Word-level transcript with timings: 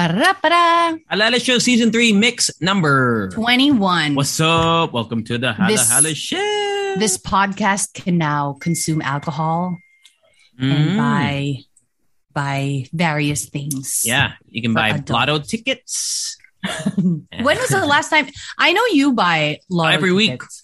Para-para. 0.00 0.96
Halo 1.12 1.24
Halo 1.28 1.36
Show 1.38 1.58
Season 1.60 1.92
3 1.92 2.14
Mix 2.14 2.48
Number 2.58 3.28
21. 3.34 4.14
What's 4.14 4.40
up? 4.40 4.94
Welcome 4.94 5.22
to 5.24 5.36
the 5.36 5.52
Hala 5.52 5.68
This- 5.68 5.90
Hala 5.92 6.14
Show. 6.14 6.94
This 6.96 7.18
podcast 7.18 7.92
can 7.92 8.16
now 8.16 8.56
consume 8.64 9.02
alcohol 9.04 9.76
and 10.58 10.92
Mm. 10.92 10.96
buy 10.96 11.56
buy 12.32 12.86
various 12.94 13.44
things. 13.52 14.00
Yeah, 14.02 14.40
you 14.48 14.62
can 14.62 14.72
buy 14.72 14.88
adults. 14.96 15.10
lotto 15.12 15.38
tickets. 15.44 16.38
When 16.96 17.58
was 17.60 17.68
the 17.68 17.84
last 17.84 18.08
time? 18.08 18.32
I 18.56 18.72
know 18.72 18.86
you 18.96 19.12
buy 19.12 19.58
lotto 19.68 19.92
Every 20.00 20.12
week. 20.16 20.40
tickets. 20.40 20.62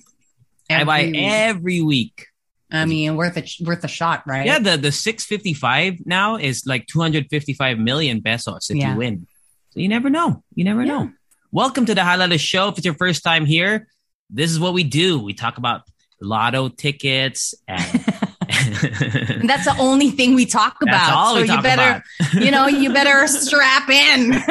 I 0.71 0.85
buy 0.85 1.13
week. 1.13 1.17
every 1.21 1.83
week. 1.83 2.27
I 2.71 2.85
mean, 2.85 3.17
worth 3.17 3.37
a 3.37 3.45
worth 3.65 3.85
a 3.85 3.89
shot, 3.89 4.25
right? 4.27 4.45
Yeah, 4.47 4.59
the, 4.59 4.77
the 4.77 4.91
655 4.93 6.05
now 6.05 6.37
is 6.37 6.65
like 6.67 6.87
255 6.87 7.79
million 7.79 8.23
pesos 8.23 8.69
if 8.71 8.77
Yeah. 8.77 8.93
you 8.93 8.99
win. 8.99 9.27
So 9.71 9.81
you 9.81 9.89
never 9.89 10.11
know. 10.11 10.43
You 10.55 10.65
never 10.65 10.83
Yeah. 10.85 10.93
know. 11.05 11.11
Welcome 11.53 11.87
to 11.87 11.95
the 11.95 12.03
Halo 12.05 12.25
Halo 12.25 12.37
Show. 12.37 12.69
If 12.69 12.79
it's 12.79 12.85
your 12.85 12.95
first 12.95 13.23
time 13.23 13.47
here, 13.47 13.87
this 14.31 14.51
is 14.51 14.59
what 14.59 14.75
we 14.75 14.83
do. 14.83 15.21
We 15.21 15.33
talk 15.33 15.59
about 15.59 15.83
lotto 16.21 16.69
tickets 16.69 17.55
And 17.69 18.05
that's 19.47 19.65
the 19.65 19.77
only 19.79 20.11
thing 20.11 20.35
we 20.35 20.47
talk 20.47 20.77
about. 20.83 21.35
So 21.35 21.45
talk 21.45 21.57
you 21.57 21.63
better, 21.63 22.05
you 22.45 22.51
know, 22.51 22.67
you 22.67 22.93
better 22.93 23.27
strap 23.27 23.89
in. 23.89 24.35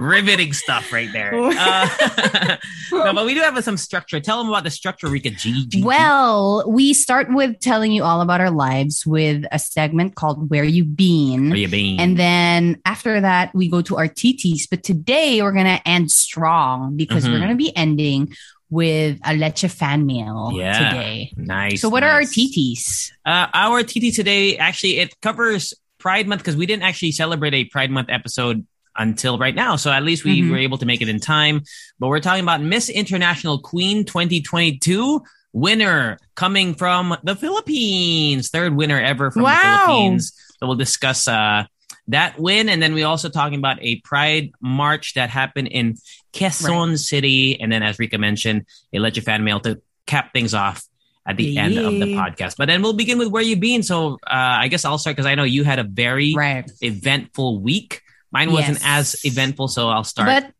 riveting 0.00 0.52
stuff 0.52 0.92
right 0.92 1.12
there. 1.12 1.32
Uh, 1.34 2.56
no, 2.92 3.12
but 3.14 3.24
we 3.24 3.34
do 3.34 3.40
have 3.40 3.62
some 3.62 3.76
structure. 3.76 4.20
Tell 4.20 4.38
them 4.38 4.48
about 4.48 4.64
the 4.64 4.70
structure, 4.70 5.08
Rica 5.08 5.30
G. 5.30 5.66
G-. 5.66 5.82
Well, 5.82 6.64
we 6.68 6.92
start 6.92 7.28
with 7.32 7.60
telling 7.60 7.92
you 7.92 8.02
all 8.02 8.20
about 8.20 8.40
our 8.40 8.50
lives 8.50 9.06
with 9.06 9.44
a 9.52 9.58
segment 9.58 10.14
called 10.14 10.50
Where 10.50 10.64
You 10.64 10.84
Been. 10.84 11.50
Where 11.50 11.58
you 11.58 11.68
been? 11.68 12.00
And 12.00 12.16
then 12.16 12.80
after 12.84 13.20
that, 13.20 13.54
we 13.54 13.68
go 13.68 13.82
to 13.82 13.96
our 13.96 14.08
TTs. 14.08 14.68
But 14.70 14.82
today 14.82 15.40
we're 15.42 15.52
going 15.52 15.66
to 15.66 15.80
end 15.88 16.10
strong 16.10 16.96
because 16.96 17.24
we're 17.28 17.36
Mhm. 17.36 17.38
going 17.38 17.50
to 17.50 17.56
be 17.56 17.76
ending 17.76 18.34
with 18.72 19.20
a 19.22 19.34
Leche 19.36 19.70
fan 19.70 20.06
mail 20.06 20.50
Yeah. 20.56 20.72
today. 20.88 21.32
nice. 21.36 21.80
So, 21.82 21.90
what 21.90 22.02
are 22.02 22.10
our. 22.10 22.22
TTs? 22.22 23.10
Uh, 23.26 23.46
our 23.52 23.82
TT 23.82 24.10
today 24.14 24.56
actually 24.56 24.98
it 24.98 25.14
covers 25.20 25.74
Pride 25.98 26.26
Month 26.26 26.40
because 26.40 26.56
we 26.56 26.64
didn't 26.66 26.82
actually 26.82 27.12
celebrate 27.12 27.52
a 27.52 27.64
Pride 27.66 27.90
Month 27.90 28.08
episode 28.10 28.66
until 28.96 29.36
right 29.38 29.54
now. 29.54 29.76
So 29.76 29.90
at 29.90 30.02
least 30.02 30.24
we 30.24 30.40
Mhm. 30.42 30.50
were 30.50 30.56
able 30.58 30.78
to 30.78 30.86
make 30.86 31.00
it 31.02 31.08
in 31.08 31.20
time. 31.20 31.62
But 32.00 32.08
we're 32.08 32.20
talking 32.20 32.42
about 32.42 32.60
Miss 32.62 32.88
International 32.88 33.58
Queen 33.58 34.04
2022 34.04 35.22
winner 35.52 36.18
coming 36.34 36.74
from 36.74 37.16
the 37.24 37.36
Philippines, 37.36 38.48
third 38.48 38.74
winner 38.74 39.00
ever 39.00 39.30
from 39.30 39.42
Wow. 39.42 39.52
the 39.52 39.86
Philippines. 39.86 40.32
So 40.58 40.66
we'll 40.66 40.76
discuss 40.76 41.28
uh, 41.28 41.64
that 42.08 42.38
win, 42.38 42.68
and 42.68 42.82
then 42.82 42.94
we 42.94 43.02
also 43.04 43.28
talking 43.28 43.58
about 43.58 43.78
a 43.80 43.96
Pride 44.00 44.50
March 44.60 45.14
that 45.14 45.30
happened 45.30 45.68
in 45.68 45.96
Quezon 46.32 46.98
City, 46.98 47.60
and 47.60 47.70
then 47.70 47.82
as 47.82 47.98
Rica 47.98 48.18
mentioned, 48.18 48.66
a 48.92 48.98
Leche 48.98 49.20
Fan 49.20 49.44
Mail 49.44 49.60
to 49.60 49.80
cap 50.06 50.32
things 50.32 50.52
off 50.54 50.84
at 51.24 51.36
the 51.36 51.56
end 51.56 51.78
of 51.78 51.92
the 51.92 52.06
podcast. 52.06 52.56
But 52.56 52.66
then 52.66 52.82
we'll 52.82 52.94
begin 52.94 53.18
with 53.18 53.28
where 53.28 53.42
you've 53.42 53.60
been. 53.60 53.84
So 53.84 54.14
uh, 54.26 54.28
I 54.30 54.66
guess 54.68 54.84
I'll 54.84 54.98
start 54.98 55.14
because 55.14 55.26
I 55.26 55.36
know 55.36 55.44
you 55.44 55.62
had 55.62 55.78
a 55.78 55.84
very 55.84 56.34
Right. 56.34 56.68
eventful 56.80 57.60
week. 57.60 58.02
Mine 58.32 58.50
wasn't 58.50 58.80
as 58.84 59.24
eventful, 59.24 59.68
so 59.68 59.88
I'll 59.88 60.02
start. 60.04 60.26
But 60.26 60.52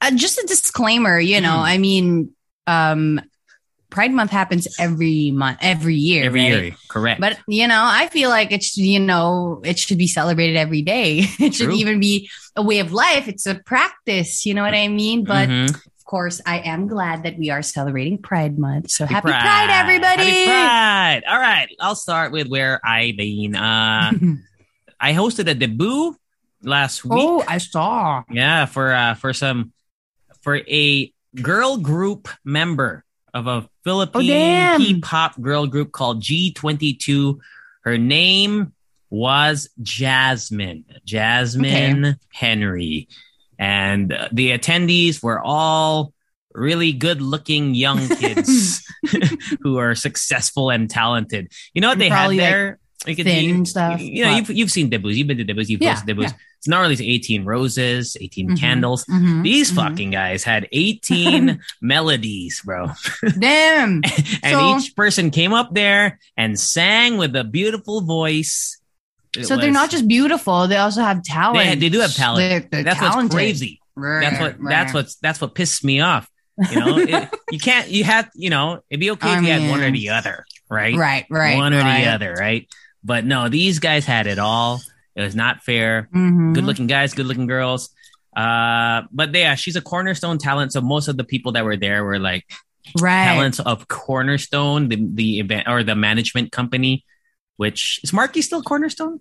uh, 0.00 0.16
just 0.16 0.38
a 0.38 0.46
disclaimer, 0.46 1.20
you 1.20 1.40
know, 1.42 1.50
Mm. 1.56 1.68
I 1.74 1.78
mean, 1.78 2.30
um, 2.66 3.20
Pride 3.96 4.12
Month 4.12 4.30
happens 4.30 4.68
every 4.78 5.30
month, 5.32 5.56
every 5.62 5.94
year. 5.96 6.24
every 6.28 6.40
right? 6.52 6.62
year, 6.64 6.76
correct? 6.88 7.18
But 7.18 7.38
you 7.48 7.66
know, 7.66 7.80
I 7.80 8.08
feel 8.08 8.28
like 8.28 8.52
it 8.52 8.62
should, 8.62 8.84
you 8.84 9.00
know, 9.00 9.62
it 9.64 9.78
should 9.78 9.96
be 9.96 10.06
celebrated 10.06 10.56
every 10.60 10.82
day. 10.82 11.24
It 11.40 11.54
should 11.56 11.72
True. 11.72 11.80
even 11.80 11.98
be 11.98 12.28
a 12.54 12.60
way 12.62 12.80
of 12.80 12.92
life. 12.92 13.26
It's 13.26 13.46
a 13.46 13.54
practice. 13.56 14.44
You 14.44 14.52
know 14.52 14.60
what 14.68 14.74
I 14.74 14.88
mean? 14.88 15.24
But 15.24 15.48
Mhm. 15.48 15.72
of 15.74 16.04
course, 16.04 16.42
I 16.44 16.58
am 16.60 16.88
glad 16.92 17.22
that 17.24 17.38
we 17.40 17.48
are 17.48 17.62
celebrating 17.62 18.18
Pride 18.20 18.58
Month. 18.60 18.90
So 18.92 19.06
Happy 19.08 19.32
happy, 19.32 19.40
Pride, 19.48 19.70
everybody! 19.80 20.28
Happy 20.28 20.44
Pride! 20.44 21.22
All 21.32 21.40
right, 21.40 21.68
I'll 21.80 21.96
start 21.96 22.32
with 22.36 22.48
where 22.52 22.76
I've 22.84 23.16
been. 23.16 23.56
Uh, 23.56 24.12
I 25.00 25.16
hosted 25.16 25.48
a 25.48 25.54
debut 25.56 26.12
last 26.60 27.00
week. 27.02 27.16
oh, 27.16 27.40
I 27.48 27.56
saw. 27.64 28.24
Yeah, 28.28 28.66
for 28.68 28.92
uh, 28.92 29.14
for 29.16 29.32
some 29.32 29.72
for 30.44 30.60
a 30.68 31.10
girl 31.32 31.78
group 31.80 32.28
member 32.44 33.05
of 33.36 33.46
a 33.46 33.50
oh, 33.50 33.68
Philippine 33.84 34.26
damn. 34.26 34.80
hip 34.80 35.04
hop 35.04 35.40
girl 35.40 35.66
group 35.66 35.92
called 35.92 36.22
G22. 36.22 37.38
Her 37.82 37.98
name 37.98 38.72
was 39.10 39.68
Jasmine. 39.82 40.86
Jasmine 41.04 42.16
Henry. 42.32 43.08
And 43.58 44.10
the 44.32 44.56
attendees 44.56 45.22
were 45.22 45.40
all 45.40 46.14
really 46.52 46.92
good 46.92 47.20
looking 47.20 47.74
young 47.74 48.08
kids 48.08 48.82
who 49.60 49.76
are 49.76 49.94
successful 49.94 50.70
and 50.70 50.88
talented. 50.88 51.52
You 51.74 51.82
know 51.82 51.88
what 51.88 51.98
they 51.98 52.08
Probably, 52.08 52.38
had 52.38 52.52
there? 52.52 52.68
You 52.68 52.85
could- 53.04 53.24
thin 53.24 53.44
you- 53.58 53.64
stuff, 53.64 54.00
You 54.00 54.24
know, 54.24 54.30
but- 54.30 54.36
you've, 54.48 54.50
you've 54.58 54.70
seen 54.70 54.88
debuts. 54.88 55.16
You've 55.16 55.26
been 55.28 55.36
to 55.38 55.44
debuts. 55.44 55.68
You've 55.68 55.82
Yeah, 55.82 56.00
debuts. 56.04 56.32
yeah. 56.32 56.38
It's 56.58 56.68
not 56.68 56.80
really 56.80 56.94
18 57.08 57.44
roses, 57.44 58.16
18 58.20 58.50
Mhm. 58.50 58.58
candles. 58.60 59.04
Mhm, 59.04 59.42
These 59.44 59.70
mhm. 59.70 59.74
fucking 59.76 60.10
guys 60.10 60.42
had 60.42 60.66
18 60.72 61.60
melodies, 61.80 62.62
bro. 62.64 62.90
Damn. 63.38 64.00
and 64.42 64.52
So- 64.54 64.78
each 64.78 64.96
person 64.96 65.30
came 65.30 65.52
up 65.52 65.74
there 65.74 66.18
and 66.36 66.58
sang 66.58 67.16
with 67.18 67.36
a 67.36 67.44
beautiful 67.44 68.00
voice. 68.00 68.80
It 69.36 69.46
So 69.46 69.56
they're 69.58 69.70
not 69.70 69.90
just 69.90 70.08
beautiful; 70.08 70.66
they 70.66 70.78
also 70.78 71.02
have 71.02 71.22
talent. 71.22 71.58
They, 71.62 71.74
they 71.74 71.88
do 71.90 72.00
have 72.00 72.14
talent. 72.14 72.38
They're, 72.38 72.60
they're 72.70 72.84
that's 72.84 72.98
talented. 72.98 73.24
what's 73.24 73.34
crazy. 73.34 73.80
That's 73.96 74.40
what 74.40 74.56
that's 74.66 74.94
what's 74.94 75.14
that's 75.16 75.40
what 75.42 75.54
pissed 75.54 75.84
me 75.84 76.00
off. 76.00 76.26
You 76.70 76.80
know, 76.80 76.98
It- 76.98 77.28
you 77.50 77.58
can't 77.58 77.88
you 77.90 78.04
have 78.04 78.30
you 78.34 78.48
know 78.48 78.80
it'd 78.88 78.98
be 79.00 79.10
okay 79.10 79.28
I 79.28 79.36
if 79.38 79.44
you 79.44 79.50
had 79.50 79.70
one 79.70 79.82
or 79.82 79.90
the 79.90 80.08
other, 80.08 80.46
right? 80.70 80.96
right, 80.96 81.26
right, 81.28 81.56
one 81.58 81.74
or 81.74 81.80
right. 81.80 82.04
the 82.04 82.10
other, 82.10 82.32
right? 82.32 82.66
But 83.06 83.24
no, 83.24 83.48
these 83.48 83.78
guys 83.78 84.04
had 84.04 84.26
it 84.26 84.38
all. 84.38 84.82
It 85.14 85.22
was 85.22 85.36
not 85.36 85.62
fair. 85.62 86.08
Mhm. 86.12 86.54
Good 86.54 86.64
looking 86.64 86.88
guys, 86.88 87.14
good 87.14 87.26
looking 87.26 87.46
girls. 87.46 87.90
Uh, 88.36 89.02
but 89.12 89.32
yeah, 89.34 89.54
she's 89.54 89.76
a 89.76 89.80
cornerstone 89.80 90.38
talent. 90.38 90.72
So 90.72 90.80
most 90.82 91.06
of 91.08 91.16
the 91.16 91.24
people 91.24 91.52
that 91.52 91.64
were 91.64 91.76
there 91.76 92.04
were 92.04 92.18
like 92.18 92.44
right. 93.00 93.24
talents 93.24 93.60
of 93.60 93.88
Cornerstone, 93.88 94.88
the 94.90 94.98
the 95.20 95.38
event 95.40 95.68
or 95.68 95.82
the 95.82 95.94
management 95.96 96.52
company, 96.52 97.04
which 97.56 98.00
is 98.02 98.12
Marky 98.12 98.42
still 98.42 98.60
Cornerstone, 98.62 99.20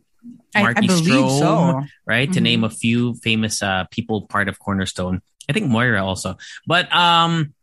I, 0.53 0.65
I 0.65 0.73
believe 0.81 1.05
Strome, 1.05 1.39
so. 1.39 1.83
right? 2.05 2.27
To 2.33 2.39
Mhm. 2.39 2.43
name 2.43 2.63
a 2.65 2.69
few 2.69 3.13
famous 3.23 3.61
uh 3.63 3.85
people 3.91 4.27
part 4.27 4.49
of 4.49 4.59
Cornerstone. 4.59 5.21
I 5.47 5.53
think 5.53 5.67
Moira 5.69 6.03
also. 6.03 6.35
But 6.67 6.91
um 6.91 7.53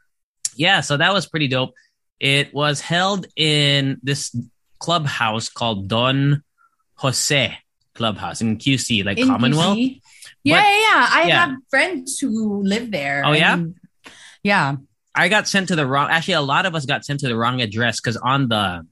yeah, 0.56 0.80
so 0.80 0.96
that 0.96 1.12
was 1.12 1.26
pretty 1.26 1.48
dope. 1.48 1.74
It 2.20 2.54
was 2.54 2.80
held 2.80 3.26
in 3.36 3.98
this 4.02 4.30
clubhouse 4.82 5.48
called 5.48 5.86
Don 5.88 6.42
Jose 6.96 7.56
Clubhouse 7.94 8.40
in 8.40 8.58
QC, 8.58 9.04
like 9.04 9.18
In 9.18 9.28
Commonwealth. 9.28 9.78
DC? 9.78 10.00
Yeah, 10.44 10.56
But- 10.58 10.64
yeah, 10.66 10.78
yeah. 10.80 11.08
I 11.10 11.22
yeah. 11.28 11.40
have 11.46 11.54
friends 11.70 12.18
who 12.18 12.62
live 12.62 12.90
there. 12.90 13.22
Oh, 13.24 13.32
yeah? 13.32 13.62
yeah. 14.42 14.76
I 15.14 15.28
got 15.28 15.46
sent 15.46 15.68
to 15.68 15.76
the 15.76 15.86
wrong. 15.86 16.08
Actually, 16.10 16.34
a 16.34 16.46
lot 16.54 16.64
of 16.66 16.74
us 16.74 16.84
got 16.86 17.04
sent 17.04 17.20
to 17.20 17.28
the 17.28 17.36
wrong 17.36 17.60
address 17.60 18.00
because 18.00 18.16
on 18.16 18.48
the 18.48 18.86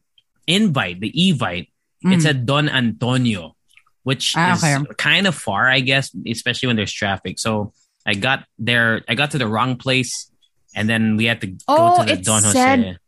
invite, 0.46 1.00
the 1.00 1.10
evite, 1.12 1.68
it 2.02 2.18
Mm. 2.20 2.22
said 2.22 2.44
Don 2.46 2.68
Antonio, 2.68 3.56
which 4.04 4.34
Ah, 4.36 4.52
is 4.54 4.62
okay. 4.64 4.84
kind 4.98 5.26
of 5.26 5.34
far, 5.34 5.68
I 5.68 5.80
guess, 5.80 6.12
especially 6.28 6.68
when 6.68 6.76
there's 6.76 6.92
traffic. 6.92 7.38
So 7.38 7.72
I 8.04 8.14
got 8.14 8.44
there. 8.58 9.00
I 9.08 9.14
got 9.16 9.32
to 9.32 9.38
the 9.38 9.48
wrong 9.48 9.76
place, 9.76 10.30
and 10.76 10.88
then 10.88 11.16
we 11.16 11.24
had 11.24 11.40
to 11.40 11.48
go 11.48 11.64
Oh, 11.68 11.98
to 12.00 12.04
the 12.06 12.20
it 12.20 12.24
Don 12.24 12.42
Jose. 12.44 12.52
said- 12.52 12.80
it 12.80 12.98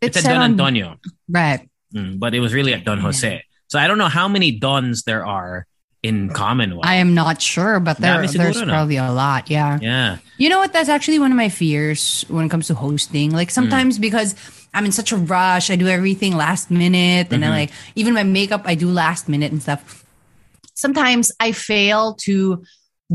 It 0.00 0.14
said 0.14 0.22
said 0.24 0.32
Don 0.36 0.42
on- 0.44 0.50
Antonio, 0.52 0.96
Right. 1.28 1.68
Mm, 1.94 2.18
but 2.18 2.34
it 2.34 2.40
was 2.40 2.54
really 2.54 2.72
at 2.74 2.84
Don. 2.84 2.98
Jose. 2.98 3.42
So 3.68 3.78
I 3.78 3.86
don't 3.88 3.98
know 3.98 4.08
how 4.08 4.28
many 4.28 4.52
Dons 4.52 5.02
there 5.04 5.24
are 5.26 5.66
in 6.02 6.30
Commonwealth. 6.30 6.86
I 6.86 6.94
am 6.96 7.14
not 7.14 7.42
sure, 7.42 7.78
but 7.78 7.98
there, 7.98 8.26
there's 8.26 8.62
probably 8.62 8.96
a 8.96 9.12
lot. 9.12 9.50
Yeah. 9.50 9.78
yeah. 9.82 10.16
You 10.38 10.48
know 10.48 10.58
what? 10.58 10.72
That's 10.72 10.88
actually 10.88 11.18
one 11.18 11.30
of 11.30 11.36
my 11.36 11.48
fears 11.50 12.24
when 12.28 12.46
it 12.46 12.48
comes 12.48 12.68
to 12.68 12.74
hosting. 12.74 13.32
Like 13.32 13.50
sometimes 13.50 13.98
Mm. 13.98 14.00
because 14.02 14.34
I'm 14.72 14.84
in 14.86 14.92
such 14.92 15.12
a 15.12 15.16
rush, 15.16 15.68
I 15.70 15.76
do 15.76 15.88
everything 15.88 16.36
last 16.36 16.70
minute, 16.70 17.32
and 17.32 17.42
then 17.42 17.50
Mhm. 17.50 17.58
like 17.60 17.70
even 17.96 18.14
my 18.14 18.22
makeup 18.22 18.62
I 18.64 18.76
do 18.76 18.88
last 18.90 19.28
minute 19.28 19.52
and 19.52 19.60
stuff. 19.62 20.04
sometimes 20.74 21.30
I 21.38 21.52
fail 21.52 22.14
to 22.22 22.64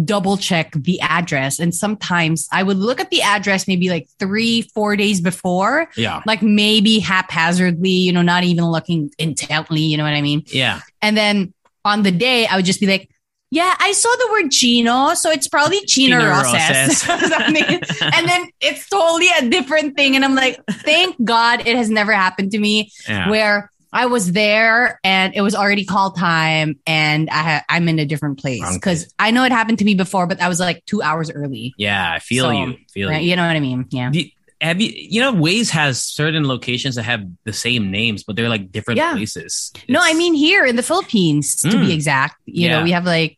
double 0.03 0.35
check 0.37 0.73
the 0.73 0.99
address. 1.01 1.59
And 1.59 1.73
sometimes 1.73 2.47
I 2.51 2.63
would 2.63 2.77
look 2.77 2.99
at 2.99 3.09
the 3.11 3.21
address 3.21 3.67
maybe 3.67 3.89
like 3.89 4.07
three, 4.19 4.61
four 4.63 4.95
days 4.95 5.21
before, 5.21 5.89
Yeah. 5.95 6.21
like 6.25 6.41
maybe 6.41 6.99
haphazardly, 6.99 7.89
you 7.89 8.11
know, 8.11 8.21
not 8.21 8.43
even 8.43 8.65
looking 8.65 9.11
intently, 9.17 9.81
you 9.81 9.97
know 9.97 10.03
what 10.03 10.13
I 10.13 10.21
mean? 10.21 10.43
Yeah. 10.47 10.81
And 11.01 11.15
then 11.15 11.53
on 11.85 12.03
the 12.03 12.11
day, 12.11 12.45
I 12.47 12.55
would 12.57 12.65
just 12.65 12.79
be 12.79 12.87
like, 12.87 13.09
yeah, 13.51 13.73
I 13.79 13.93
saw 13.93 14.09
the 14.09 14.27
word 14.31 14.51
Chino, 14.51 15.13
so 15.13 15.29
it's 15.31 15.47
probably 15.47 15.79
Chino, 15.85 16.19
Chino 16.19 16.29
Roces. 16.29 17.07
Roces. 17.07 18.01
And 18.01 18.27
then 18.27 18.49
it's 18.59 18.89
totally 18.89 19.27
a 19.39 19.47
different 19.47 19.95
thing. 19.95 20.15
And 20.15 20.25
I'm 20.25 20.35
like, 20.35 20.59
thank 20.69 21.15
God 21.23 21.61
it 21.65 21.75
has 21.77 21.89
never 21.89 22.11
happened 22.11 22.51
to 22.51 22.59
me 22.59 22.91
Yeah. 23.07 23.29
where 23.29 23.71
I 23.95 24.05
was 24.07 24.31
there 24.33 24.99
and 25.03 25.33
it 25.33 25.41
was 25.41 25.55
already 25.55 25.85
call 25.85 26.11
time 26.11 26.79
and 26.85 27.29
I 27.29 27.33
ha- 27.49 27.63
I'm 27.69 27.87
in 27.87 27.97
a 27.97 28.05
different 28.05 28.39
place 28.39 28.61
because 28.75 29.11
I 29.17 29.31
know 29.31 29.43
it 29.45 29.51
happened 29.53 29.79
to 29.79 29.85
me 29.85 29.95
before, 29.95 30.27
but 30.27 30.41
I 30.41 30.49
was 30.49 30.59
like 30.59 30.83
two 30.85 31.01
hours 31.01 31.31
early. 31.31 31.73
yeah. 31.77 32.11
I 32.11 32.19
feel 32.19 32.45
So, 32.45 32.51
you. 32.51 32.75
Feel 32.93 33.09
Right? 33.09 33.23
you. 33.23 33.29
You 33.31 33.35
know 33.37 33.47
what 33.47 33.55
I 33.55 33.59
mean? 33.61 33.85
Yeah. 33.91 34.09
Do- 34.11 34.25
have 34.61 34.79
you 34.81 34.91
you 34.95 35.19
know 35.21 35.33
Waze 35.33 35.69
has 35.71 36.01
certain 36.01 36.47
locations 36.47 36.95
that 36.95 37.03
have 37.03 37.23
the 37.43 37.53
same 37.53 37.91
names, 37.91 38.23
but 38.23 38.35
they're 38.35 38.49
like 38.49 38.71
different 38.71 38.97
Yeah. 38.97 39.13
places. 39.13 39.71
No, 39.89 39.99
I 40.01 40.13
mean 40.13 40.33
here 40.33 40.65
in 40.65 40.75
the 40.75 40.83
Philippines, 40.83 41.55
to 41.61 41.67
Mm. 41.69 41.85
be 41.87 41.93
exact. 41.93 42.35
You 42.45 42.67
Yeah. 42.69 42.77
know, 42.79 42.83
we 42.83 42.91
have 42.91 43.05
like 43.05 43.37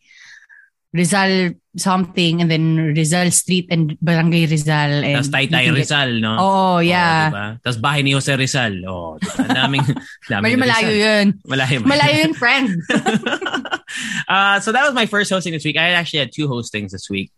Rizal 0.94 1.52
something 1.78 2.42
and 2.42 2.50
then 2.52 2.94
Rizal 2.96 3.32
Street 3.32 3.68
and 3.70 3.98
Barangay 4.02 4.48
Rizal. 4.48 5.06
And 5.06 5.24
Tapos 5.24 5.30
Taytay 5.30 5.74
Rizal, 5.74 6.20
no? 6.20 6.38
Oh, 6.40 6.78
yeah. 6.80 7.30
Oh, 7.30 7.36
diba? 7.36 7.48
Tapos 7.62 7.78
bahay 7.82 8.04
ni 8.04 8.12
Jose 8.12 8.36
Rizal. 8.36 8.86
Oh, 8.86 9.18
diba? 9.22 9.48
Daming, 9.48 9.86
daming 10.30 10.58
malayo 10.58 10.90
Rizal. 10.90 11.06
yun. 11.06 11.26
Malayo. 11.48 11.80
Malayo 11.86 12.18
yun, 12.24 12.34
friend. 12.34 12.70
uh, 14.28 14.60
so 14.60 14.72
that 14.72 14.84
was 14.84 14.94
my 14.94 15.06
first 15.06 15.30
hosting 15.30 15.54
this 15.54 15.66
week. 15.66 15.78
I 15.78 15.90
actually 15.94 16.20
had 16.20 16.32
two 16.34 16.48
hostings 16.48 16.92
this 16.92 17.10
week. 17.10 17.32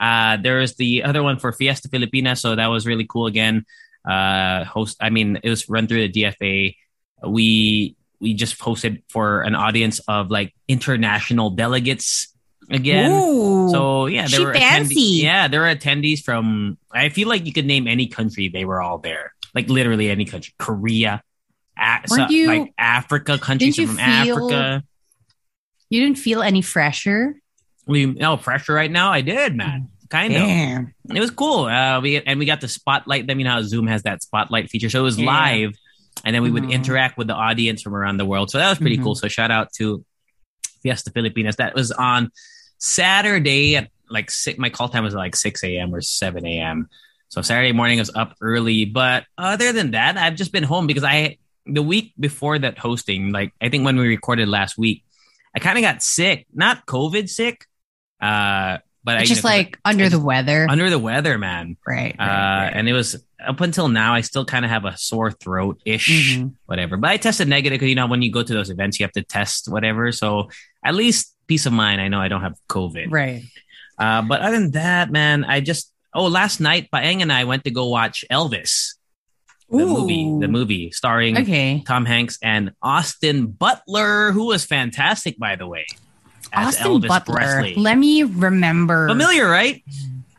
Uh, 0.00 0.36
there 0.36 0.58
was 0.58 0.74
the 0.74 1.04
other 1.04 1.22
one 1.22 1.38
for 1.38 1.52
Fiesta 1.52 1.88
Filipina, 1.88 2.38
so 2.38 2.56
that 2.56 2.66
was 2.66 2.86
really 2.86 3.06
cool 3.06 3.26
again. 3.26 3.64
Uh, 4.08 4.64
host, 4.64 4.96
I 5.00 5.10
mean, 5.10 5.38
it 5.42 5.50
was 5.50 5.68
run 5.68 5.86
through 5.86 6.08
the 6.08 6.12
DFA. 6.12 6.74
We 7.24 7.94
we 8.18 8.34
just 8.34 8.58
hosted 8.58 9.02
for 9.10 9.42
an 9.42 9.54
audience 9.54 10.00
of 10.06 10.30
like 10.30 10.54
international 10.68 11.50
delegates 11.50 12.31
again. 12.72 13.10
Ooh. 13.12 13.68
So 13.70 14.06
yeah, 14.06 14.26
there 14.28 14.42
were 14.46 14.54
fancy. 14.54 14.94
attendees. 14.94 15.22
Yeah, 15.22 15.48
there 15.48 15.60
were 15.60 15.74
attendees 15.74 16.22
from. 16.22 16.78
I 16.92 17.08
feel 17.08 17.28
like 17.28 17.46
you 17.46 17.52
could 17.52 17.66
name 17.66 17.86
any 17.86 18.06
country; 18.06 18.48
they 18.48 18.64
were 18.64 18.80
all 18.82 18.98
there. 18.98 19.34
Like 19.54 19.68
literally 19.68 20.10
any 20.10 20.24
country, 20.24 20.54
Korea, 20.58 21.22
a- 21.78 22.00
so- 22.06 22.28
you- 22.28 22.46
like 22.46 22.72
Africa 22.78 23.38
countries 23.38 23.76
from 23.76 23.96
feel- 23.96 24.00
Africa. 24.00 24.82
you 25.90 26.00
didn't 26.02 26.18
feel 26.18 26.42
any 26.42 26.62
fresher? 26.62 27.34
We 27.86 28.06
no 28.06 28.36
pressure 28.36 28.72
right 28.74 28.90
now. 28.90 29.12
I 29.12 29.20
did, 29.20 29.54
man. 29.56 29.88
Kind 30.08 30.34
of. 30.34 30.40
Damn. 30.42 30.94
It 31.14 31.20
was 31.20 31.30
cool. 31.30 31.64
Uh, 31.64 32.00
we 32.00 32.20
and 32.20 32.38
we 32.38 32.44
got 32.46 32.60
the 32.60 32.68
spotlight 32.68 33.26
them. 33.26 33.38
You 33.40 33.44
know 33.44 33.52
how 33.52 33.62
Zoom 33.62 33.86
has 33.86 34.02
that 34.04 34.22
spotlight 34.22 34.70
feature, 34.70 34.88
so 34.90 35.00
it 35.00 35.02
was 35.04 35.18
Yeah. 35.18 35.26
live, 35.26 35.72
and 36.24 36.34
then 36.34 36.42
we 36.42 36.50
would 36.50 36.64
Mhm. 36.64 36.72
interact 36.72 37.16
with 37.18 37.26
the 37.28 37.34
audience 37.34 37.80
from 37.82 37.94
around 37.94 38.18
the 38.18 38.26
world. 38.26 38.50
So 38.50 38.58
that 38.58 38.68
was 38.68 38.78
pretty 38.78 38.98
Mhm. 38.98 39.02
cool. 39.04 39.14
So 39.14 39.28
shout 39.28 39.50
out 39.50 39.72
to 39.78 40.04
Fiesta 40.82 41.10
Filipinas. 41.10 41.56
That 41.56 41.74
was 41.74 41.90
on 41.92 42.30
Saturday 42.82 43.76
at 43.76 43.88
like 44.10 44.30
six, 44.30 44.58
my 44.58 44.68
call 44.68 44.88
time 44.88 45.04
was 45.04 45.14
like 45.14 45.36
six 45.36 45.62
a.m. 45.64 45.94
or 45.94 46.00
seven 46.00 46.44
a.m. 46.46 46.88
So 47.28 47.40
Saturday 47.40 47.72
morning 47.72 47.98
I 47.98 48.02
was 48.02 48.10
up 48.14 48.34
early, 48.40 48.84
but 48.84 49.24
other 49.38 49.72
than 49.72 49.92
that, 49.92 50.16
I've 50.18 50.34
just 50.34 50.52
been 50.52 50.64
home 50.64 50.86
because 50.86 51.04
I 51.04 51.38
the 51.64 51.82
week 51.82 52.12
before 52.18 52.58
that 52.58 52.76
hosting, 52.76 53.30
like 53.32 53.52
I 53.60 53.68
think 53.68 53.84
when 53.84 53.96
we 53.96 54.08
recorded 54.08 54.48
last 54.48 54.76
week, 54.76 55.04
I 55.56 55.60
kind 55.60 55.78
of 55.78 55.82
got 55.82 56.02
sick, 56.02 56.46
not 56.52 56.84
COVID 56.86 57.30
sick, 57.30 57.66
uh, 58.20 58.78
but 59.04 59.16
I 59.16 59.24
Just 59.24 59.44
like 59.44 59.78
under 59.84 60.08
the 60.08 60.18
weather. 60.20 60.66
under 60.68 60.90
the 60.90 60.98
weather, 60.98 61.38
man. 61.38 61.76
right. 61.86 62.14
Uh, 62.18 62.22
right, 62.24 62.64
right. 62.64 62.72
and 62.74 62.88
it 62.88 62.92
was 62.92 63.24
up 63.44 63.60
until 63.60 63.88
now, 63.88 64.12
I 64.14 64.20
still 64.22 64.44
kind 64.44 64.64
of 64.64 64.70
have 64.70 64.84
a 64.84 64.96
sore 64.98 65.30
throat 65.32 65.80
ish, 65.84 66.36
Mhm. 66.36 66.54
whatever. 66.66 66.96
But 66.96 67.10
I 67.10 67.16
tested 67.16 67.48
negative 67.48 67.76
because 67.76 67.88
you 67.88 67.94
know 67.96 68.06
when 68.06 68.22
you 68.22 68.30
go 68.30 68.42
to 68.42 68.52
those 68.52 68.70
events, 68.70 68.98
you 69.00 69.04
have 69.04 69.12
to 69.12 69.22
test 69.22 69.68
whatever. 69.68 70.12
So 70.12 70.50
at 70.84 70.94
least 70.94 71.34
peace 71.52 71.66
of 71.66 71.72
mind, 71.74 72.00
I 72.00 72.08
know 72.08 72.18
I 72.18 72.28
don't 72.28 72.40
have 72.40 72.56
COVID. 72.70 73.08
Right. 73.10 73.42
Uh, 73.98 74.22
but 74.22 74.40
other 74.40 74.58
than 74.58 74.70
that, 74.72 75.10
man, 75.10 75.44
I 75.44 75.60
just 75.60 75.92
oh 76.14 76.26
last 76.26 76.60
night, 76.60 76.88
Paeng 76.90 77.20
and 77.20 77.30
I 77.30 77.44
went 77.44 77.64
to 77.64 77.70
go 77.70 77.88
watch 77.88 78.24
Elvis, 78.30 78.94
the 79.68 79.84
movie, 79.84 80.24
the 80.40 80.48
movie 80.48 80.90
starring 80.92 81.36
Okay. 81.38 81.82
Tom 81.86 82.06
Hanks 82.06 82.38
and 82.42 82.72
Austin 82.82 83.48
Butler, 83.48 84.32
who 84.32 84.46
was 84.46 84.64
fantastic, 84.64 85.38
by 85.38 85.56
the 85.56 85.66
way, 85.66 85.84
as 86.54 86.68
Austin 86.68 86.86
Elvis 86.92 87.08
Butler. 87.08 87.36
Presley. 87.36 87.74
Let 87.74 87.98
me 87.98 88.22
remember. 88.22 89.08
Familiar, 89.08 89.46
right? 89.46 89.84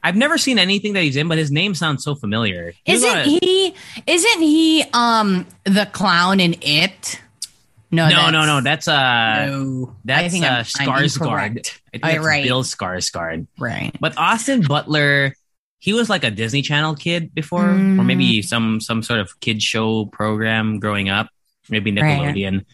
I've 0.06 0.18
never 0.18 0.38
seen 0.39 0.57
anything 0.60 0.94
that 0.94 1.04
he's 1.04 1.15
in, 1.15 1.27
but 1.27 1.38
his 1.38 1.51
name 1.51 1.75
sounds 1.75 2.04
so 2.04 2.15
familiar. 2.15 2.74
He 2.83 2.94
Isn't 2.94 3.18
on- 3.18 3.25
he? 3.25 3.74
Isn't 4.07 4.42
he? 4.42 4.83
Um, 4.94 5.45
the 5.63 5.86
clown 5.94 6.39
in 6.39 6.56
it. 6.62 7.21
No, 7.94 8.10
No, 8.10 8.30
no, 8.31 8.45
no. 8.45 8.62
That's 8.62 8.88
uh, 8.88 9.45
no. 9.48 9.95
that's 10.04 10.25
I 10.25 10.30
think 10.30 10.44
uh, 10.45 10.48
I'm- 10.48 10.57
I'm 10.57 10.66
Skarsgård. 10.66 11.22
incorrect. 11.22 11.81
I 11.94 11.98
think 12.12 12.25
right. 12.25 12.44
Bill 12.44 12.63
Skarsgård. 12.63 13.48
Right. 13.60 13.92
But 14.00 14.18
Austin 14.18 14.62
Butler, 14.62 15.36
he 15.80 15.94
was 15.94 16.10
like 16.10 16.24
a 16.24 16.31
Disney 16.31 16.62
Channel 16.62 16.95
kid 16.95 17.34
before, 17.36 17.69
or 17.69 17.74
Mm. 17.74 18.06
maybe 18.06 18.42
some 18.42 18.80
some 18.81 19.04
sort 19.04 19.19
of 19.19 19.40
kid 19.40 19.62
show 19.62 20.06
program 20.06 20.80
growing 20.80 21.10
up, 21.10 21.30
maybe 21.69 21.92
Right. 21.92 22.19
Nickelodeon. 22.19 22.66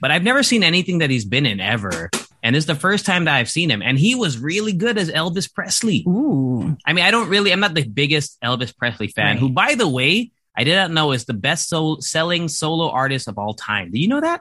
But 0.00 0.12
I've 0.12 0.22
never 0.22 0.42
seen 0.44 0.62
anything 0.62 0.98
that 0.98 1.10
he's 1.10 1.24
been 1.24 1.44
in 1.44 1.58
ever, 1.58 2.08
and 2.44 2.54
it's 2.54 2.66
the 2.66 2.76
first 2.76 3.04
time 3.04 3.24
that 3.24 3.34
I've 3.34 3.50
seen 3.50 3.68
him, 3.68 3.82
and 3.82 3.98
he 3.98 4.14
was 4.14 4.38
really 4.38 4.72
good 4.72 4.96
as 4.96 5.10
Elvis 5.10 5.52
Presley. 5.52 6.04
Ooh. 6.06 6.76
I 6.86 6.92
mean, 6.92 7.04
I 7.04 7.10
don't 7.10 7.28
really, 7.28 7.52
I'm 7.52 7.58
not 7.58 7.74
the 7.74 7.82
biggest 7.82 8.38
Elvis 8.40 8.76
Presley 8.76 9.08
fan, 9.08 9.26
Right. 9.34 9.38
who, 9.40 9.48
by 9.48 9.74
the 9.74 9.88
way, 9.88 10.30
I 10.56 10.62
did 10.62 10.76
not 10.76 10.92
know 10.92 11.10
is 11.10 11.24
the 11.24 11.34
best 11.34 11.68
selling 12.00 12.46
solo 12.48 12.90
artist 12.90 13.26
of 13.26 13.38
all 13.38 13.54
time. 13.54 13.90
Do 13.90 13.98
you 13.98 14.06
know 14.06 14.20
that? 14.20 14.40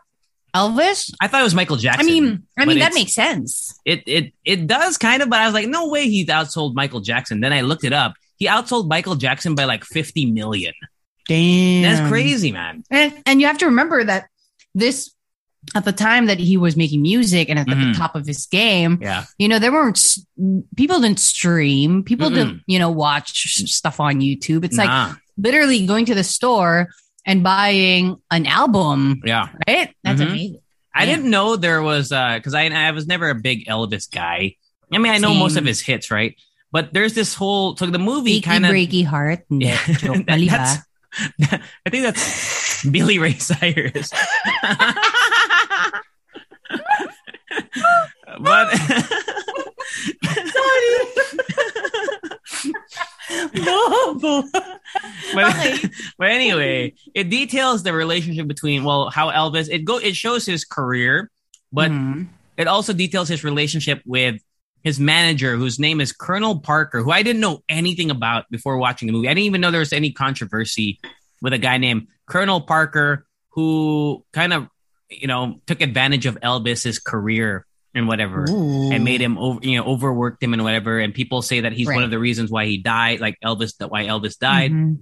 Elvis. 0.56 1.14
I 1.22 1.28
thought 1.28 1.42
it 1.42 1.44
was 1.44 1.56
Michael 1.56 1.78
Jackson. 1.78 2.08
I 2.08 2.12
mean, 2.12 2.44
I 2.58 2.66
mean 2.66 2.80
that 2.80 2.94
makes 2.94 3.14
sense. 3.14 3.80
it 3.86 4.04
it 4.06 4.34
it 4.44 4.68
does 4.68 4.98
kind 4.98 5.22
of, 5.22 5.30
but 5.30 5.40
I 5.40 5.46
was 5.46 5.54
like, 5.54 5.68
no 5.68 5.90
way 5.90 6.10
he 6.10 6.26
outsold 6.26 6.74
Michael 6.74 7.02
Jackson. 7.02 7.42
Then 7.42 7.54
I 7.54 7.62
looked 7.62 7.84
it 7.84 7.94
up. 7.94 8.14
He 8.38 8.48
outsold 8.48 8.88
Michael 8.88 9.16
Jackson 9.16 9.56
by 9.56 9.66
like 9.66 9.84
50 9.84 10.28
million. 10.28 10.74
Damn. 11.28 11.82
That's 11.84 12.10
crazy, 12.10 12.52
man. 12.52 12.84
And 12.90 13.14
and 13.26 13.42
you 13.42 13.48
have 13.48 13.58
to 13.60 13.66
remember 13.66 14.04
that 14.04 14.30
this 14.74 15.12
at 15.76 15.84
the 15.84 15.92
time 15.92 16.28
that 16.28 16.40
he 16.40 16.56
was 16.56 16.78
making 16.78 17.02
music 17.02 17.50
and 17.50 17.60
at 17.60 17.66
the 17.66 17.74
mm-hmm. 17.74 17.92
top 17.94 18.16
of 18.16 18.26
his 18.26 18.46
game, 18.46 19.00
Yeah. 19.02 19.26
you 19.38 19.48
know, 19.48 19.60
there 19.60 19.72
weren't 19.72 20.18
people 20.76 21.02
didn't 21.02 21.20
stream, 21.20 22.04
people 22.04 22.30
Mm-mm. 22.30 22.36
didn't, 22.36 22.62
you 22.68 22.80
know, 22.80 22.90
watch 22.90 23.32
stuff 23.68 24.00
on 24.00 24.22
YouTube. 24.22 24.64
It's 24.64 24.78
like 24.78 25.18
literally 25.38 25.86
going 25.86 26.06
to 26.06 26.16
the 26.16 26.24
store 26.24 26.88
and 27.28 27.44
buying 27.44 28.16
an 28.32 28.48
album, 28.48 29.22
yeah. 29.26 29.50
right? 29.68 29.94
That's 30.04 30.22
Mhm. 30.22 30.28
amazing. 30.32 30.62
I 30.96 31.04
Yeah. 31.04 31.16
didn't 31.18 31.30
know 31.30 31.56
there 31.58 31.84
was 31.84 32.12
uh 32.12 32.36
because 32.40 32.56
I 32.56 32.66
I 32.74 32.90
was 32.92 33.06
never 33.06 33.30
a 33.30 33.36
big 33.36 33.68
Elvis 33.68 34.10
guy. 34.10 34.56
I 34.92 34.98
mean, 34.98 35.12
I 35.12 35.18
know 35.20 35.34
most 35.36 35.58
of 35.58 35.66
his 35.66 35.82
hits, 35.82 36.10
right? 36.10 36.34
But 36.72 36.94
there's 36.94 37.14
this 37.14 37.36
whole 37.36 37.76
so 37.78 37.86
the 37.86 38.00
movie 38.00 38.42
kind 38.42 38.66
of 38.66 38.72
breaky 38.72 39.06
heart. 39.06 39.44
Yeah. 39.52 39.78
That- 40.26 40.84
ba? 41.40 41.62
I 41.86 41.90
think 41.90 42.04
that's 42.04 42.86
Billy 42.92 43.20
Ray 43.20 43.34
Cyrus. 43.38 44.12
but 48.40 48.68
No. 53.54 54.16
but, 55.34 55.56
Okay. 55.56 55.78
but 56.18 56.30
anyway, 56.30 56.94
it 57.18 57.30
details 57.32 57.82
the 57.82 57.94
relationship 57.94 58.48
between 58.48 58.84
well 58.84 59.10
how 59.10 59.32
Elvis 59.32 59.68
it 59.70 59.84
go 59.84 59.98
it 59.98 60.16
shows 60.16 60.46
his 60.46 60.64
career, 60.64 61.32
but 61.74 61.90
Mhm. 61.92 62.28
it 62.58 62.68
also 62.68 62.94
details 62.94 63.28
his 63.28 63.44
relationship 63.44 64.02
with 64.06 64.36
his 64.84 65.00
manager, 65.00 65.58
whose 65.58 65.80
name 65.80 66.00
is 66.00 66.12
Colonel 66.14 66.60
Parker, 66.60 67.02
who 67.02 67.12
I 67.12 67.24
didn't 67.24 67.42
know 67.42 67.64
anything 67.68 68.12
about 68.12 68.46
before 68.52 68.78
watching 68.78 69.08
the 69.08 69.14
movie. 69.14 69.28
I 69.28 69.34
didn't 69.34 69.46
even 69.46 69.62
know 69.62 69.72
there 69.72 69.80
was 69.80 69.92
any 69.92 70.12
controversy 70.12 71.00
with 71.42 71.54
a 71.54 71.58
guy 71.58 71.78
named 71.78 72.08
Colonel 72.28 72.62
Parker, 72.62 73.26
who 73.50 74.24
kind 74.32 74.54
of, 74.54 74.68
you 75.10 75.28
know, 75.28 75.60
took 75.66 75.82
advantage 75.82 76.28
of 76.28 76.40
Elvis's 76.42 77.00
career 77.00 77.66
and 77.96 78.08
whatever. 78.08 78.46
Ooh. 78.48 78.92
And 78.92 79.04
made 79.04 79.22
him 79.22 79.38
over, 79.40 79.60
you 79.64 79.78
know, 79.78 79.86
overworked 79.86 80.44
him 80.44 80.54
and 80.54 80.64
whatever. 80.64 81.00
And 81.00 81.14
people 81.14 81.42
say 81.42 81.62
that 81.62 81.74
he's 81.74 81.88
one 81.88 82.04
of 82.04 82.12
the 82.12 82.20
reasons 82.20 82.52
why 82.52 82.66
he 82.68 82.78
died, 82.78 83.20
like 83.20 83.38
Elvis, 83.44 83.76
that 83.78 83.90
why 83.90 84.06
Elvis 84.06 84.38
died. 84.38 84.72
Mhm. 84.72 85.00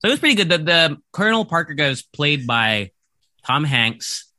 So 0.00 0.08
it 0.08 0.10
was 0.10 0.20
pretty 0.20 0.34
good. 0.34 0.48
The, 0.48 0.58
the 0.58 0.96
Colonel 1.12 1.44
Parker 1.44 1.74
guy 1.74 1.88
was 1.88 2.02
played 2.02 2.46
by 2.46 2.90
Tom 3.44 3.64
Hanks. 3.64 4.30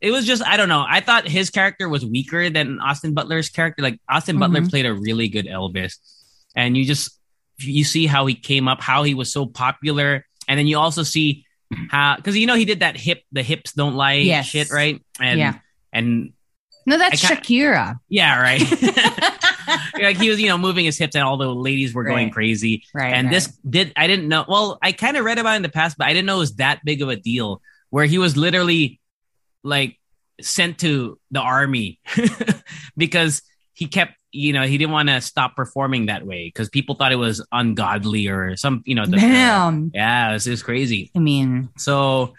It 0.00 0.10
was 0.12 0.24
just 0.26 0.42
I 0.44 0.56
don't 0.56 0.68
know. 0.68 0.84
I 0.88 1.00
thought 1.00 1.26
his 1.28 1.50
character 1.50 1.88
was 1.88 2.06
weaker 2.06 2.50
than 2.50 2.80
Austin 2.80 3.14
Butler's 3.14 3.48
character. 3.48 3.82
Like 3.82 4.00
Austin 4.08 4.38
Butler 4.38 4.60
Mhm. 4.60 4.70
played 4.70 4.86
a 4.86 4.94
really 4.94 5.28
good 5.28 5.46
Elvis, 5.46 5.96
and 6.54 6.76
you 6.76 6.84
just 6.84 7.18
you 7.58 7.82
see 7.82 8.06
how 8.06 8.24
he 8.26 8.34
came 8.36 8.68
up, 8.68 8.80
how 8.80 9.02
he 9.02 9.14
was 9.14 9.32
so 9.32 9.44
popular, 9.44 10.24
and 10.46 10.56
then 10.58 10.68
you 10.68 10.78
also 10.78 11.02
see 11.02 11.44
how 11.90 12.14
because 12.16 12.36
you 12.36 12.46
know 12.46 12.54
he 12.54 12.64
did 12.64 12.80
that 12.80 12.96
hip 12.96 13.22
the 13.32 13.42
hips 13.42 13.72
don't 13.72 13.94
lie 13.94 14.14
Yes. 14.14 14.46
shit 14.46 14.70
right 14.70 15.02
and 15.20 15.38
Yeah. 15.40 15.58
and 15.92 16.32
No, 16.88 16.98
that's 16.98 17.22
Shakira. 17.22 17.98
Yeah, 18.08 18.40
right. 18.40 18.60
like 20.00 20.16
he 20.16 20.28
was, 20.30 20.40
you 20.40 20.48
know, 20.48 20.58
moving 20.58 20.84
his 20.84 20.98
hips, 20.98 21.14
and 21.14 21.24
all 21.24 21.36
the 21.36 21.52
ladies 21.54 21.94
were 21.94 22.04
going 22.04 22.26
Right. 22.26 22.32
crazy. 22.32 22.84
Right. 22.94 23.12
and 23.14 23.26
right. 23.26 23.32
this 23.32 23.46
did 23.68 23.92
I 23.96 24.06
didn't 24.06 24.28
know. 24.28 24.44
Well, 24.48 24.78
I 24.82 24.92
kind 24.92 25.16
of 25.16 25.24
read 25.24 25.38
about 25.38 25.52
it 25.54 25.56
in 25.56 25.62
the 25.62 25.68
past, 25.68 25.98
but 25.98 26.06
I 26.06 26.12
didn't 26.12 26.26
know 26.26 26.36
it 26.36 26.40
was 26.40 26.56
that 26.56 26.84
big 26.84 27.02
of 27.02 27.08
a 27.08 27.16
deal. 27.16 27.60
Where 27.90 28.04
he 28.04 28.18
was 28.18 28.36
literally 28.36 29.00
like 29.62 29.98
sent 30.40 30.78
to 30.78 31.18
the 31.30 31.40
army 31.40 32.00
because 32.96 33.42
he 33.74 33.86
kept, 33.86 34.12
you 34.30 34.52
know, 34.52 34.62
he 34.66 34.76
didn't 34.78 34.92
want 34.92 35.08
to 35.08 35.20
stop 35.20 35.56
performing 35.56 36.06
that 36.06 36.26
way 36.26 36.48
because 36.48 36.68
people 36.68 36.94
thought 36.94 37.12
it 37.12 37.16
was 37.16 37.44
ungodly 37.52 38.28
or 38.28 38.56
some, 38.56 38.82
you 38.84 38.94
know, 38.94 39.06
the, 39.06 39.16
Damn. 39.16 39.90
yeah, 39.94 40.30
it 40.34 40.46
was 40.46 40.62
crazy. 40.62 41.10
I 41.16 41.18
mean, 41.18 41.70
So, 41.76 42.34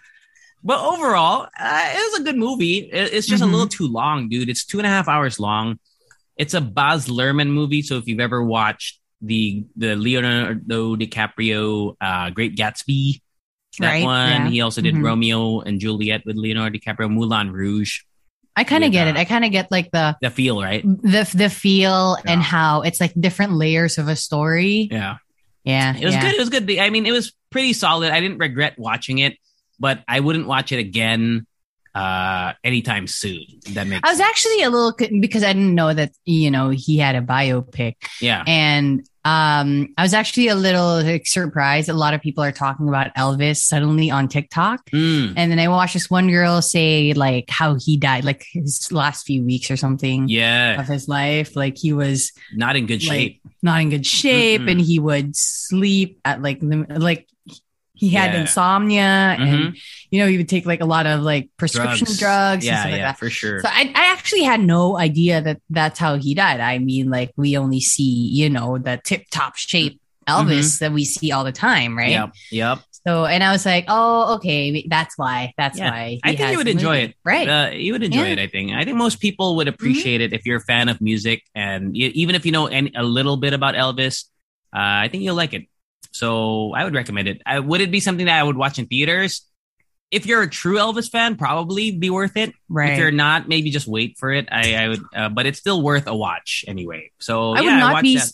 but 0.63 0.79
overall, 0.79 1.47
uh, 1.59 1.89
it 1.93 2.11
was 2.11 2.19
a 2.21 2.23
good 2.23 2.37
movie. 2.37 2.77
It- 2.91 3.13
it's 3.13 3.27
just 3.27 3.41
Mhm. 3.43 3.47
a 3.47 3.51
little 3.51 3.67
too 3.67 3.87
long, 3.87 4.29
dude. 4.29 4.49
It's 4.49 4.65
two 4.65 4.77
and 4.79 4.85
a 4.85 4.89
half 4.89 5.07
hours 5.07 5.39
long. 5.39 5.79
It's 6.37 6.53
a 6.53 6.61
Baz 6.61 7.07
Luhrmann 7.07 7.49
movie. 7.49 7.81
So 7.81 7.97
if 7.97 8.07
you've 8.07 8.19
ever 8.19 8.43
watched 8.43 8.99
the 9.21 9.65
the 9.75 9.95
Leonardo 9.95 10.95
DiCaprio 10.95 11.95
uh, 11.99 12.29
Great 12.29 12.55
Gatsby, 12.55 13.19
that 13.79 13.87
Right, 13.87 14.03
one. 14.03 14.29
yeah. 14.29 14.49
He 14.49 14.61
also 14.61 14.81
did 14.81 14.95
Mhm. 14.95 15.03
Romeo 15.03 15.59
and 15.61 15.79
Juliet 15.79 16.25
with 16.25 16.35
Leonardo 16.37 16.77
DiCaprio, 16.77 17.09
Moulin 17.11 17.51
Rouge. 17.51 17.99
I 18.55 18.63
kind 18.63 18.83
of 18.83 18.91
get 18.91 19.07
uh, 19.07 19.11
it. 19.11 19.17
I 19.17 19.25
kind 19.25 19.45
of 19.45 19.51
get 19.51 19.71
like 19.71 19.91
the 19.91 20.17
The 20.21 20.29
feel, 20.29 20.61
right? 20.61 20.83
the 20.83 21.29
the 21.33 21.49
feel 21.49 22.17
and 22.25 22.41
how 22.41 22.81
it's 22.81 22.99
like 22.99 23.13
different 23.19 23.53
layers 23.53 23.97
of 23.97 24.07
a 24.07 24.15
story. 24.15 24.87
Yeah. 24.91 25.17
Yeah, 25.65 25.95
It 25.95 26.05
was 26.05 26.13
yeah. 26.15 26.21
good. 26.21 26.33
It 26.35 26.39
was 26.39 26.49
good. 26.49 26.79
I 26.79 26.89
mean, 26.89 27.05
it 27.05 27.11
was 27.11 27.33
pretty 27.51 27.73
solid. 27.73 28.11
I 28.11 28.19
didn't 28.21 28.37
regret 28.39 28.79
watching 28.79 29.19
it, 29.19 29.37
but 29.79 30.03
I 30.07 30.19
wouldn't 30.19 30.47
watch 30.47 30.71
it 30.71 30.79
again 30.79 31.45
uh 31.95 32.53
anytime 32.63 33.07
soon. 33.07 33.43
That 33.73 33.87
makes 33.87 34.01
I 34.07 34.11
was 34.11 34.19
sense. 34.19 34.29
actually 34.29 34.61
a 34.61 34.69
little 34.69 34.93
because 35.19 35.43
I 35.43 35.53
didn't 35.53 35.73
know 35.73 35.91
that 35.91 36.11
you 36.23 36.51
know 36.51 36.69
he 36.69 36.97
had 36.97 37.15
a 37.15 37.21
biopic, 37.21 37.95
yeah. 38.21 38.43
and 38.45 39.03
um, 39.25 39.89
I 39.97 40.03
was 40.03 40.13
actually 40.13 40.47
a 40.47 40.55
little 40.55 41.01
like, 41.03 41.27
surprised. 41.27 41.89
A 41.89 41.93
lot 41.93 42.13
of 42.13 42.21
people 42.21 42.43
are 42.43 42.51
talking 42.53 42.87
about 42.87 43.13
Elvis 43.15 43.57
suddenly 43.57 44.09
on 44.11 44.27
TikTok, 44.27 44.85
Mm, 44.91 45.33
and 45.35 45.51
then 45.51 45.59
I 45.59 45.67
watched 45.67 45.93
this 45.95 46.09
one 46.11 46.29
girl 46.29 46.61
say 46.61 47.13
like 47.13 47.49
how 47.49 47.75
he 47.75 47.97
died, 47.97 48.23
like 48.23 48.45
his 48.53 48.91
last 48.91 49.25
few 49.25 49.43
weeks 49.43 49.69
or 49.71 49.75
something 49.77 50.27
yeah. 50.29 50.79
of 50.79 50.87
his 50.87 51.07
life, 51.07 51.55
like 51.55 51.77
he 51.77 51.91
was 51.91 52.31
Not 52.53 52.75
in 52.75 52.85
good 52.85 53.01
shape. 53.01 53.41
like 53.43 53.53
not 53.63 53.81
in 53.81 53.89
good 53.89 54.05
shape, 54.05 54.61
Mm-mm. 54.61 54.71
and 54.71 54.79
he 54.81 54.99
would 54.99 55.35
sleep 55.35 56.19
at 56.23 56.39
like 56.41 56.59
the 56.59 56.85
like. 56.87 57.27
He 57.99 58.09
had 58.09 58.33
Yeah. 58.33 58.41
insomnia, 58.41 59.35
Mhm. 59.39 59.39
and 59.67 59.77
you 60.09 60.19
know 60.21 60.27
he 60.27 60.37
would 60.37 60.49
take 60.49 60.65
like 60.65 60.81
a 60.81 60.85
lot 60.85 61.05
of 61.05 61.21
like 61.21 61.49
prescription 61.57 62.07
drugs, 62.17 62.63
and 62.65 62.71
Yeah, 62.71 62.79
stuff 62.81 62.91
like 62.91 62.99
yeah, 62.99 63.07
that. 63.11 63.19
for 63.19 63.29
sure. 63.29 63.59
So 63.61 63.67
I, 63.69 63.91
I 63.93 64.11
actually 64.13 64.43
had 64.43 64.61
no 64.61 64.97
idea 64.97 65.41
that 65.41 65.61
that's 65.69 65.99
how 65.99 66.15
he 66.17 66.33
died. 66.33 66.59
I 66.61 66.79
mean, 66.79 67.09
like 67.09 67.31
we 67.35 67.57
only 67.57 67.79
see, 67.81 68.27
you 68.31 68.49
know, 68.49 68.77
the 68.77 68.99
tip 69.03 69.25
top 69.31 69.57
shape 69.57 69.99
Elvis 70.27 70.79
that 70.79 70.91
we 70.91 71.03
see 71.05 71.31
all 71.31 71.43
the 71.43 71.51
time, 71.51 71.97
right? 71.97 72.11
Yep. 72.11 72.29
Yep. 72.51 72.79
So, 73.07 73.25
and 73.25 73.43
I 73.43 73.51
was 73.51 73.65
like, 73.65 73.85
oh, 73.87 74.35
okay, 74.35 74.85
that's 74.87 75.17
why. 75.17 75.53
That's 75.57 75.79
Yeah. 75.79 75.89
why. 75.89 76.09
he 76.09 76.19
I 76.23 76.35
think 76.35 76.51
you 76.51 76.57
would 76.57 76.67
enjoy 76.67 76.99
movie. 77.01 77.03
it. 77.11 77.15
right? 77.23 77.47
Uh, 77.49 77.69
you 77.71 77.93
would 77.93 78.03
enjoy 78.03 78.27
it, 78.27 78.37
Mm-hmm. 78.37 78.39
I 78.43 78.47
think. 78.47 78.71
I 78.73 78.83
think 78.85 78.97
most 78.97 79.19
people 79.21 79.55
would 79.55 79.67
appreciate 79.67 80.21
it 80.21 80.33
if 80.33 80.45
you're 80.45 80.57
a 80.57 80.61
fan 80.63 80.89
of 80.89 80.99
music. 81.01 81.41
And 81.55 81.87
y- 81.93 82.11
even 82.13 82.35
if 82.35 82.45
you 82.45 82.51
know 82.51 82.67
any, 82.67 82.91
a 82.95 83.01
little 83.03 83.37
bit 83.37 83.53
about 83.53 83.73
Elvis, 83.73 84.25
uh, 84.75 84.77
I 85.03 85.07
think 85.09 85.23
you'll 85.23 85.35
like 85.35 85.53
it. 85.53 85.65
So 86.11 86.73
I 86.73 86.83
would 86.83 86.95
recommend 86.95 87.27
it. 87.27 87.41
I, 87.45 87.59
would 87.59 87.81
it 87.81 87.91
be 87.91 87.99
something 87.99 88.25
that 88.25 88.39
I 88.39 88.43
would 88.43 88.57
watch 88.57 88.79
in 88.79 88.87
theaters? 88.87 89.45
If 90.11 90.25
you're 90.25 90.41
a 90.41 90.49
true 90.49 90.77
Elvis 90.77 91.09
fan, 91.09 91.35
probably 91.35 91.91
be 91.91 92.09
worth 92.09 92.35
it. 92.35 92.53
right. 92.67 92.93
If 92.93 92.97
you're 92.99 93.11
not, 93.11 93.47
maybe 93.47 93.69
just 93.69 93.87
wait 93.87 94.17
for 94.17 94.31
it. 94.31 94.47
I, 94.51 94.75
I 94.75 94.87
would, 94.87 95.03
uh, 95.15 95.29
but 95.29 95.45
it's 95.45 95.59
still 95.59 95.83
worth 95.83 96.07
a 96.07 96.15
watch 96.15 96.65
anyway. 96.67 97.11
So 97.19 97.53
I 97.53 97.61
would 97.61 97.73
not 97.73 98.01
be. 98.01 98.17
that. 98.17 98.31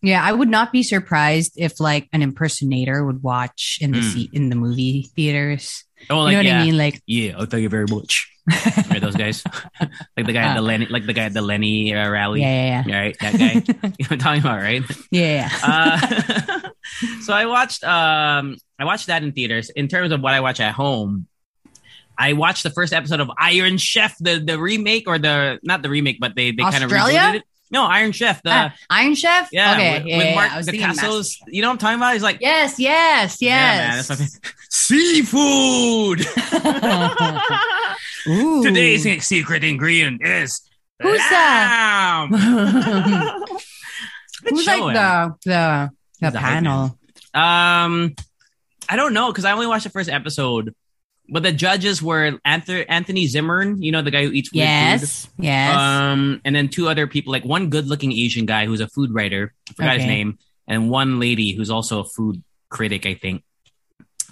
Yeah, 0.00 0.22
I 0.22 0.32
would 0.32 0.48
not 0.48 0.72
be 0.72 0.82
surprised 0.82 1.52
if 1.56 1.80
like 1.80 2.08
an 2.12 2.22
impersonator 2.22 3.04
would 3.04 3.22
watch 3.22 3.78
in 3.80 3.92
the 3.92 4.00
Mm. 4.00 4.12
seat 4.12 4.30
in 4.32 4.48
the 4.50 4.56
movie 4.56 5.10
theaters. 5.14 5.84
Oh, 6.10 6.26
you 6.26 6.32
know 6.32 6.38
what 6.38 6.46
yeah, 6.46 6.60
I 6.60 6.64
mean? 6.64 6.76
Like, 6.76 7.02
yeah. 7.06 7.34
Oh, 7.38 7.46
thank 7.46 7.62
you 7.62 7.70
very 7.70 7.86
much. 7.86 8.30
Right, 8.46 9.00
those 9.00 9.16
guys, 9.16 9.42
like 10.16 10.26
the 10.26 10.32
guy 10.32 10.42
at 10.42 10.54
the 10.54 10.60
Uh, 10.60 10.62
Leni, 10.62 10.86
like 10.86 11.06
the 11.06 11.12
guy 11.14 11.24
at 11.24 11.32
the 11.32 11.40
Leni 11.42 11.94
uh, 11.94 12.08
rally. 12.10 12.42
yeah, 12.42 12.84
yeah, 12.86 12.98
Right, 13.00 13.16
that 13.20 13.38
guy. 13.38 13.52
you 13.54 13.62
know 13.74 13.90
what 13.98 14.12
I'm 14.12 14.18
talking 14.18 14.40
about, 14.42 14.60
right? 14.60 14.82
yeah. 15.10 15.48
yeah. 15.50 15.58
Uh, 15.62 16.70
so 17.22 17.32
I 17.32 17.46
watched 17.46 17.82
um 17.84 18.56
I 18.78 18.84
watched 18.84 19.06
that 19.06 19.22
in 19.22 19.32
theaters. 19.32 19.70
In 19.70 19.88
terms 19.88 20.12
of 20.12 20.20
what 20.20 20.34
I 20.34 20.40
watch 20.40 20.60
at 20.60 20.74
home, 20.74 21.26
I 22.18 22.34
watched 22.34 22.62
the 22.64 22.70
first 22.70 22.92
episode 22.92 23.20
of 23.20 23.30
Iron 23.38 23.78
Chef, 23.78 24.14
the 24.20 24.38
the 24.40 24.58
remake 24.58 25.04
or 25.08 25.18
the 25.18 25.58
not 25.62 25.80
the 25.82 25.88
remake, 25.88 26.18
but 26.20 26.34
they 26.36 26.50
they 26.50 26.62
kind 26.62 26.84
of 26.84 26.90
rebooted 26.90 27.36
it. 27.36 27.42
No, 27.70 27.86
Iron 27.86 28.12
Chef, 28.12 28.40
the 28.42 28.50
Ah, 28.52 28.74
Iron 28.90 29.14
Chef. 29.16 29.48
yeah, 29.50 29.72
okay, 29.72 29.98
with, 29.98 30.06
yeah, 30.06 30.18
with 30.18 30.34
Mark 30.36 30.50
Dacascos. 30.64 31.38
You 31.48 31.62
know 31.62 31.68
what 31.68 31.72
I'm 31.72 31.78
talking 31.78 31.96
about? 31.98 32.12
He's 32.12 32.22
like, 32.22 32.38
Yes, 32.40 32.78
yes, 32.78 33.38
yes. 33.40 34.08
yeah, 34.10 34.16
man. 34.16 34.28
Seafood. 34.70 36.20
Ooh. 38.28 38.62
Today's 38.62 39.04
secret 39.26 39.64
ingredient 39.64 40.24
is 40.24 40.60
Who's 41.02 41.18
that? 41.18 42.28
lamb. 42.30 43.44
Good 43.52 44.50
Who's 44.50 44.66
like 44.66 44.94
the 44.94 45.34
the 45.44 45.90
the 46.20 46.30
the 46.30 46.38
panel? 46.38 46.98
Um, 47.34 48.14
I 48.88 48.96
don't 48.96 49.12
know 49.14 49.28
because 49.32 49.44
I 49.44 49.52
only 49.52 49.66
watched 49.66 49.84
the 49.84 49.90
first 49.90 50.08
episode, 50.08 50.74
but 51.28 51.42
the 51.42 51.52
judges 51.52 52.02
were 52.02 52.38
Anthony, 52.44 52.86
Anthony 52.88 53.26
Zimmern, 53.26 53.82
you 53.82 53.90
know 53.92 54.02
the 54.02 54.10
guy 54.10 54.24
who 54.24 54.32
eats 54.32 54.52
weird 54.52 54.68
Yes, 54.68 55.26
food. 55.26 55.44
yes. 55.44 55.76
Um, 55.76 56.40
and 56.44 56.54
then 56.54 56.68
two 56.68 56.88
other 56.88 57.06
people, 57.06 57.32
like 57.32 57.44
one 57.44 57.70
good-looking 57.70 58.12
Asian 58.12 58.46
guy 58.46 58.66
who's 58.66 58.80
a 58.80 58.88
food 58.88 59.12
writer, 59.12 59.52
I 59.70 59.72
forgot 59.74 59.96
his 59.96 60.06
name, 60.06 60.38
and 60.68 60.90
one 60.90 61.18
lady 61.18 61.52
who's 61.56 61.70
also 61.70 62.00
a 62.00 62.04
food 62.04 62.42
critic, 62.68 63.06
I 63.06 63.14
think. 63.14 63.42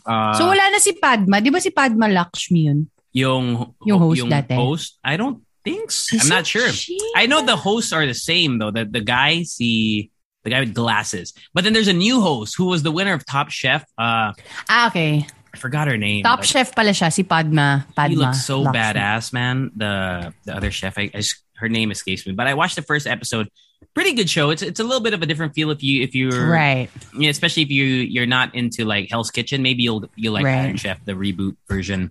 Uh, 0.04 0.34
so 0.34 0.46
wala 0.46 0.68
na 0.70 0.78
si 0.78 0.92
Padma. 0.92 1.40
Di 1.40 1.50
ba 1.50 1.60
si 1.60 1.70
Padma 1.70 2.08
Lakshmi 2.08 2.66
yun? 2.68 2.90
Yung 3.12 3.74
Yung 3.84 3.98
host 3.98 4.22
dati. 4.24 4.54
host? 4.54 4.98
I 5.04 5.16
don't 5.16 5.42
think 5.64 5.90
so. 5.90 6.16
Is 6.16 6.24
I'm 6.24 6.28
not 6.28 6.46
sure. 6.46 6.68
she? 6.70 6.98
I 7.16 7.26
know 7.26 7.44
the 7.44 7.56
hosts 7.56 7.92
are 7.92 8.04
the 8.06 8.14
same 8.16 8.58
though. 8.58 8.70
The 8.70 8.84
the 8.84 9.00
guy, 9.00 9.42
see 9.44 10.10
the 10.44 10.50
guy 10.50 10.60
with 10.60 10.74
glasses. 10.74 11.32
But 11.54 11.64
then 11.64 11.72
there's 11.72 11.88
a 11.88 11.94
new 11.96 12.20
host 12.20 12.56
who 12.56 12.66
was 12.66 12.82
the 12.82 12.90
winner 12.90 13.12
of 13.14 13.24
Top 13.24 13.50
Chef. 13.50 13.82
Uh, 13.96 14.32
Ah, 14.68 14.88
okay. 14.88 15.26
I 15.54 15.56
forgot 15.58 15.86
her 15.86 15.98
name. 16.00 16.24
Top 16.24 16.42
chef 16.44 16.74
pala 16.74 16.90
siya, 16.96 17.12
si 17.12 17.22
Padma. 17.22 17.84
Padma 17.94 18.08
He 18.08 18.16
looks 18.16 18.40
so 18.44 18.62
Lakshmi. 18.64 18.80
badass, 18.80 19.32
man. 19.36 19.70
The 19.76 20.32
the 20.48 20.56
other 20.56 20.70
chef, 20.72 20.96
I, 20.96 21.12
I 21.12 21.20
just- 21.20 21.44
her 21.60 21.68
name 21.68 21.92
escapes 21.92 22.26
me. 22.26 22.32
But 22.32 22.48
I 22.48 22.54
watched 22.54 22.74
the 22.74 22.82
first 22.82 23.06
episode. 23.06 23.46
Pretty 23.94 24.14
good 24.16 24.30
show. 24.30 24.48
It's 24.50 24.62
it's 24.64 24.80
a 24.80 24.84
little 24.84 25.04
bit 25.04 25.12
of 25.14 25.20
a 25.22 25.26
different 25.28 25.52
feel 25.54 25.70
if 25.70 25.82
you 25.84 26.02
if 26.02 26.16
you're 26.16 26.48
Right. 26.48 26.88
yeah, 27.14 27.28
especially 27.30 27.62
if 27.62 27.70
you 27.70 27.84
you're 27.84 28.26
not 28.26 28.56
into 28.56 28.82
like 28.88 29.10
Hell's 29.12 29.30
Kitchen. 29.30 29.60
Maybe 29.62 29.84
you'll 29.84 30.08
you'll 30.16 30.32
like 30.32 30.48
Right. 30.48 30.64
Iron 30.72 30.80
Chef, 30.80 31.04
the 31.04 31.12
reboot 31.12 31.54
version. 31.68 32.10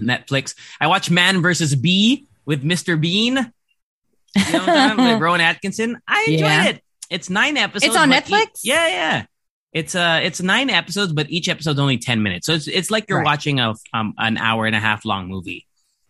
Netflix. 0.00 0.54
I 0.80 0.86
watched 0.86 1.10
Man 1.10 1.42
versus 1.42 1.74
Bee 1.74 2.26
with 2.46 2.62
Mr. 2.64 3.00
Bean. 3.00 3.36
You 3.36 4.52
know 4.52 4.58
what 4.58 4.68
I'm 4.68 4.88
talking 4.90 4.92
about? 5.04 5.12
with 5.14 5.20
Rowan 5.26 5.40
Atkinson. 5.40 5.98
I 6.06 6.24
enjoyed 6.28 6.40
Yeah. 6.40 6.64
it. 6.68 6.84
It's 7.10 7.28
nine 7.30 7.56
episodes. 7.56 7.86
It's 7.94 7.96
on 7.96 8.10
Netflix? 8.10 8.46
yeah, 8.64 8.86
yeah. 8.88 9.24
It's 9.72 9.94
uh, 9.94 10.20
it's 10.22 10.40
nine 10.40 10.68
episodes, 10.70 11.12
but 11.12 11.30
each 11.30 11.48
episode's 11.48 11.78
only 11.78 11.98
ten 11.98 12.22
minutes. 12.22 12.46
So 12.46 12.52
it's 12.54 12.66
it's 12.68 12.90
like 12.90 13.06
you're 13.08 13.18
Right. 13.18 13.24
watching 13.24 13.60
a 13.60 13.74
um 13.92 14.14
an 14.18 14.36
hour 14.36 14.66
and 14.66 14.74
a 14.74 14.80
half 14.80 15.04
long 15.04 15.28
movie. 15.28 15.66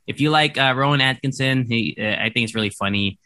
If 0.07 0.21
you 0.21 0.31
like 0.31 0.57
uh, 0.59 0.73
Rowan 0.77 1.01
Atkinson, 1.01 1.67
he, 1.67 1.97
uh, 2.01 2.17
I 2.25 2.31
think 2.31 2.45
it's 2.45 2.55
really 2.55 2.71
funny. 2.71 3.19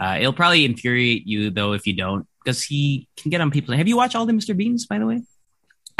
Uh, 0.00 0.16
it'll 0.18 0.32
probably 0.32 0.64
infuriate 0.64 1.26
you 1.26 1.50
though 1.50 1.72
if 1.74 1.86
you 1.86 1.92
don't, 1.92 2.26
because 2.42 2.62
he 2.62 3.06
can 3.16 3.30
get 3.30 3.40
on 3.40 3.50
people. 3.50 3.74
Have 3.76 3.86
you 3.86 3.96
watched 3.96 4.16
all 4.16 4.26
the 4.26 4.32
Mr. 4.32 4.56
Beans, 4.56 4.86
by 4.86 4.98
the 4.98 5.06
way? 5.06 5.22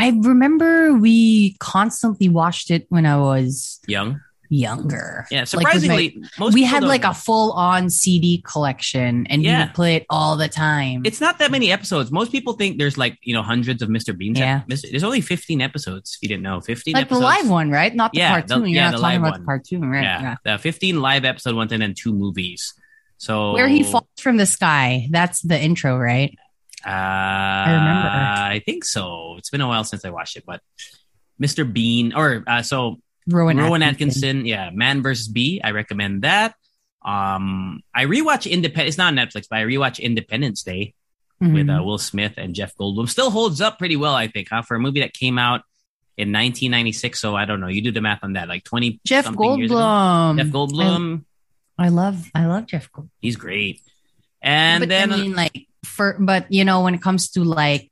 I 0.03 0.09
remember 0.21 0.95
we 0.95 1.55
constantly 1.61 2.29
watched 2.29 2.71
it 2.71 2.87
when 2.89 3.07
I 3.07 3.17
was 3.19 3.79
Young, 3.87 4.21
younger. 4.49 5.27
yeah. 5.31 5.41
Like, 5.41 5.49
Surprisingly, 5.49 6.23
most 6.39 6.55
we 6.55 6.63
had 6.65 6.81
don't- 6.81 6.89
like 6.89 7.05
a 7.05 7.15
full 7.15 7.53
on 7.53 7.89
CD 7.89 8.43
collection 8.45 9.27
and 9.29 9.43
we 9.43 9.49
Yeah. 9.49 9.67
would 9.67 9.75
play 9.75 9.95
it 9.97 10.07
all 10.11 10.37
the 10.37 10.49
time. 10.49 11.03
It's 11.05 11.21
not 11.21 11.39
that 11.39 11.51
many 11.51 11.71
episodes. 11.73 12.11
Most 12.11 12.33
people 12.33 12.55
think 12.55 12.79
there's 12.79 12.99
like 12.99 13.17
you 13.23 13.33
know 13.35 13.43
hundreds 13.43 13.81
of 13.83 13.89
Mr. 13.89 14.17
Beans. 14.17 14.39
Yeah. 14.39 14.63
There's 14.69 15.05
only 15.05 15.21
15 15.21 15.61
episodes. 15.61 16.17
If 16.17 16.23
you 16.23 16.29
didn't 16.29 16.43
know, 16.43 16.61
15 16.61 16.95
like 16.95 17.09
the 17.09 17.19
live 17.19 17.49
one, 17.49 17.71
right? 17.71 17.95
Not 17.95 18.13
the 18.13 18.19
Yeah, 18.19 18.31
cartoon. 18.41 18.63
the- 18.65 18.69
You're 18.71 18.77
yeah, 18.77 18.91
not 18.91 18.97
the 18.97 19.03
talking 19.03 19.21
live 19.21 19.21
about 19.23 19.35
the 19.35 19.41
one. 19.41 19.47
cartoon, 19.47 19.89
right? 19.89 20.03
Yeah, 20.03 20.23
Yeah. 20.23 20.37
the 20.57 20.59
15 20.59 21.01
live 21.01 21.25
episode 21.25 21.55
ones 21.55 21.73
and 21.73 21.81
then 21.81 21.95
two 21.95 22.13
movies. 22.13 22.75
So 23.19 23.53
Where 23.53 23.69
he 23.69 23.85
falls 23.85 24.09
from 24.19 24.37
the 24.37 24.47
sky. 24.47 25.07
That's 25.11 25.43
the 25.43 25.57
intro, 25.61 25.97
right? 25.97 26.37
Uh, 26.85 26.89
I 26.91 27.71
remember. 27.73 28.09
I 28.09 28.63
think 28.65 28.85
so. 28.85 29.37
It's 29.39 29.51
been 29.51 29.61
a 29.61 29.69
while 29.69 29.85
since 29.85 30.05
I 30.05 30.11
watched 30.11 30.37
it, 30.37 30.45
but 30.47 30.61
Mr. 31.41 31.71
Bean 31.71 32.13
or 32.15 32.43
uh, 32.47 32.63
so 32.63 32.99
Rowan, 33.29 33.57
Rowan 33.59 33.83
Atkinson. 33.83 34.47
yeah, 34.47 34.71
Man 34.73 35.03
versus 35.03 35.29
Bee. 35.29 35.61
I 35.63 35.71
recommend 35.73 36.23
that. 36.23 36.55
Um, 37.05 37.81
I 37.95 38.05
rewatch 38.07 38.51
Independence. 38.51 38.89
It's 38.95 38.99
not 38.99 39.09
on 39.09 39.17
Netflix, 39.17 39.47
but 39.51 39.59
I 39.59 39.63
rewatch 39.65 40.01
Independence 40.01 40.63
Day 40.63 40.95
Mhm. 41.43 41.55
with 41.55 41.69
uh, 41.69 41.83
Will 41.83 41.99
Smith 41.99 42.35
and 42.37 42.55
Jeff 42.55 42.75
Goldblum. 42.77 43.09
Still 43.09 43.31
holds 43.31 43.61
up 43.61 43.77
pretty 43.79 43.97
well, 43.97 44.15
I 44.15 44.29
think, 44.29 44.49
huh? 44.51 44.63
For 44.63 44.77
a 44.77 44.81
movie 44.81 45.01
that 45.01 45.13
came 45.13 45.39
out 45.39 45.63
in 46.17 46.29
1996. 46.31 47.19
So 47.19 47.35
I 47.35 47.45
don't 47.45 47.59
know. 47.61 47.67
You 47.67 47.81
do 47.83 47.91
the 47.91 48.01
math 48.01 48.21
on 48.23 48.35
that, 48.35 48.47
like 48.49 48.63
20 48.63 49.01
Jeff 49.05 49.25
something 49.25 49.59
years 49.59 49.71
ago. 49.73 49.81
Goldblum. 49.81 50.37
Jeff 50.39 50.47
Goldblum. 50.49 51.25
I 51.79 51.89
love 51.89 52.31
I 52.35 52.47
love 52.47 52.67
Jeff 52.67 52.93
Goldblum. 52.93 53.09
He's 53.21 53.35
great. 53.37 53.81
And 54.41 54.83
but 54.83 54.89
then 54.89 55.13
I 55.13 55.17
mean, 55.17 55.35
like 55.35 55.67
for 55.85 56.17
but 56.19 56.51
you 56.51 56.65
know 56.65 56.83
when 56.83 56.95
it 56.95 57.03
comes 57.03 57.31
to 57.31 57.45
like 57.45 57.91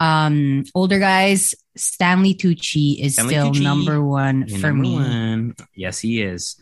um 0.00 0.64
older 0.74 0.98
guys, 0.98 1.54
Stanley 1.76 2.34
Tucci 2.34 3.00
is 3.00 3.14
Stanley 3.14 3.34
still 3.34 3.50
Tucci, 3.52 3.62
number 3.62 4.02
one 4.02 4.48
for 4.48 4.72
number 4.72 4.82
me. 4.82 4.94
one. 4.94 5.56
Yes, 5.74 5.98
he 5.98 6.22
is. 6.22 6.56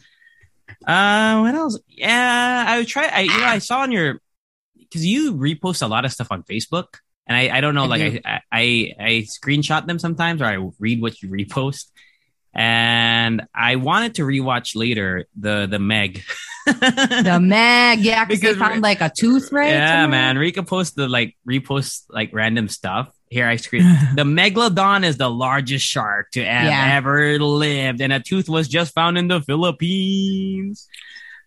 Uh, 0.86 1.40
what 1.40 1.54
else? 1.54 1.78
Yeah, 1.88 2.64
I 2.66 2.78
would 2.78 2.88
try. 2.88 3.06
I 3.06 3.20
you 3.20 3.38
know 3.38 3.44
I 3.44 3.58
saw 3.58 3.80
on 3.80 3.92
your 3.92 4.20
because 4.78 5.04
you 5.06 5.34
repost 5.34 5.82
a 5.82 5.86
lot 5.86 6.04
of 6.04 6.12
stuff 6.12 6.28
on 6.30 6.42
Facebook, 6.42 6.98
and 7.26 7.36
I 7.36 7.56
I 7.56 7.60
don't 7.60 7.74
know 7.74 7.84
I 7.84 7.86
like 7.86 8.12
do. 8.12 8.20
I, 8.24 8.40
I 8.50 8.94
I 8.98 9.26
screenshot 9.28 9.86
them 9.86 9.98
sometimes 9.98 10.40
or 10.42 10.46
I 10.46 10.70
read 10.78 11.00
what 11.00 11.22
you 11.22 11.28
repost, 11.28 11.90
and 12.54 13.42
I 13.54 13.76
wanted 13.76 14.16
to 14.16 14.22
rewatch 14.22 14.76
later 14.76 15.26
the 15.38 15.66
the 15.70 15.78
Meg. 15.78 16.22
The 16.66 17.38
Meg, 17.42 18.00
yeah, 18.00 18.24
because 18.24 18.40
they 18.40 18.54
found 18.54 18.82
like 18.82 19.00
a 19.00 19.10
tooth, 19.10 19.50
right? 19.52 19.70
Yeah, 19.70 20.06
man. 20.06 20.38
Rica 20.38 20.62
posts 20.62 20.94
the 20.94 21.08
like 21.08 21.36
repost 21.48 22.04
like 22.10 22.30
random 22.32 22.68
stuff. 22.68 23.10
Here 23.30 23.46
I 23.48 23.56
scream. 23.56 23.82
the 24.14 24.24
megalodon 24.24 25.04
is 25.04 25.16
the 25.16 25.30
largest 25.30 25.86
shark 25.86 26.30
to 26.32 26.44
have 26.44 26.66
Yeah. 26.66 26.96
ever 26.96 27.38
lived, 27.38 28.00
and 28.02 28.12
a 28.12 28.20
tooth 28.20 28.48
was 28.48 28.68
just 28.68 28.92
found 28.94 29.16
in 29.18 29.28
the 29.28 29.40
Philippines. 29.40 30.86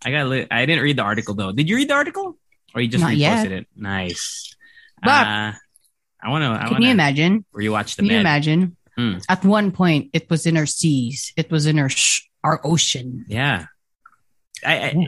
I 0.03 0.11
got. 0.11 0.27
Li- 0.27 0.47
I 0.51 0.65
didn't 0.65 0.83
read 0.83 0.97
the 0.97 1.03
article 1.03 1.35
though. 1.35 1.51
Did 1.51 1.69
you 1.69 1.75
read 1.77 1.89
the 1.89 1.93
article, 1.93 2.37
or 2.73 2.81
you 2.81 2.87
just 2.87 3.01
Not 3.03 3.11
reposted 3.13 3.17
yet. 3.19 3.51
it? 3.51 3.67
Nice. 3.75 4.55
But- 5.03 5.27
uh, 5.27 5.51
I 6.23 6.29
want 6.29 6.41
to. 6.43 6.59
Can 6.65 6.71
want 6.71 6.83
you 6.83 6.89
imagine? 6.89 7.45
rewatch 7.55 7.95
the 7.95 8.01
Can 8.01 8.05
you 8.05 8.11
Meg. 8.13 8.21
imagine? 8.21 8.75
Hmm. 8.97 9.17
At 9.27 9.43
one 9.43 9.71
point, 9.71 10.09
it 10.13 10.29
was 10.29 10.45
in 10.45 10.55
our 10.57 10.65
seas. 10.65 11.33
It 11.35 11.51
was 11.51 11.65
in 11.65 11.79
our 11.79 11.89
sh- 11.89 12.23
our 12.43 12.61
ocean. 12.63 13.25
Yeah. 13.27 13.65
I, 14.63 14.73
I 14.77 15.07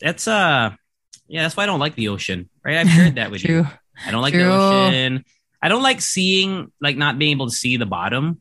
that's 0.00 0.26
uh 0.26 0.74
yeah, 1.28 1.42
that's 1.42 1.56
why 1.56 1.62
I 1.62 1.66
don't 1.66 1.78
like 1.80 1.94
the 1.94 2.08
ocean. 2.08 2.48
Right? 2.64 2.78
I've 2.78 2.88
shared 2.90 3.14
that 3.16 3.30
with 3.30 3.40
True. 3.46 3.62
you. 3.62 3.66
I 4.06 4.10
don't 4.10 4.22
like 4.22 4.34
the 4.34 4.44
ocean. 4.50 5.24
I 5.62 5.68
don't 5.68 5.82
like 5.82 6.00
seeing 6.00 6.72
like 6.80 6.96
not 6.96 7.18
being 7.18 7.32
able 7.32 7.46
to 7.46 7.54
see 7.54 7.76
the 7.76 7.86
bottom. 7.86 8.40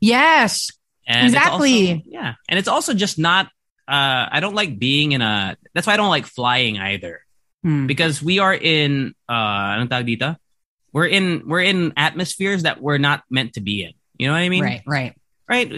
Yes. 0.00 0.70
And 1.06 1.26
Exactly. 1.26 1.92
also- 1.92 2.02
yeah. 2.06 2.34
And 2.48 2.58
it's 2.58 2.68
also 2.68 2.94
just 2.94 3.18
not 3.18 3.46
uh 3.86 4.26
I 4.32 4.40
don't 4.40 4.54
like 4.54 4.78
being 4.78 5.12
in 5.12 5.20
a 5.22 5.56
that's 5.74 5.86
why 5.86 5.94
I 5.94 5.96
don't 5.96 6.10
like 6.10 6.26
flying 6.26 6.78
either. 6.78 7.20
Hmm. 7.62 7.86
Because 7.86 8.22
we 8.22 8.38
are 8.40 8.54
in 8.54 9.14
uh 9.28 9.78
anong 9.78 9.88
tawag 9.88 10.08
dito? 10.08 10.36
We're 10.92 11.06
in 11.06 11.44
we're 11.46 11.62
in 11.62 11.92
atmospheres 11.96 12.62
that 12.64 12.80
we're 12.80 12.98
not 12.98 13.22
meant 13.30 13.54
to 13.54 13.60
be 13.60 13.82
in. 13.84 13.92
You 14.18 14.26
know 14.28 14.32
what 14.32 14.40
I 14.42 14.48
mean? 14.48 14.62
right. 14.64 14.82
Right. 14.86 15.14
Right? 15.48 15.70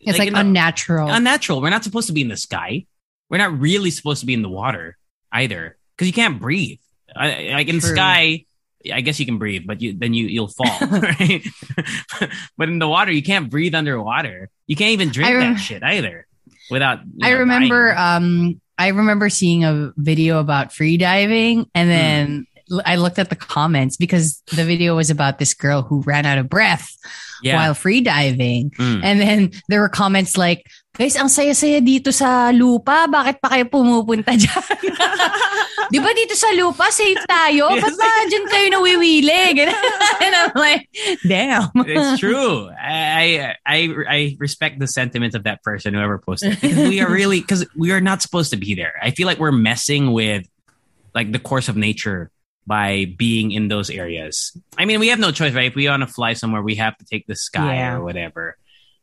It's 0.00 0.18
like, 0.18 0.30
the- 0.32 0.38
unnatural. 0.40 1.08
unnatural. 1.10 1.60
We're 1.60 1.70
not 1.70 1.84
supposed 1.84 2.06
to 2.08 2.12
be 2.12 2.20
in 2.22 2.28
the 2.28 2.36
sky. 2.36 2.86
We're 3.30 3.38
not 3.38 3.58
really 3.58 3.90
supposed 3.90 4.20
to 4.20 4.26
be 4.26 4.34
in 4.34 4.42
the 4.42 4.48
water 4.48 4.96
either 5.32 5.76
because 5.96 6.06
you 6.06 6.12
can't 6.12 6.40
breathe. 6.40 6.78
I, 7.14 7.50
like 7.54 7.68
in 7.68 7.80
True. 7.80 7.90
sky, 7.94 8.44
I 8.92 9.00
guess 9.00 9.18
you 9.18 9.26
can 9.26 9.38
breathe, 9.38 9.62
but 9.66 9.80
you 9.80 9.94
then 9.98 10.14
you 10.14 10.26
you'll 10.26 10.48
fall, 10.48 10.66
right? 10.90 11.42
but 12.56 12.68
in 12.68 12.78
the 12.78 12.86
water, 12.88 13.10
you 13.10 13.22
can't 13.22 13.50
breathe 13.50 13.74
underwater. 13.74 14.48
You 14.66 14.76
can't 14.76 14.92
even 14.92 15.10
drink 15.10 15.30
rem- 15.30 15.54
that 15.54 15.60
shit 15.60 15.82
either 15.82 16.26
without. 16.70 17.00
I 17.22 17.30
know, 17.32 17.38
remember 17.38 17.94
dying. 17.94 18.24
um 18.52 18.60
I 18.78 18.88
remember 18.88 19.28
seeing 19.30 19.64
a 19.64 19.92
video 19.96 20.38
about 20.38 20.72
free 20.72 20.98
diving 20.98 21.68
and 21.74 21.90
then 21.90 22.46
l- 22.55 22.55
I 22.84 22.96
looked 22.96 23.18
at 23.18 23.30
the 23.30 23.36
comments 23.36 23.96
because 23.96 24.42
the 24.54 24.64
video 24.64 24.96
was 24.96 25.10
about 25.10 25.38
this 25.38 25.54
girl 25.54 25.82
who 25.82 26.02
ran 26.02 26.26
out 26.26 26.38
of 26.38 26.48
breath 26.48 26.90
yeah. 27.42 27.56
while 27.56 27.74
free 27.74 28.00
diving. 28.00 28.70
Mm. 28.70 29.04
And 29.04 29.20
then 29.20 29.50
there 29.68 29.80
were 29.80 29.88
comments 29.88 30.36
like, 30.36 30.66
guys, 30.96 31.16
ang 31.16 31.28
saya-saya 31.28 31.80
dito 31.80 32.12
sa 32.12 32.50
lupa. 32.50 33.06
Bakit 33.06 33.40
pa 33.40 33.48
kayo 33.54 33.64
pumupunta 33.70 34.34
dyan? 34.40 34.64
Di 35.92 36.02
ba 36.02 36.10
dito 36.10 36.34
sa 36.34 36.50
lupa, 36.58 36.90
safe 36.90 37.22
tayo? 37.30 37.70
Ba't 37.82 37.94
ba 37.94 38.10
dyan 38.26 38.46
kayo 38.50 38.66
nawiwili? 38.74 39.62
And 39.62 40.34
I'm 40.34 40.50
like, 40.58 40.90
damn. 41.22 41.70
it's 41.86 42.18
true. 42.18 42.66
I, 42.74 43.54
I 43.54 43.54
I 43.62 43.78
I 44.08 44.18
respect 44.40 44.82
the 44.82 44.90
sentiment 44.90 45.38
of 45.38 45.44
that 45.44 45.62
person 45.62 45.94
whoever 45.94 46.18
posted. 46.18 46.58
it. 46.58 46.88
We 46.90 46.98
are 46.98 47.10
really 47.10 47.38
because 47.38 47.62
we 47.76 47.92
are 47.92 48.02
not 48.02 48.22
supposed 48.22 48.50
to 48.50 48.58
be 48.58 48.74
there. 48.74 48.98
I 48.98 49.14
feel 49.14 49.30
like 49.30 49.38
we're 49.38 49.54
messing 49.54 50.10
with 50.10 50.48
like 51.14 51.30
the 51.30 51.38
course 51.38 51.68
of 51.68 51.76
nature 51.76 52.34
by 52.66 53.06
being 53.16 53.52
in 53.52 53.68
those 53.68 53.90
areas. 53.90 54.56
I 54.76 54.84
mean, 54.86 54.98
we 55.00 55.08
have 55.08 55.18
no 55.20 55.30
choice, 55.30 55.54
right? 55.54 55.66
If 55.68 55.74
we 55.76 55.88
want 55.88 56.02
to 56.02 56.06
fly 56.08 56.32
somewhere, 56.32 56.62
we 56.62 56.74
have 56.76 56.96
to 56.98 57.04
take 57.04 57.26
the 57.26 57.36
sky 57.36 57.76
Yeah. 57.76 57.94
or 57.94 58.04
whatever. 58.04 58.56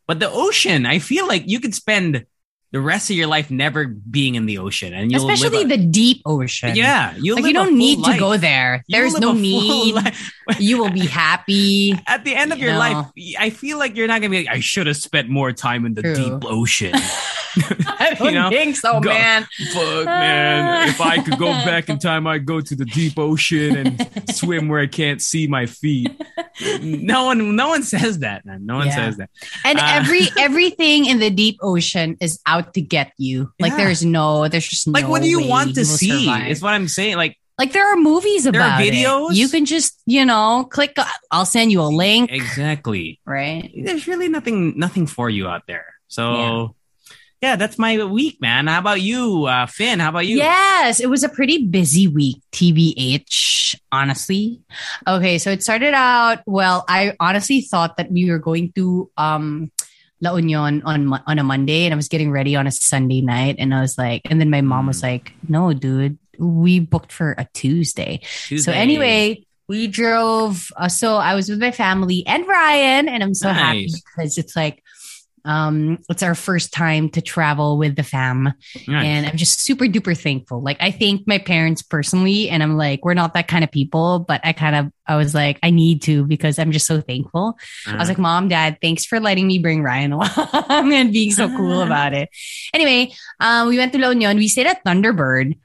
But 0.07 0.19
the 0.19 0.29
ocean, 0.29 0.85
I 0.85 0.99
feel 0.99 1.27
like 1.27 1.43
you 1.47 1.59
could 1.61 1.73
spend 1.73 2.25
the 2.73 2.81
rest 2.81 3.11
of 3.11 3.15
your 3.15 3.27
life 3.27 3.51
never 3.51 3.85
being 3.85 4.33
in 4.33 4.47
the 4.47 4.57
ocean, 4.57 4.93
and 4.93 5.11
you'll 5.11 5.29
Especially 5.29 5.59
live 5.63 5.71
a- 5.71 5.77
the 5.77 5.85
deep 5.85 6.23
ocean. 6.25 6.75
yeah, 6.75 7.13
you'll 7.21 7.35
Like 7.37 7.45
you 7.45 7.53
don't 7.53 7.77
need 7.77 8.03
to 8.03 8.17
go 8.17 8.35
there. 8.35 8.83
There's 8.89 9.17
no 9.17 9.31
need. 9.33 9.95
You 10.59 10.77
will 10.79 10.89
be 10.91 11.05
happy. 11.05 11.93
At 12.07 12.25
the 12.25 12.35
end 12.35 12.51
of 12.51 12.57
You 12.57 12.65
your 12.65 12.73
know. 12.73 12.79
life, 12.79 13.05
I 13.39 13.49
feel 13.51 13.77
like 13.77 13.95
you're 13.95 14.07
not 14.07 14.19
gonna 14.21 14.31
be 14.31 14.39
like, 14.43 14.53
I 14.55 14.59
should 14.59 14.87
have 14.87 14.97
spent 14.97 15.29
more 15.29 15.53
time 15.53 15.85
in 15.85 15.93
the 15.93 16.01
True. 16.01 16.15
deep 16.15 16.43
ocean. 16.45 16.93
I 17.99 18.15
don't 18.17 18.27
You 18.33 18.39
know? 18.39 18.49
think 18.49 18.75
so, 18.75 18.99
Go- 18.99 19.09
man. 19.09 19.47
Fuck, 19.73 20.05
man. 20.05 20.89
If 20.89 20.99
I 21.01 21.21
could 21.21 21.37
go 21.37 21.45
back 21.65 21.89
in 21.89 21.99
time, 21.99 22.25
I'd 22.27 22.45
go 22.45 22.61
to 22.61 22.75
the 22.75 22.85
deep 22.85 23.17
ocean 23.17 23.75
and 23.77 24.35
swim 24.35 24.67
where 24.67 24.79
I 24.79 24.87
can't 24.87 25.21
see 25.21 25.47
my 25.47 25.65
feet. 25.65 26.11
No 26.81 27.25
one, 27.25 27.55
no 27.55 27.69
one 27.69 27.81
says 27.81 28.19
that, 28.19 28.45
man. 28.45 28.65
No 28.67 28.75
one 28.75 28.85
Yeah. 28.87 28.95
says 28.95 29.17
that. 29.17 29.31
And 29.65 29.79
Uh, 29.79 29.85
every 29.87 30.27
everything 30.37 31.05
in 31.07 31.17
the 31.17 31.31
deep 31.31 31.57
ocean 31.63 32.15
is 32.21 32.39
out 32.45 32.75
to 32.75 32.81
get 32.81 33.11
you. 33.17 33.51
Like 33.59 33.71
Yeah. 33.71 33.77
there's 33.77 34.05
no, 34.05 34.47
there's 34.47 34.67
just 34.67 34.85
no. 34.85 34.93
Like, 34.93 35.05
no 35.05 35.09
what 35.09 35.23
do 35.23 35.29
you 35.29 35.47
want 35.47 35.73
to 35.75 35.83
see? 35.83 36.25
survive. 36.25 36.47
Is 36.51 36.61
what 36.61 36.73
I'm 36.73 36.87
saying. 36.87 37.17
Like, 37.17 37.37
Like 37.57 37.71
there 37.73 37.87
are 37.91 37.97
movies 37.97 38.43
There 38.43 38.53
are 38.53 38.65
about 38.77 38.81
videos? 38.81 39.31
It. 39.31 39.37
You 39.37 39.49
can 39.49 39.65
just, 39.65 39.99
you 40.05 40.25
know, 40.25 40.67
click. 40.69 40.95
I'll 41.31 41.45
send 41.45 41.71
you 41.71 41.81
a 41.81 41.89
link. 41.89 42.31
exactly. 42.31 43.19
Right. 43.25 43.71
There's 43.75 44.05
really 44.07 44.29
nothing, 44.29 44.77
nothing 44.77 45.07
for 45.07 45.29
you 45.31 45.47
out 45.47 45.63
there. 45.67 45.85
So, 46.07 46.75
yeah, 47.43 47.57
that's 47.57 47.77
my 47.77 48.01
week, 48.05 48.39
man. 48.39 48.67
How 48.67 48.79
about 48.79 49.01
you, 49.01 49.47
uh, 49.47 49.65
Finn? 49.65 49.99
How 49.99 50.09
about 50.15 50.25
you? 50.25 50.37
Yes, 50.37 51.01
it 51.01 51.09
was 51.09 51.25
a 51.25 51.29
pretty 51.29 51.67
busy 51.67 52.07
week, 52.07 52.37
TBH, 52.53 53.75
honestly. 53.91 54.61
Okay, 55.05 55.37
so 55.37 55.51
it 55.51 55.61
started 55.61 55.93
out, 55.93 56.39
well, 56.45 56.85
I 56.87 57.17
honestly 57.19 57.59
thought 57.59 57.97
that 57.97 58.09
we 58.09 58.31
were 58.31 58.39
going 58.39 58.71
to 58.79 59.11
um 59.17 59.73
La 60.21 60.33
Union 60.37 60.81
on 60.85 61.11
on 61.27 61.37
a 61.37 61.43
Monday 61.43 61.83
and 61.83 61.93
I 61.93 61.97
was 61.97 62.07
getting 62.07 62.31
ready 62.31 62.55
on 62.55 62.65
a 62.65 62.71
Sunday 62.71 63.19
night 63.19 63.57
and 63.59 63.75
I 63.75 63.81
was 63.81 63.97
like 63.97 64.21
and 64.29 64.39
then 64.39 64.49
my 64.49 64.61
mom 64.61 64.87
was 64.87 65.03
like, 65.03 65.33
"No, 65.49 65.73
dude, 65.73 66.17
we 66.39 66.79
booked 66.79 67.11
for 67.11 67.35
a 67.37 67.45
Tuesday." 67.53 68.21
So 68.55 68.71
anyway, 68.71 69.43
we 69.67 69.87
drove. 69.87 70.71
Uh, 70.77 70.87
so 70.87 71.15
I 71.17 71.35
was 71.35 71.49
with 71.49 71.59
my 71.59 71.71
family 71.71 72.23
and 72.25 72.47
Ryan, 72.47 73.09
and 73.09 73.23
I'm 73.23 73.33
so 73.33 73.49
happy 73.49 73.91
because 74.15 74.37
it's 74.37 74.55
like, 74.55 74.83
um, 75.45 75.99
it's 76.09 76.23
our 76.23 76.35
first 76.35 76.71
time 76.71 77.09
to 77.09 77.21
travel 77.21 77.77
with 77.77 77.95
the 77.95 78.03
fam, 78.03 78.43
Nice. 78.43 79.05
and 79.05 79.25
I'm 79.25 79.37
just 79.37 79.59
super 79.61 79.85
duper 79.85 80.17
thankful. 80.17 80.61
Like 80.61 80.77
I 80.79 80.91
thank 80.91 81.27
my 81.27 81.37
parents 81.37 81.81
personally, 81.81 82.49
and 82.49 82.63
I'm 82.63 82.77
like, 82.77 83.03
we're 83.03 83.13
not 83.13 83.33
that 83.33 83.47
kind 83.47 83.63
of 83.63 83.71
people, 83.71 84.19
but 84.19 84.41
I 84.43 84.53
kind 84.53 84.75
of, 84.75 84.91
I 85.05 85.15
was 85.17 85.33
like, 85.33 85.59
I 85.61 85.69
need 85.69 86.01
to 86.03 86.25
because 86.25 86.57
I'm 86.59 86.71
just 86.71 86.87
so 86.87 87.01
thankful. 87.01 87.57
I 87.87 87.97
was 87.97 88.07
like, 88.07 88.17
Mom, 88.17 88.47
Dad, 88.47 88.77
thanks 88.81 89.05
for 89.05 89.19
letting 89.19 89.47
me 89.47 89.59
bring 89.59 89.83
Ryan 89.83 90.11
along 90.13 90.93
and 90.93 91.11
being 91.11 91.31
so 91.31 91.49
cool 91.49 91.81
about 91.81 92.13
it. 92.13 92.29
Anyway, 92.73 93.13
um, 93.39 93.67
we 93.67 93.77
went 93.77 93.91
to 93.93 93.99
La 93.99 94.09
Union. 94.09 94.37
We 94.37 94.47
stayed 94.47 94.67
at 94.67 94.83
Thunderbird. 94.85 95.57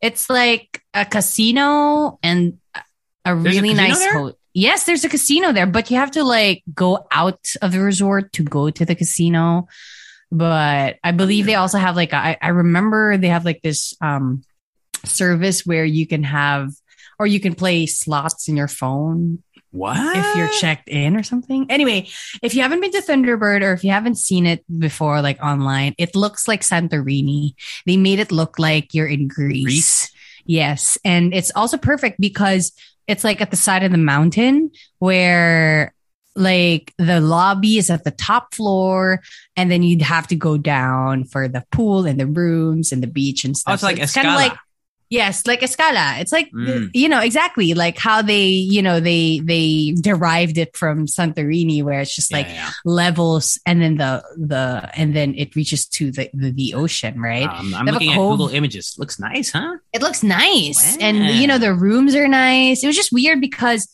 It's 0.00 0.28
like 0.30 0.82
a 0.94 1.04
casino 1.04 2.18
and 2.22 2.58
a 2.74 2.80
There's 3.24 3.34
a 3.34 3.34
really 3.36 3.70
casino 3.74 3.88
nice 3.88 4.04
hotel. 4.04 4.38
Yes, 4.58 4.84
there's 4.84 5.04
a 5.04 5.10
casino 5.10 5.52
there, 5.52 5.66
but 5.66 5.90
you 5.90 5.98
have 5.98 6.12
to 6.12 6.24
like 6.24 6.62
go 6.72 7.06
out 7.10 7.44
of 7.60 7.72
the 7.72 7.80
resort 7.80 8.32
to 8.32 8.42
go 8.42 8.70
to 8.70 8.86
the 8.86 8.94
casino. 8.94 9.68
But 10.32 10.96
I 11.04 11.10
believe 11.12 11.44
they 11.44 11.56
also 11.56 11.76
have 11.76 11.94
like 11.94 12.14
I, 12.14 12.38
I 12.40 12.48
remember 12.48 13.18
they 13.18 13.28
have 13.28 13.44
like 13.44 13.60
this 13.60 13.94
um 14.00 14.44
service 15.04 15.66
where 15.66 15.84
you 15.84 16.06
can 16.06 16.22
have 16.22 16.70
or 17.18 17.26
you 17.26 17.38
can 17.38 17.54
play 17.54 17.84
slots 17.84 18.48
in 18.48 18.56
your 18.56 18.66
phone 18.66 19.42
what? 19.72 20.16
if 20.16 20.36
you're 20.36 20.48
checked 20.48 20.88
in 20.88 21.18
or 21.18 21.22
something. 21.22 21.66
Anyway, 21.68 22.08
if 22.40 22.54
you 22.54 22.62
haven't 22.62 22.80
been 22.80 22.92
to 22.92 23.02
Thunderbird 23.02 23.60
or 23.60 23.74
if 23.74 23.84
you 23.84 23.90
haven't 23.90 24.16
seen 24.16 24.46
it 24.46 24.64
before, 24.78 25.20
like 25.20 25.38
online, 25.42 25.94
it 25.98 26.16
looks 26.16 26.48
like 26.48 26.62
Santorini. 26.62 27.52
They 27.84 27.98
made 27.98 28.20
it 28.20 28.32
look 28.32 28.58
like 28.58 28.94
you're 28.94 29.06
in 29.06 29.28
Greece. 29.28 29.64
Greece? 29.64 30.12
Yes. 30.46 30.96
And 31.04 31.34
it's 31.34 31.52
also 31.54 31.76
perfect 31.76 32.18
because 32.18 32.72
it's 33.06 33.24
like 33.24 33.40
at 33.40 33.50
the 33.50 33.56
side 33.56 33.82
of 33.82 33.92
the 33.92 33.98
mountain 33.98 34.70
where 34.98 35.94
like 36.34 36.92
the 36.98 37.20
lobby 37.20 37.78
is 37.78 37.88
at 37.88 38.04
the 38.04 38.10
top 38.10 38.54
floor 38.54 39.22
and 39.56 39.70
then 39.70 39.82
you'd 39.82 40.02
have 40.02 40.26
to 40.28 40.36
go 40.36 40.58
down 40.58 41.24
for 41.24 41.48
the 41.48 41.64
pool 41.72 42.04
and 42.06 42.20
the 42.20 42.26
rooms 42.26 42.92
and 42.92 43.02
the 43.02 43.06
beach 43.06 43.44
and 43.44 43.56
stuff. 43.56 43.72
Oh, 43.72 43.74
it's 43.74 43.82
like 43.82 43.98
it's 43.98 44.12
kind 44.12 44.28
of 44.28 44.34
like 44.34 44.52
Yes, 45.08 45.46
like 45.46 45.60
Escala. 45.60 46.18
It's 46.18 46.32
like 46.32 46.50
Mm. 46.52 46.90
you 46.92 47.08
know 47.08 47.20
exactly 47.20 47.74
like 47.74 47.96
how 47.96 48.22
they 48.22 48.48
you 48.48 48.82
know 48.82 48.98
they 48.98 49.38
they 49.44 49.94
derived 50.00 50.58
it 50.58 50.76
from 50.76 51.06
Santorini, 51.06 51.82
where 51.84 52.00
it's 52.00 52.14
just 52.14 52.32
like 52.32 52.46
Yeah, 52.48 52.70
levels 52.84 53.58
and 53.66 53.80
then 53.80 53.96
the 53.98 54.24
the 54.36 54.90
and 54.98 55.14
then 55.14 55.34
it 55.38 55.54
reaches 55.54 55.86
to 56.00 56.10
the 56.10 56.28
the, 56.34 56.50
the 56.50 56.74
ocean, 56.74 57.20
right? 57.20 57.46
Um, 57.48 57.74
I'm 57.74 57.86
They 57.86 57.92
have 57.92 58.02
a 58.02 58.04
looking 58.04 58.10
at. 58.12 58.18
Google 58.18 58.48
Images. 58.48 58.96
Looks 58.98 59.20
nice, 59.20 59.52
huh? 59.52 59.76
It 59.92 60.02
looks 60.02 60.22
nice, 60.24 60.96
Wow. 60.98 61.06
and 61.06 61.16
you 61.38 61.46
know 61.46 61.58
the 61.58 61.72
rooms 61.74 62.14
are 62.16 62.26
nice. 62.26 62.82
It 62.82 62.86
was 62.88 62.96
just 62.96 63.12
weird 63.12 63.40
because 63.40 63.86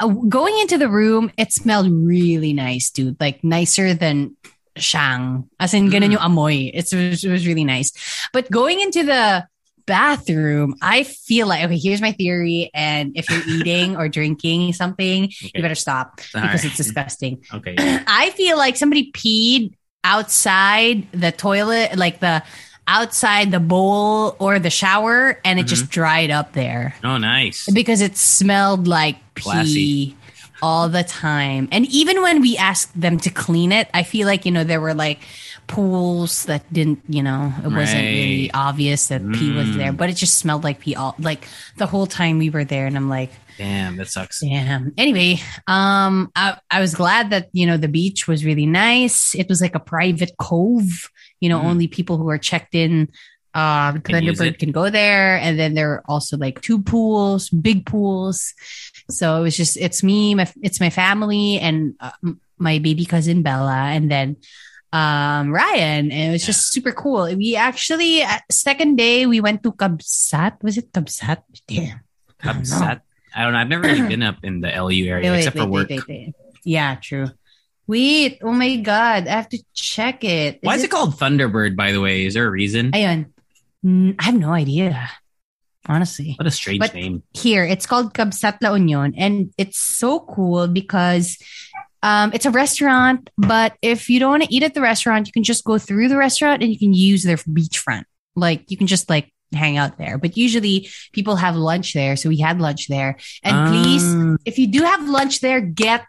uh, 0.00 0.08
going 0.08 0.56
into 0.60 0.78
the 0.78 0.88
room, 0.88 1.32
it 1.36 1.52
smelled 1.52 1.88
really 1.90 2.52
nice, 2.52 2.88
dude. 2.90 3.20
Like 3.20 3.44
nicer 3.44 3.92
than 3.92 4.36
Shang. 4.76 5.48
As 5.60 5.72
in, 5.72 5.88
ganun 5.88 6.12
Mm. 6.12 6.20
yung 6.20 6.24
amoy. 6.32 6.70
It's, 6.72 6.92
it 6.92 7.28
was 7.28 7.46
really 7.46 7.64
nice. 7.64 7.92
But 8.32 8.50
going 8.50 8.80
into 8.80 9.04
the 9.04 9.44
bathroom, 9.86 10.74
I 10.82 11.04
feel 11.04 11.46
like 11.46 11.64
okay. 11.64 11.78
Here's 11.78 12.00
my 12.00 12.12
theory, 12.12 12.70
and 12.74 13.16
if 13.16 13.30
you're 13.30 13.42
eating 13.48 13.96
or 13.96 14.08
drinking 14.08 14.72
something, 14.74 15.24
Okay. 15.24 15.50
you 15.54 15.62
better 15.62 15.74
stop 15.74 16.20
All 16.34 16.42
because 16.42 16.62
right. 16.62 16.64
it's 16.66 16.76
disgusting. 16.76 17.44
Okay. 17.54 17.74
I 17.78 18.30
feel 18.30 18.56
like 18.58 18.76
somebody 18.76 19.12
peed 19.12 19.74
outside 20.04 21.06
the 21.12 21.32
toilet, 21.32 21.96
like 21.96 22.20
the 22.20 22.42
outside 22.88 23.50
the 23.50 23.60
bowl 23.60 24.36
or 24.38 24.58
the 24.58 24.70
shower, 24.70 25.40
and 25.44 25.58
it 25.58 25.62
Mm-hmm. 25.62 25.68
just 25.68 25.90
dried 25.90 26.30
up 26.30 26.52
there 26.52 26.94
Oh, 27.02 27.18
nice. 27.18 27.68
because 27.72 28.00
it 28.00 28.16
smelled 28.16 28.86
like 28.86 29.16
pee 29.34 29.42
Classy. 29.42 30.16
all 30.62 30.88
the 30.88 31.02
time. 31.02 31.68
And 31.72 31.86
even 31.86 32.22
when 32.22 32.40
we 32.40 32.56
asked 32.56 32.98
them 32.98 33.18
to 33.20 33.30
clean 33.30 33.72
it, 33.72 33.88
I 33.92 34.04
feel 34.04 34.26
like, 34.26 34.46
you 34.46 34.52
know, 34.52 34.62
there 34.64 34.80
were 34.80 34.94
like 34.94 35.18
pools 35.66 36.44
that 36.46 36.62
didn't, 36.72 37.00
you 37.08 37.22
know, 37.22 37.52
it 37.64 37.68
wasn't 37.68 38.02
really 38.02 38.50
obvious 38.52 39.08
that 39.08 39.20
pee 39.32 39.52
was 39.52 39.68
Mm. 39.68 39.76
there, 39.76 39.92
but 39.92 40.08
it 40.10 40.14
just 40.16 40.38
smelled 40.38 40.64
like 40.64 40.80
pee 40.80 40.94
all 40.94 41.14
like 41.18 41.46
the 41.76 41.86
whole 41.86 42.06
time 42.06 42.38
we 42.38 42.50
were 42.50 42.64
there. 42.64 42.86
And 42.86 42.96
I'm 42.96 43.08
like, 43.08 43.30
Damn, 43.58 43.96
that 43.96 44.08
sucks. 44.08 44.40
Damn. 44.40 44.92
Anyway, 44.98 45.40
um, 45.66 46.30
I, 46.36 46.58
I 46.70 46.80
was 46.80 46.94
glad 46.94 47.30
that 47.30 47.48
you 47.52 47.66
know 47.66 47.78
the 47.78 47.88
beach 47.88 48.28
was 48.28 48.44
really 48.44 48.66
nice. 48.66 49.34
It 49.34 49.48
was 49.48 49.60
like 49.62 49.74
a 49.74 49.80
private 49.80 50.32
cove. 50.38 51.08
You 51.40 51.48
know, 51.48 51.60
Mhm. 51.60 51.64
only 51.64 51.88
people 51.88 52.18
who 52.18 52.28
are 52.28 52.36
checked 52.38 52.74
in, 52.74 53.08
uh, 53.54 53.92
Thunderbird 53.94 54.58
can 54.58 54.72
go 54.72 54.90
there. 54.90 55.38
And 55.38 55.58
then 55.58 55.72
there 55.72 55.92
are 55.92 56.02
also 56.06 56.36
like 56.36 56.60
two 56.60 56.82
pools, 56.82 57.48
big 57.48 57.86
pools. 57.86 58.52
So 59.08 59.38
it 59.38 59.42
was 59.42 59.56
just 59.56 59.78
it's 59.78 60.02
me, 60.02 60.34
my 60.34 60.46
it's 60.62 60.78
my 60.80 60.90
family, 60.90 61.58
and 61.58 61.94
uh, 62.00 62.10
my 62.58 62.78
baby 62.78 63.06
cousin 63.06 63.40
Bella, 63.42 63.88
and 63.96 64.10
then 64.10 64.36
um 64.96 65.52
Ryan. 65.52 66.10
And 66.10 66.30
it 66.30 66.32
was 66.32 66.46
just 66.46 66.72
super 66.72 66.92
cool. 66.92 67.28
We 67.36 67.56
actually 67.56 68.22
uh, 68.22 68.38
second 68.50 68.96
day 68.96 69.26
we 69.26 69.40
went 69.40 69.62
to 69.64 69.72
Kabsat. 69.72 70.62
Was 70.62 70.78
it 70.78 70.92
Kabsat? 70.92 71.42
Damn. 71.68 72.00
I 72.42 72.52
don't 72.52 72.56
know. 72.56 72.60
Upset. 72.60 73.00
I 73.34 73.42
don't 73.44 73.52
know. 73.52 73.60
I've 73.60 73.68
never 73.68 73.82
really 73.84 74.08
been 74.14 74.22
up 74.22 74.38
in 74.42 74.60
the 74.64 74.68
LU 74.72 75.04
area 75.06 75.30
Wait, 75.30 75.38
except 75.44 75.56
wait, 75.56 75.62
for 75.62 75.68
work. 75.68 75.88
wait. 76.08 76.34
Yeah, 76.64 76.96
true. 76.96 77.28
Wait, 77.86 78.38
oh 78.42 78.50
my 78.52 78.76
god, 78.82 79.28
I 79.28 79.36
have 79.38 79.48
to 79.50 79.62
check 79.72 80.24
it. 80.24 80.58
Why 80.62 80.74
is 80.74 80.82
it 80.82 80.90
called 80.90 81.14
Thunderbird, 81.14 81.76
by 81.76 81.92
the 81.92 82.00
way? 82.00 82.26
Is 82.26 82.34
there 82.34 82.46
a 82.46 82.50
reason? 82.50 82.90
Ayun. 82.90 83.30
Mm, 83.84 84.16
I 84.18 84.22
have 84.24 84.34
no 84.34 84.50
idea. 84.50 85.08
Honestly. 85.88 86.34
What 86.34 86.48
a 86.48 86.50
strange 86.50 86.80
But- 86.80 86.94
name. 86.94 87.22
Here, 87.32 87.62
it's 87.64 87.86
called 87.86 88.12
Kabsat 88.12 88.58
La 88.60 88.74
Union 88.74 89.14
and 89.16 89.54
it's 89.56 89.78
so 89.78 90.18
cool 90.18 90.66
because 90.66 91.38
um, 92.06 92.30
it's 92.32 92.46
a 92.46 92.52
restaurant, 92.52 93.30
but 93.36 93.74
if 93.82 94.08
you 94.08 94.20
don't 94.20 94.30
want 94.30 94.44
to 94.44 94.54
eat 94.54 94.62
at 94.62 94.74
the 94.74 94.80
restaurant, 94.80 95.26
you 95.26 95.32
can 95.32 95.42
just 95.42 95.64
go 95.64 95.76
through 95.76 96.08
the 96.08 96.16
restaurant 96.16 96.62
and 96.62 96.70
you 96.72 96.78
can 96.78 96.94
use 96.94 97.24
their 97.24 97.36
beachfront. 97.36 98.04
Like 98.36 98.70
you 98.70 98.76
can 98.76 98.86
just 98.86 99.10
like 99.10 99.32
hang 99.52 99.76
out 99.76 99.98
there. 99.98 100.16
But 100.16 100.36
usually 100.36 100.88
people 101.12 101.34
have 101.34 101.56
lunch 101.56 101.94
there, 101.94 102.14
so 102.14 102.28
we 102.28 102.38
had 102.38 102.60
lunch 102.60 102.86
there. 102.86 103.16
And 103.42 103.68
please 103.72 104.04
Um, 104.04 104.38
if 104.44 104.56
you 104.56 104.68
do 104.68 104.82
have 104.82 105.08
lunch 105.08 105.40
there, 105.40 105.60
get 105.60 106.06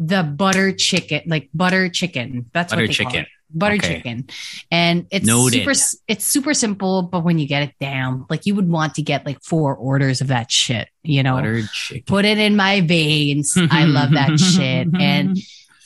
the 0.00 0.24
butter 0.24 0.72
chicken, 0.72 1.22
like 1.26 1.48
butter 1.54 1.88
chicken. 1.90 2.50
That's 2.52 2.72
butter 2.72 2.82
what 2.82 2.88
they 2.90 3.04
call 3.04 3.12
chicken. 3.12 3.26
it. 3.26 3.28
Butter 3.48 3.76
Okay. 3.76 3.96
chicken, 3.96 4.26
and 4.70 5.06
it's 5.10 5.24
Noted. 5.26 5.60
super. 5.64 5.72
It's 6.08 6.24
super 6.24 6.52
simple, 6.52 7.02
but 7.02 7.20
when 7.24 7.38
you 7.38 7.46
get 7.46 7.62
it 7.62 7.74
down, 7.80 8.26
like 8.28 8.44
you 8.44 8.54
would 8.56 8.68
want 8.68 8.94
to 8.96 9.02
get 9.02 9.24
like 9.24 9.42
four 9.44 9.74
orders 9.74 10.20
of 10.20 10.26
that 10.28 10.50
shit. 10.50 10.88
You 11.04 11.22
know, 11.22 11.62
put 12.06 12.24
it 12.24 12.38
in 12.38 12.56
my 12.56 12.80
veins. 12.80 13.54
I 13.56 13.84
love 13.84 14.10
that 14.12 14.38
shit, 14.40 14.88
and 15.00 15.38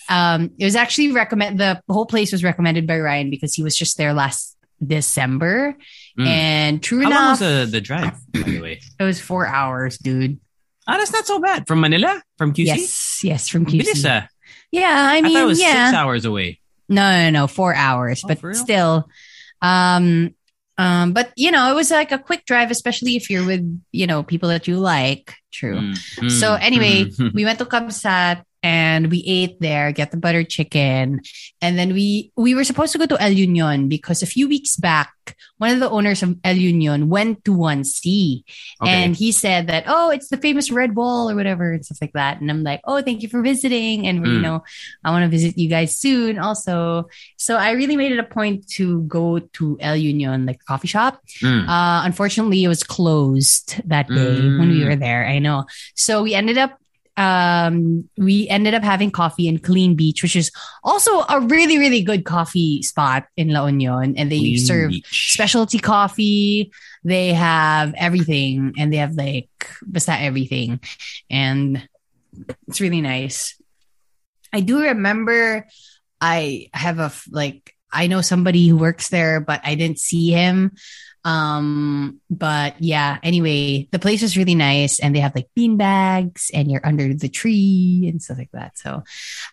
um, 0.09 0.51
it 0.59 0.65
was 0.65 0.75
actually 0.75 1.13
recommend. 1.13 1.61
The 1.61 1.81
whole 1.89 2.07
place 2.07 2.33
was 2.33 2.43
recommended 2.43 2.87
by 2.87 2.99
Ryan 2.99 3.29
because 3.31 3.55
he 3.55 3.63
was 3.63 3.77
just 3.77 3.97
there 3.99 4.13
last 4.15 4.57
December, 4.85 5.77
Mm. 6.19 6.27
and 6.27 6.83
true 6.83 7.03
How 7.03 7.11
long 7.11 7.19
enough, 7.19 7.41
was 7.41 7.67
the, 7.67 7.69
the 7.71 7.81
drive, 7.81 8.19
by 8.33 8.41
the 8.43 8.61
way? 8.61 8.81
it 8.99 9.03
was 9.05 9.21
four 9.21 9.47
hours, 9.47 9.97
dude. 9.99 10.41
Oh, 10.89 10.99
that's 10.99 11.13
not 11.13 11.25
so 11.27 11.39
bad. 11.39 11.69
From 11.69 11.81
Manila? 11.81 12.21
From 12.37 12.53
QC? 12.53 12.65
Yes, 12.67 13.21
yes, 13.23 13.49
from 13.49 13.65
QC. 13.65 13.81
bilis, 13.83 14.05
ah. 14.09 14.27
Yeah, 14.73 14.89
I 15.11 15.19
I 15.19 15.21
mean, 15.21 15.47
was 15.47 15.61
yeah. 15.61 15.87
six 15.87 15.97
hours 15.97 16.25
away. 16.25 16.60
No, 16.91 17.11
no, 17.11 17.31
no, 17.31 17.47
four 17.47 17.75
hours, 17.75 18.23
Oh, 18.25 18.29
but 18.29 18.39
still, 18.55 19.09
um, 19.63 20.35
um, 20.77 21.13
but 21.13 21.33
you 21.37 21.51
know, 21.51 21.71
it 21.71 21.75
was 21.75 21.91
like 21.91 22.13
a 22.13 22.19
quick 22.19 22.45
drive, 22.47 22.71
especially 22.71 23.17
if 23.17 23.31
you're 23.31 23.47
with 23.47 23.63
you 23.93 24.07
know 24.07 24.23
people 24.23 24.49
that 24.51 24.67
you 24.69 24.77
like. 24.77 25.35
True. 25.53 25.79
Mm, 25.79 26.31
So 26.31 26.53
mm, 26.53 26.59
anyway, 26.61 27.05
mm. 27.07 27.33
we 27.35 27.45
went 27.45 27.59
to 27.61 27.65
Kabsat 27.65 28.43
and 28.63 29.11
we 29.11 29.25
ate 29.27 29.61
there, 29.61 29.91
get 29.93 30.11
the 30.11 30.17
butter 30.17 30.45
chicken, 30.45 31.21
and 31.63 31.79
then 31.79 31.93
we 31.95 32.31
we 32.37 32.55
were 32.55 32.65
supposed 32.65 32.93
to 32.93 32.99
go 32.99 33.07
to 33.07 33.21
El 33.23 33.33
Union 33.33 33.89
because 33.89 34.23
a 34.23 34.27
few 34.27 34.49
weeks 34.49 34.77
back, 34.77 35.11
one 35.59 35.71
of 35.73 35.81
the 35.81 35.89
owners 35.89 36.23
of 36.23 36.37
El 36.45 36.57
Union 36.57 37.09
went 37.09 37.45
to 37.47 37.53
one 37.55 37.85
C, 37.85 38.45
Okay. 38.83 38.93
and 38.93 39.17
he 39.17 39.33
said 39.33 39.67
that 39.69 39.85
oh, 39.87 40.11
it's 40.11 40.29
the 40.29 40.37
famous 40.37 40.71
Red 40.71 40.95
Wall 40.95 41.31
or 41.31 41.35
whatever 41.35 41.73
and 41.73 41.85
stuff 41.85 41.99
like 42.03 42.13
that. 42.13 42.41
And 42.41 42.51
I'm 42.51 42.63
like, 42.63 42.81
oh, 42.85 43.01
thank 43.01 43.23
you 43.23 43.29
for 43.29 43.41
visiting, 43.41 44.07
and 44.07 44.27
you 44.27 44.39
Mm. 44.39 44.43
know, 44.43 44.63
I 45.05 45.11
want 45.11 45.25
to 45.25 45.31
visit 45.31 45.57
you 45.57 45.69
guys 45.69 45.97
soon 45.99 46.39
also. 46.39 47.09
So 47.39 47.57
I 47.57 47.71
really 47.73 47.97
made 47.97 48.13
it 48.13 48.19
a 48.19 48.25
point 48.25 48.69
to 48.77 49.03
go 49.09 49.39
to 49.39 49.79
El 49.81 49.97
Union, 49.97 50.45
like 50.45 50.63
coffee 50.67 50.89
shop. 50.89 51.21
Mm. 51.41 51.65
Uh, 51.69 52.05
unfortunately, 52.05 52.63
it 52.65 52.69
was 52.69 52.83
closed 52.85 53.81
that 53.89 54.09
day 54.09 54.37
when 54.59 54.69
we 54.69 54.81
Mm. 54.81 54.87
were 54.87 54.97
there. 54.97 55.27
I 55.27 55.39
know. 55.39 55.65
So 55.97 56.23
we 56.23 56.35
ended 56.35 56.59
up, 56.59 56.77
um, 57.21 58.09
we 58.17 58.49
ended 58.49 58.73
up 58.73 58.83
having 58.83 59.11
coffee 59.11 59.47
in 59.47 59.59
Clean 59.59 59.95
Beach, 59.95 60.23
which 60.23 60.35
is 60.35 60.51
also 60.83 61.21
a 61.29 61.39
really, 61.41 61.77
really 61.77 62.01
good 62.01 62.25
coffee 62.25 62.83
spot 62.83 63.27
in 63.37 63.51
La 63.51 63.67
Union. 63.67 64.15
And 64.17 64.33
they 64.33 64.39
Clean 64.39 64.59
serve 64.59 64.91
Beach. 64.91 65.33
specialty 65.35 65.79
coffee. 65.79 66.73
They 67.05 67.35
have 67.35 67.93
everything 67.99 68.73
and 68.79 68.91
they 68.91 68.97
have 68.97 69.13
like, 69.13 69.51
basta 69.83 70.19
everything. 70.19 70.81
And 71.29 71.87
it's 72.67 72.81
really 72.81 73.03
nice. 73.03 73.61
I 74.51 74.61
do 74.61 74.81
remember 74.81 75.67
I 76.23 76.71
have 76.73 76.99
a, 77.01 77.13
like 77.31 77.77
I 77.93 78.07
know 78.07 78.23
somebody 78.23 78.67
who 78.67 78.79
works 78.79 79.09
there, 79.11 79.41
but 79.41 79.61
I 79.63 79.75
didn't 79.75 79.99
see 79.99 80.31
him. 80.31 80.73
Um, 81.25 82.21
but 82.31 82.81
yeah, 82.81 83.19
anyway, 83.23 83.89
the 83.93 83.99
place 83.99 84.23
was 84.23 84.37
really 84.37 84.55
nice 84.55 84.99
and 85.01 85.15
they 85.15 85.21
have 85.21 85.35
like 85.35 85.49
bean 85.55 85.77
bags 85.77 86.51
and 86.55 86.71
you're 86.71 86.85
under 86.87 87.13
the 87.15 87.29
tree 87.29 88.07
and 88.11 88.23
stuff 88.23 88.39
like 88.39 88.51
that. 88.53 88.79
So 88.79 89.05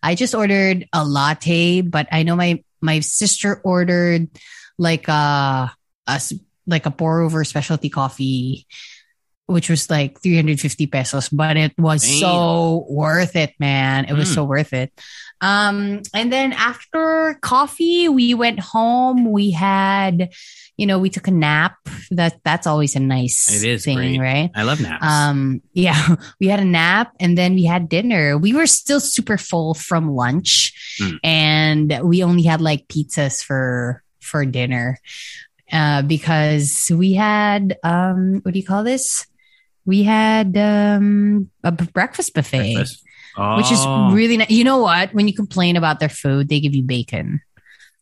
I 0.02 0.16
just 0.16 0.34
ordered 0.36 0.88
a 0.94 1.04
latte, 1.06 1.82
but 1.82 2.08
I 2.12 2.24
know 2.24 2.36
my 2.36 2.64
my 2.82 3.00
sister 3.02 3.60
ordered 3.64 4.30
like 4.78 5.08
a, 5.08 5.72
a 6.08 6.12
s- 6.12 6.34
like 6.68 6.86
a 6.86 6.92
pour 6.92 7.22
over 7.22 7.44
specialty 7.44 7.90
coffee 7.90 8.68
which 9.48 9.70
was 9.70 9.90
like 9.90 10.20
350 10.22 10.88
pesos, 10.88 11.30
but 11.30 11.56
it 11.56 11.72
was 11.78 12.04
Damn. 12.04 12.20
so 12.20 12.86
worth 12.90 13.38
it, 13.38 13.54
man. 13.62 14.04
It 14.04 14.12
was 14.12 14.30
Mm. 14.30 14.36
so 14.36 14.44
worth 14.44 14.74
it. 14.74 14.92
Um, 15.42 16.02
and 16.14 16.34
then 16.34 16.54
after 16.54 17.38
coffee, 17.42 18.10
we 18.10 18.34
went 18.34 18.60
home. 18.60 19.32
We 19.32 19.52
had, 19.52 20.30
you 20.78 20.86
know, 20.88 20.98
we 21.00 21.10
took 21.10 21.28
a 21.28 21.32
nap. 21.32 21.76
That 22.12 22.40
that's 22.44 22.66
always 22.66 22.96
a 22.96 23.00
nice 23.00 23.52
It 23.64 23.68
is 23.68 23.86
thing, 23.86 23.98
great. 23.98 24.20
right? 24.20 24.52
I 24.56 24.64
love 24.64 24.82
naps. 24.82 25.06
Um, 25.06 25.62
yeah, 25.74 26.16
we 26.40 26.48
had 26.48 26.60
a 26.60 26.66
nap 26.66 27.14
and 27.20 27.38
then 27.38 27.54
we 27.54 27.66
had 27.66 27.90
dinner. 27.90 28.38
We 28.38 28.54
were 28.54 28.66
still 28.68 29.00
super 29.00 29.38
full 29.38 29.74
from 29.74 30.10
lunch 30.16 30.74
Mm. 31.00 31.20
and 31.24 32.00
we 32.10 32.24
only 32.24 32.42
had 32.42 32.60
like 32.60 32.88
pizzas 32.88 33.44
for 33.44 34.02
for 34.20 34.44
dinner. 34.46 34.98
Uh, 35.72 36.02
because 36.02 36.90
we 36.96 37.14
had 37.14 37.78
um 37.84 38.40
what 38.42 38.54
do 38.54 38.60
you 38.60 38.66
call 38.66 38.84
this? 38.84 39.28
We 39.86 40.02
had 40.04 40.58
um 40.58 41.52
a 41.64 41.72
breakfast 41.72 42.34
buffet, 42.34 42.74
Breakfast. 42.74 43.04
Which 43.38 43.72
is 43.72 43.80
Oh. 43.82 44.12
really 44.12 44.38
nice. 44.38 44.50
You 44.50 44.64
know 44.64 44.80
what? 44.80 45.14
When 45.14 45.28
you 45.28 45.34
complain 45.34 45.76
about 45.76 46.00
their 46.00 46.10
food, 46.10 46.50
they 46.50 46.60
give 46.60 46.74
you 46.76 46.84
bacon. 46.84 47.42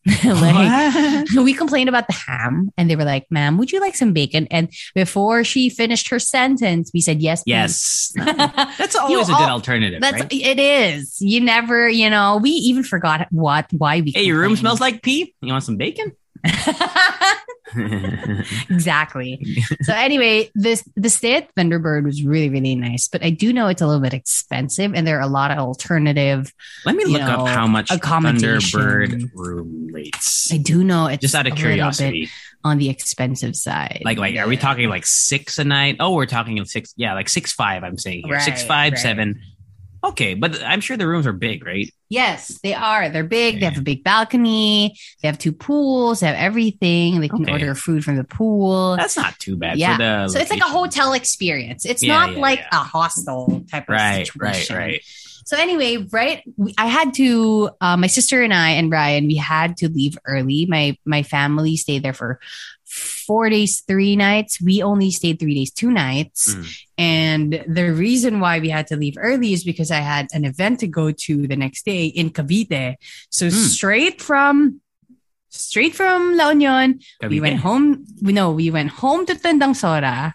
like 0.24 1.28
we 1.34 1.52
complained 1.52 1.88
about 1.88 2.06
the 2.06 2.12
ham 2.12 2.70
and 2.78 2.88
they 2.88 2.94
were 2.94 3.04
like, 3.04 3.26
ma'am, 3.28 3.58
would 3.58 3.72
you 3.72 3.80
like 3.80 3.96
some 3.96 4.12
bacon? 4.12 4.46
And 4.52 4.68
before 4.94 5.42
she 5.42 5.68
finished 5.68 6.08
her 6.10 6.20
sentence, 6.20 6.92
we 6.94 7.00
said, 7.00 7.20
yes, 7.20 7.42
Yes. 7.44 8.12
please." 8.14 8.24
That's 8.78 8.94
always 8.94 9.28
a 9.28 9.32
good 9.32 9.40
all- 9.42 9.50
alternative, 9.50 10.00
That's 10.00 10.20
right? 10.20 10.32
it 10.32 10.60
is. 10.60 11.20
You 11.20 11.40
never, 11.40 11.88
you 11.88 12.08
know, 12.08 12.38
we 12.40 12.50
even 12.50 12.84
forgot 12.84 13.26
what 13.32 13.66
why 13.72 14.00
we 14.00 14.12
Hey, 14.12 14.22
your 14.22 14.38
room 14.38 14.54
smells 14.54 14.80
like 14.80 15.02
pee. 15.02 15.34
You 15.42 15.52
want 15.52 15.64
some 15.64 15.76
bacon? 15.76 16.12
exactly. 18.70 19.56
So 19.82 19.92
anyway, 19.92 20.50
this 20.54 20.84
the 20.96 21.10
stay 21.10 21.34
at 21.34 21.54
Thunderbird 21.54 22.04
was 22.04 22.22
really 22.22 22.48
really 22.48 22.74
nice, 22.74 23.08
but 23.08 23.24
I 23.24 23.30
do 23.30 23.52
know 23.52 23.68
it's 23.68 23.82
a 23.82 23.86
little 23.86 24.02
bit 24.02 24.14
expensive, 24.14 24.94
and 24.94 25.06
there 25.06 25.18
are 25.18 25.22
a 25.22 25.26
lot 25.26 25.50
of 25.50 25.58
alternative. 25.58 26.52
Let 26.84 26.96
me 26.96 27.04
look 27.04 27.22
know, 27.22 27.44
up 27.44 27.48
how 27.48 27.66
much. 27.66 27.88
Thunderbird 27.88 29.30
room 29.34 29.88
rates. 29.92 30.52
I 30.52 30.58
do 30.58 30.84
know 30.84 31.06
it's 31.06 31.20
Just 31.20 31.34
out 31.34 31.46
of 31.46 31.56
curiosity. 31.56 32.28
on 32.64 32.78
the 32.78 32.88
expensive 32.88 33.56
side. 33.56 34.02
Like, 34.04 34.18
like, 34.18 34.36
are 34.36 34.48
we 34.48 34.56
talking 34.56 34.88
like 34.88 35.06
six 35.06 35.58
a 35.58 35.64
night? 35.64 35.96
Oh, 36.00 36.14
we're 36.14 36.26
talking 36.26 36.64
six. 36.64 36.94
Yeah, 36.96 37.14
like 37.14 37.28
six 37.28 37.52
five. 37.52 37.82
I'm 37.84 37.98
saying 37.98 38.22
here, 38.26 38.40
six 38.40 38.62
five 38.62 38.92
right. 38.92 39.00
seven. 39.00 39.40
Okay, 40.08 40.34
but 40.34 40.62
I'm 40.62 40.80
sure 40.80 40.96
the 40.96 41.06
rooms 41.08 41.26
are 41.26 41.32
big, 41.32 41.64
right? 41.66 41.90
Yes, 42.08 42.60
they 42.62 42.74
are. 42.74 43.08
They're 43.08 43.24
big. 43.24 43.58
They 43.60 43.66
have 43.66 43.78
a 43.78 43.82
big 43.82 44.04
balcony. 44.04 44.96
They 45.22 45.28
have 45.28 45.38
two 45.38 45.52
pools. 45.52 46.20
They 46.20 46.26
have 46.28 46.36
everything. 46.36 47.20
They 47.20 47.28
can 47.28 47.42
Okay. 47.42 47.52
order 47.52 47.74
food 47.74 48.04
from 48.04 48.16
the 48.16 48.24
pool. 48.24 48.96
That's 48.96 49.16
not 49.16 49.38
too 49.38 49.56
bad. 49.56 49.78
yeah. 49.78 50.26
So 50.26 50.38
it's 50.38 50.50
like 50.50 50.60
a 50.60 50.64
hotel 50.68 51.12
experience. 51.12 51.84
It's 51.84 52.02
Yeah, 52.02 52.14
not 52.14 52.32
yeah, 52.34 52.40
like 52.40 52.58
yeah. 52.60 52.68
a 52.80 52.84
hostel 52.84 53.64
type 53.70 53.84
of 53.88 53.94
Right, 53.94 54.30
right, 54.36 54.70
right. 54.70 55.00
So 55.44 55.56
anyway, 55.56 55.98
right, 56.10 56.42
we, 56.56 56.74
I 56.76 56.86
had 56.86 57.14
to. 57.14 57.70
Uh, 57.80 57.96
my 57.96 58.08
sister 58.08 58.42
and 58.42 58.52
I 58.52 58.70
and 58.70 58.90
Ryan, 58.90 59.26
we 59.28 59.36
had 59.36 59.76
to 59.78 59.88
leave 59.88 60.18
early. 60.26 60.66
My 60.66 60.96
my 61.04 61.22
family 61.22 61.76
stayed 61.76 62.02
there 62.02 62.12
for 62.12 62.40
four 62.96 63.50
days, 63.50 63.82
three 63.86 64.16
nights. 64.16 64.60
We 64.60 64.82
only 64.82 65.10
stayed 65.10 65.38
three 65.38 65.54
days, 65.54 65.70
two 65.70 65.90
nights. 65.90 66.54
Mm. 66.54 66.64
And 66.96 67.64
the 67.68 67.92
reason 67.92 68.40
why 68.40 68.58
we 68.58 68.70
had 68.70 68.86
to 68.88 68.96
leave 68.96 69.16
early 69.20 69.52
is 69.52 69.64
because 69.64 69.90
I 69.90 70.00
had 70.00 70.28
an 70.32 70.44
event 70.44 70.80
to 70.80 70.86
go 70.88 71.12
to 71.12 71.46
the 71.46 71.56
next 71.56 71.84
day 71.84 72.06
in 72.06 72.30
Cavite. 72.30 72.96
So 73.30 73.46
Mm. 73.48 73.52
straight 73.52 74.22
from 74.22 74.80
straight 75.50 75.94
from 75.94 76.36
La 76.36 76.50
Union, 76.50 77.00
we 77.28 77.40
went 77.40 77.60
home. 77.60 78.04
We 78.22 78.32
no, 78.32 78.52
we 78.52 78.70
went 78.70 78.90
home 78.90 79.24
to 79.26 79.34
Tandang 79.34 79.76
Sora 79.76 80.34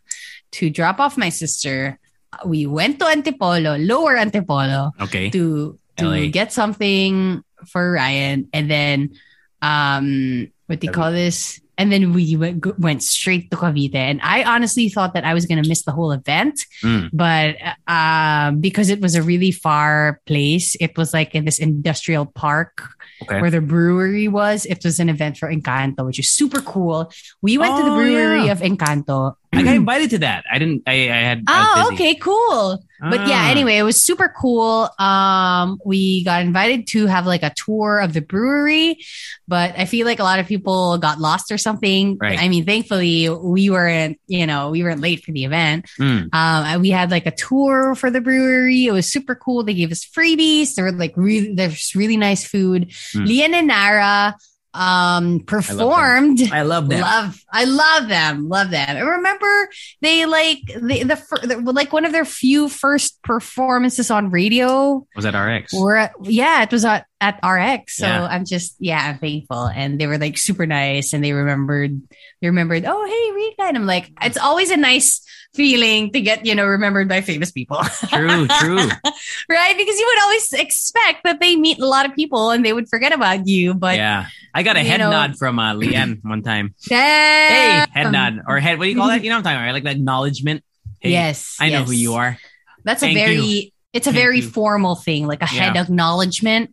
to 0.58 0.70
drop 0.70 1.00
off 1.00 1.18
my 1.18 1.30
sister. 1.30 1.98
We 2.46 2.66
went 2.66 3.00
to 3.00 3.06
Antipolo, 3.06 3.78
lower 3.78 4.16
Antipolo, 4.18 4.92
Okay. 5.02 5.30
to 5.30 5.78
to 5.98 6.06
LA. 6.10 6.28
get 6.32 6.54
something 6.54 7.44
for 7.68 7.92
Ryan, 7.92 8.50
and 8.54 8.66
then 8.70 9.14
um, 9.62 10.48
what 10.66 10.80
do 10.80 10.88
you 10.88 10.94
call 10.94 11.12
this? 11.12 11.62
And 11.82 11.92
then 11.92 12.14
we 12.14 12.36
went, 12.38 12.62
went 12.80 13.02
straight 13.02 13.50
to 13.50 13.58
Cavite, 13.58 13.96
and 13.96 14.22
I 14.22 14.44
honestly 14.44 14.88
thought 14.88 15.16
that 15.16 15.26
I 15.26 15.34
was 15.34 15.48
gonna 15.48 15.66
miss 15.68 15.82
the 15.82 15.92
whole 15.92 16.12
event, 16.12 16.62
Mm. 16.84 17.10
but 17.12 17.56
um, 17.90 18.62
because 18.62 18.90
it 18.94 19.02
was 19.02 19.16
a 19.16 19.24
really 19.24 19.50
far 19.52 20.22
place, 20.30 20.76
it 20.80 20.94
was 20.96 21.10
like 21.12 21.34
in 21.34 21.46
this 21.46 21.58
industrial 21.58 22.26
park 22.28 22.86
Okay. 23.24 23.42
where 23.42 23.50
the 23.52 23.62
brewery 23.62 24.28
was. 24.28 24.66
It 24.66 24.84
was 24.84 25.00
an 25.00 25.10
event 25.10 25.38
for 25.38 25.48
Engkanto, 25.50 26.06
which 26.06 26.18
is 26.20 26.30
super 26.30 26.62
cool. 26.62 27.12
We 27.42 27.58
went 27.58 27.78
to 27.78 27.84
the 27.84 27.92
Oh, 27.92 27.96
brewery 27.96 28.46
yeah. 28.46 28.52
of 28.54 28.60
Engkanto. 28.62 29.34
I 29.54 29.64
got 29.64 29.76
invited 29.84 30.10
to 30.12 30.18
that. 30.20 30.46
I 30.52 30.60
didn't. 30.60 30.84
I, 30.88 30.94
I 31.10 31.18
had. 31.28 31.44
I 31.48 31.74
Oh, 31.76 31.80
was 31.82 31.90
busy. 31.92 32.04
okay, 32.04 32.16
cool. 32.16 32.84
But 33.04 33.28
yeah, 33.28 33.46
Ah. 33.48 33.50
anyway, 33.50 33.78
it 33.78 33.84
was 33.84 34.00
super 34.00 34.32
cool. 34.40 34.88
Um, 35.00 35.80
we 35.84 36.24
got 36.24 36.44
invited 36.44 36.86
to 36.90 37.08
have 37.08 37.26
like 37.26 37.42
a 37.42 37.52
tour 37.56 38.00
of 38.00 38.14
the 38.14 38.22
brewery, 38.22 39.00
but 39.48 39.74
I 39.76 39.86
feel 39.86 40.06
like 40.06 40.20
a 40.20 40.24
lot 40.24 40.40
of 40.40 40.46
people 40.46 41.00
got 41.00 41.20
lost 41.20 41.52
or 41.52 41.58
something. 41.58 42.20
Right. 42.22 42.38
I 42.40 42.48
mean, 42.48 42.64
thankfully 42.64 43.28
we 43.28 43.72
weren't, 43.72 44.20
you 44.28 44.46
know, 44.46 44.70
we 44.70 44.84
weren't 44.84 45.02
late 45.02 45.24
for 45.24 45.32
the 45.32 45.46
event. 45.46 45.88
Mm. 46.00 46.30
Um, 46.32 46.82
we 46.82 46.92
had 46.92 47.10
like 47.10 47.26
a 47.26 47.32
tour 47.32 47.96
for 47.96 48.12
the 48.12 48.22
brewery. 48.22 48.86
It 48.86 48.92
was 48.92 49.12
super 49.12 49.34
cool. 49.34 49.64
They 49.64 49.74
gave 49.74 49.92
us 49.92 50.06
freebies. 50.06 50.76
There 50.76 50.86
were 50.86 50.92
like 50.92 51.14
really, 51.18 51.56
there's 51.56 51.94
really 51.96 52.18
nice 52.18 52.46
food. 52.46 52.90
Leanne 53.16 53.54
and 53.54 53.70
Naara, 53.72 54.36
um, 54.74 55.42
performed. 55.42 56.40
I 56.52 56.62
love 56.62 56.90
that. 56.90 57.02
Love, 57.02 57.44
I 57.52 57.66
love 57.66 58.08
them, 58.08 58.48
love 58.48 58.70
them. 58.72 58.98
I 58.98 59.02
remember 59.02 59.70
they 60.02 60.26
like 60.26 60.60
the 60.68 61.04
the, 61.04 61.48
the 61.48 61.74
like 61.74 61.92
one 61.92 62.06
of 62.06 62.12
their 62.12 62.26
few 62.26 62.70
first 62.70 63.22
performances 63.24 64.10
on 64.10 64.32
radio. 64.32 65.06
Was 65.16 65.26
at 65.26 65.38
RX? 65.38 65.74
Were 65.74 66.10
yeah, 66.24 66.64
it 66.64 66.72
was 66.72 66.86
at, 66.86 67.06
at 67.20 67.40
RX. 67.46 67.98
So 67.98 68.08
Yeah. 68.08 68.26
I'm 68.26 68.46
just 68.46 68.76
yeah, 68.80 69.10
I'm 69.10 69.18
thankful, 69.18 69.66
and 69.66 70.00
they 70.00 70.08
were 70.08 70.18
like 70.18 70.38
super 70.38 70.66
nice, 70.66 71.14
and 71.14 71.24
they 71.24 71.34
remembered 71.34 72.02
they 72.42 72.48
remembered. 72.48 72.86
Oh 72.86 73.06
hey 73.06 73.36
Rica, 73.36 73.64
and 73.64 73.78
I'm 73.78 73.86
like, 73.86 74.12
it's 74.22 74.38
always 74.38 74.72
a 74.72 74.78
nice 74.78 75.22
feeling 75.54 76.12
to 76.12 76.22
get 76.22 76.46
you 76.46 76.56
know 76.56 76.66
remembered 76.66 77.10
by 77.10 77.22
famous 77.22 77.52
people, 77.52 77.78
True. 78.08 78.48
True. 78.48 78.78
right? 79.50 79.76
Because 79.78 80.00
you 80.00 80.06
would 80.08 80.22
always 80.24 80.54
expect 80.54 81.24
that 81.24 81.40
they 81.40 81.56
meet 81.56 81.80
a 81.80 81.86
lot 81.86 82.06
of 82.06 82.16
people 82.16 82.52
and 82.52 82.66
they 82.66 82.74
would 82.74 82.88
forget 82.90 83.12
about 83.14 83.48
you, 83.48 83.74
but 83.74 83.98
yeah. 83.98 84.28
I 84.54 84.64
got 84.64 84.76
a 84.76 84.80
head 84.84 85.00
know- 85.00 85.12
nod 85.12 85.38
from 85.38 85.60
uh, 85.60 85.74
Leanne 85.74 86.24
one 86.24 86.42
time. 86.44 86.76
Hey, 86.90 87.86
head 87.92 88.12
nod 88.12 88.42
or 88.48 88.60
head. 88.60 88.78
What 88.80 88.86
do 88.86 88.90
you 88.92 88.96
call 88.98 89.08
that? 89.08 89.24
You 89.24 89.30
know 89.30 89.36
what 89.36 89.40
I'm 89.40 89.44
talking 89.44 89.58
about, 89.58 89.66
right? 89.66 89.72
Like 89.74 89.84
that 89.84 89.96
acknowledgement. 89.96 90.64
Hey, 91.00 91.12
yes, 91.12 91.58
I 91.60 91.70
know 91.70 91.80
yes. 91.80 91.88
who 91.88 91.94
you 91.94 92.14
are. 92.14 92.38
That's 92.84 93.04
a 93.04 93.14
very 93.14 93.36
you. 93.36 93.70
it's 93.94 94.08
a 94.08 94.12
Thank 94.12 94.22
very 94.24 94.40
you. 94.42 94.50
formal 94.50 94.96
thing, 94.96 95.28
like 95.28 95.42
a 95.42 95.46
head 95.46 95.76
Yeah. 95.76 95.82
acknowledgement. 95.82 96.72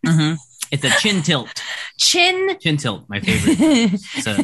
It's 0.70 0.84
a 0.84 0.90
chin 1.00 1.22
tilt. 1.22 1.48
Chin. 1.98 2.58
Chin 2.60 2.76
tilt, 2.76 3.04
my 3.08 3.20
favorite. 3.20 3.98
so, 4.20 4.36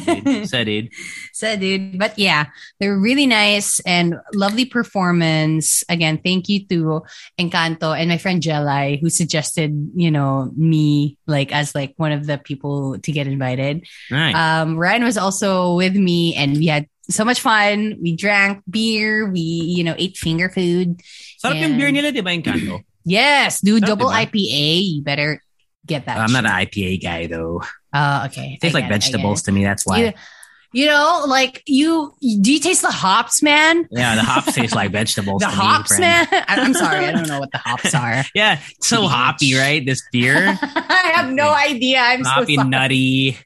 dude. 0.63 0.91
So, 1.33 1.55
dude. 1.55 1.99
but 1.99 2.17
yeah, 2.17 2.45
they're 2.79 2.97
really 2.97 3.27
nice 3.27 3.79
and 3.81 4.15
lovely 4.33 4.65
performance. 4.65 5.83
Again, 5.89 6.19
thank 6.23 6.49
you 6.49 6.65
to 6.67 7.03
Engkanto 7.39 7.97
and 7.97 8.09
my 8.09 8.17
friend 8.17 8.41
Jelai 8.41 8.99
who 8.99 9.09
suggested, 9.09 9.91
you 9.95 10.11
know, 10.11 10.51
me 10.55 11.17
like 11.27 11.51
as 11.51 11.75
like 11.75 11.93
one 11.97 12.11
of 12.11 12.25
the 12.25 12.37
people 12.37 12.97
to 12.99 13.11
get 13.11 13.27
invited. 13.27 13.85
Right. 14.11 14.33
Um, 14.33 14.77
Ryan 14.77 15.03
was 15.03 15.17
also 15.17 15.75
with 15.75 15.95
me 15.95 16.35
and 16.35 16.57
we 16.57 16.67
had 16.67 16.87
so 17.09 17.23
much 17.23 17.39
fun. 17.41 17.97
We 18.01 18.15
drank 18.15 18.63
beer. 18.69 19.29
We, 19.29 19.39
you 19.39 19.83
know, 19.83 19.95
ate 19.97 20.17
finger 20.17 20.49
food. 20.49 21.01
Sarap 21.43 21.61
yung 21.61 21.77
beer 21.77 21.91
nila, 21.91 22.11
di 22.11 22.21
ba, 22.21 22.31
Engkanto? 22.33 22.81
Yes, 23.05 23.61
dude, 23.61 23.83
Sarap, 23.83 23.87
double 23.87 24.09
diba? 24.09 24.25
IPA. 24.25 24.65
You 24.81 25.01
better 25.03 25.41
get 25.85 26.05
that. 26.05 26.17
I'm 26.17 26.31
not 26.31 26.45
an 26.45 26.51
IPA 26.51 27.01
guy, 27.01 27.27
though. 27.27 27.61
Oh, 27.93 28.25
okay. 28.25 28.53
It 28.53 28.61
tastes 28.61 28.73
like 28.73 28.85
it, 28.85 28.89
vegetables 28.89 29.43
to 29.43 29.51
me. 29.51 29.63
That's 29.63 29.85
why. 29.85 29.97
You, 29.99 30.13
you 30.73 30.87
know, 30.87 31.23
like 31.25 31.63
you, 31.65 32.13
do 32.41 32.51
you 32.51 32.59
taste 32.59 32.81
the 32.81 32.91
hops, 32.91 33.41
man? 33.41 33.87
Yeah, 33.91 34.15
the 34.15 34.23
hops 34.23 34.53
taste 34.53 34.75
like 34.75 34.91
vegetables. 35.01 35.39
The 35.41 35.47
hops, 35.47 35.91
me, 35.91 35.99
man. 35.99 36.27
I'm 36.31 36.73
sorry, 36.73 37.05
I 37.05 37.11
don't 37.13 37.29
know 37.29 37.39
what 37.39 37.51
the 37.51 37.57
hops 37.65 37.95
are. 37.95 38.25
Yeah, 38.35 38.59
so 38.81 39.07
hoppy, 39.07 39.55
right? 39.55 39.85
This 39.85 40.03
beer, 40.11 40.35
I 40.61 41.11
have 41.15 41.31
no 41.31 41.53
idea. 41.53 41.99
I'm 41.99 42.25
hoppy, 42.25 42.57
so 42.57 42.63
nutty, 42.63 43.37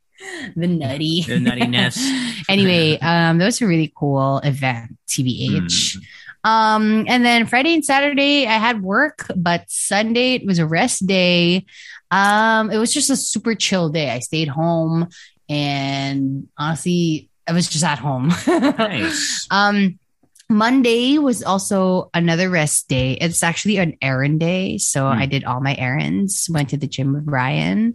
The 0.55 0.65
nutty, 0.67 1.21
the 1.27 1.33
nuttiness. 1.33 1.99
anyway, 2.49 2.97
um, 2.99 3.37
that 3.37 3.45
was 3.45 3.61
a 3.61 3.67
really 3.67 3.93
cool 3.95 4.39
event. 4.39 4.97
TBH. 5.07 5.97
Hmm. 5.97 5.99
Um, 6.43 7.05
and 7.07 7.23
then 7.25 7.45
Friday 7.45 7.73
and 7.73 7.85
Saturday 7.85 8.47
I 8.47 8.53
had 8.53 8.81
work, 8.81 9.27
but 9.35 9.65
Sunday 9.67 10.35
it 10.35 10.45
was 10.45 10.57
a 10.57 10.65
rest 10.65 11.05
day. 11.05 11.65
Um, 12.11 12.71
it 12.71 12.77
was 12.77 12.93
just 12.93 13.09
a 13.09 13.15
super 13.15 13.53
chill 13.55 13.89
day. 13.89 14.09
I 14.09 14.19
stayed 14.19 14.47
home 14.49 15.07
and 15.47 16.47
honestly, 16.57 17.29
I 17.47 17.53
was 17.53 17.69
just 17.69 17.83
at 17.83 17.99
home. 17.99 18.29
Nice. 18.47 19.47
Um, 19.51 19.97
Monday 20.49 21.19
was 21.21 21.43
also 21.45 22.09
another 22.11 22.49
rest 22.49 22.89
day. 22.89 23.13
It's 23.21 23.43
actually 23.45 23.77
an 23.77 23.93
errand 24.01 24.39
day. 24.41 24.79
So 24.81 25.05
Hmm. 25.05 25.21
I 25.21 25.25
did 25.29 25.45
all 25.45 25.61
my 25.61 25.75
errands, 25.77 26.49
went 26.49 26.69
to 26.73 26.77
the 26.77 26.87
gym 26.89 27.13
with 27.13 27.29
Ryan 27.29 27.93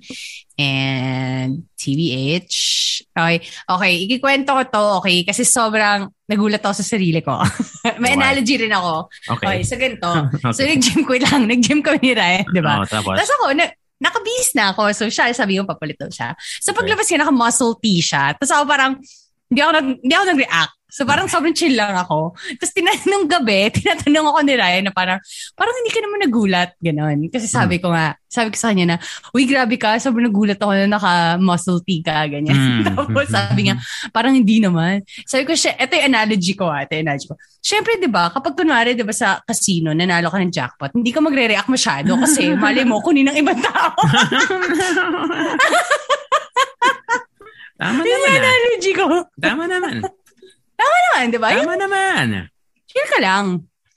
and 0.58 1.66
TBH. 1.78 3.02
Okay. 3.18 3.42
Okay. 3.70 3.92
Ikikwento 4.06 4.54
ko 4.54 4.62
to. 4.70 4.82
Okay. 5.02 5.24
Kasi 5.26 5.42
sobrang 5.42 6.10
nagulat 6.30 6.62
ako 6.62 6.78
sa 6.78 6.86
sarili 6.86 7.18
ko. 7.26 7.42
May 8.02 8.14
Why? 8.14 8.22
analogy 8.22 8.54
rin 8.58 8.70
ako. 8.70 9.10
Okay. 9.34 9.46
Okay. 9.46 9.58
So 9.66 9.74
ganito. 9.74 10.10
So 10.54 10.62
nag-gym 10.62 11.02
ko 11.06 11.14
lang. 11.18 11.50
Nag-gym 11.50 11.82
kami 11.82 11.98
ni 12.02 12.12
Ryan. 12.14 12.44
Di 12.54 12.62
ba? 12.62 12.82
Oh, 12.82 12.86
tapos? 12.86 13.18
Tapos 13.18 13.32
ako, 13.42 13.46
na, 13.58 13.66
nakabihis 14.02 14.54
na 14.54 14.74
ako. 14.74 14.90
So 14.92 15.04
siya, 15.10 15.30
sabi 15.34 15.58
ko, 15.58 15.66
papalit 15.66 15.98
daw 15.98 16.10
siya. 16.10 16.34
So 16.62 16.74
paglabas 16.74 17.06
niya, 17.08 17.26
naka-muscle 17.26 17.78
tee 17.78 18.02
siya. 18.02 18.34
Tapos 18.38 18.50
ako 18.52 18.64
parang, 18.66 18.92
hindi 19.50 19.60
ako, 19.60 19.72
nag, 19.76 19.86
hindi 20.02 20.14
ako 20.14 20.24
nag-react. 20.34 20.74
So 20.94 21.02
parang 21.02 21.26
sobrang 21.26 21.50
chill 21.58 21.74
lang 21.74 21.98
ako. 21.98 22.38
Tapos 22.54 22.70
tinanong 22.70 23.26
gabi, 23.26 23.66
tinatanong 23.82 24.30
ako 24.30 24.38
ni 24.46 24.54
Ryan 24.54 24.84
na 24.86 24.92
parang, 24.94 25.18
parang 25.58 25.74
hindi 25.82 25.90
ka 25.90 25.98
naman 25.98 26.22
nagulat. 26.22 26.70
Ganon. 26.78 27.18
Kasi 27.34 27.50
sabi 27.50 27.82
ko 27.82 27.90
nga, 27.90 28.14
sabi 28.30 28.54
ko 28.54 28.56
sa 28.62 28.70
kanya 28.70 28.94
na, 28.94 28.96
uy, 29.34 29.42
grabe 29.42 29.74
ka, 29.74 29.98
sobrang 29.98 30.30
nagulat 30.30 30.54
ako 30.54 30.70
na 30.70 30.86
naka-muscle 30.86 31.82
tee 31.82 31.98
ka, 31.98 32.30
ganyan. 32.30 32.54
Mm. 32.54 32.82
Tapos 32.94 33.26
sabi 33.26 33.66
niya, 33.66 33.82
parang 34.14 34.38
hindi 34.38 34.62
naman. 34.62 35.02
Sabi 35.26 35.42
ko, 35.42 35.58
siya, 35.58 35.74
ito 35.74 35.98
yung 35.98 36.14
analogy 36.14 36.54
ko 36.54 36.70
ah, 36.70 36.86
ito 36.86 36.94
yung 36.94 37.10
analogy 37.10 37.26
ko. 37.26 37.34
Siyempre, 37.58 37.98
di 37.98 38.06
ba, 38.06 38.30
kapag 38.30 38.54
kunwari, 38.54 38.94
di 38.94 39.02
ba, 39.02 39.10
sa 39.10 39.42
casino, 39.42 39.90
nanalo 39.90 40.30
ka 40.30 40.38
ng 40.38 40.54
jackpot, 40.54 40.94
hindi 40.94 41.10
ka 41.10 41.18
magre-react 41.18 41.70
masyado 41.74 42.14
kasi 42.22 42.54
mali 42.62 42.86
mo, 42.86 43.02
kunin 43.02 43.34
ng 43.34 43.38
ibang 43.42 43.58
tao. 43.58 43.98
Tama 47.74 47.98
Yun 48.06 48.06
yung 48.06 48.22
naman. 48.22 48.38
ah. 48.38 48.46
analogy 48.46 48.92
ko. 48.94 49.06
Tama 49.42 49.62
naman. 49.66 49.94
Naman, 50.74 51.22
di 51.30 51.38
ba? 51.38 51.48
Yung 51.54 51.64
Tama 51.64 51.76
naman. 51.78 52.24
chill 52.86 53.08
ka 53.08 53.18
lang. 53.20 53.46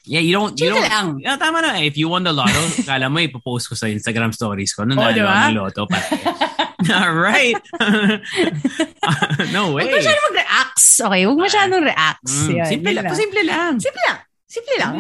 Yeah, 0.08 0.24
you 0.24 0.32
don't, 0.32 0.56
you 0.56 0.72
Chill 0.72 0.80
don't, 0.80 0.88
lang. 0.88 1.08
yeah, 1.20 1.36
tama 1.36 1.60
na. 1.60 1.84
If 1.84 2.00
you 2.00 2.08
won 2.08 2.24
the 2.24 2.32
lotto, 2.32 2.56
kala 2.88 3.12
mo 3.12 3.20
ipopost 3.20 3.68
ko 3.68 3.76
sa 3.76 3.92
Instagram 3.92 4.32
stories 4.32 4.72
ko 4.72 4.88
nung 4.88 4.96
Oh, 4.96 5.04
nanalo 5.04 5.20
diba? 5.20 5.52
ng 5.52 5.58
lotto. 5.60 5.84
Pa. 5.84 6.00
All 7.04 7.12
right. 7.12 7.60
no 9.52 9.76
way. 9.76 9.84
Huwag 9.84 10.00
masyadong 10.00 10.26
mag-reacts. 10.32 10.86
Okay, 11.04 11.22
huwag 11.28 11.40
masyadong 11.40 11.84
reacts. 11.84 12.34
Mm, 12.48 12.56
Yan, 12.56 12.66
simple 12.72 12.92
lang. 12.96 13.04
lang. 13.04 13.16
Simple 13.20 13.44
lang. 13.44 13.68
Simple 13.84 14.02
lang. 14.06 14.18
Simple 14.48 14.76
lang. 14.80 14.94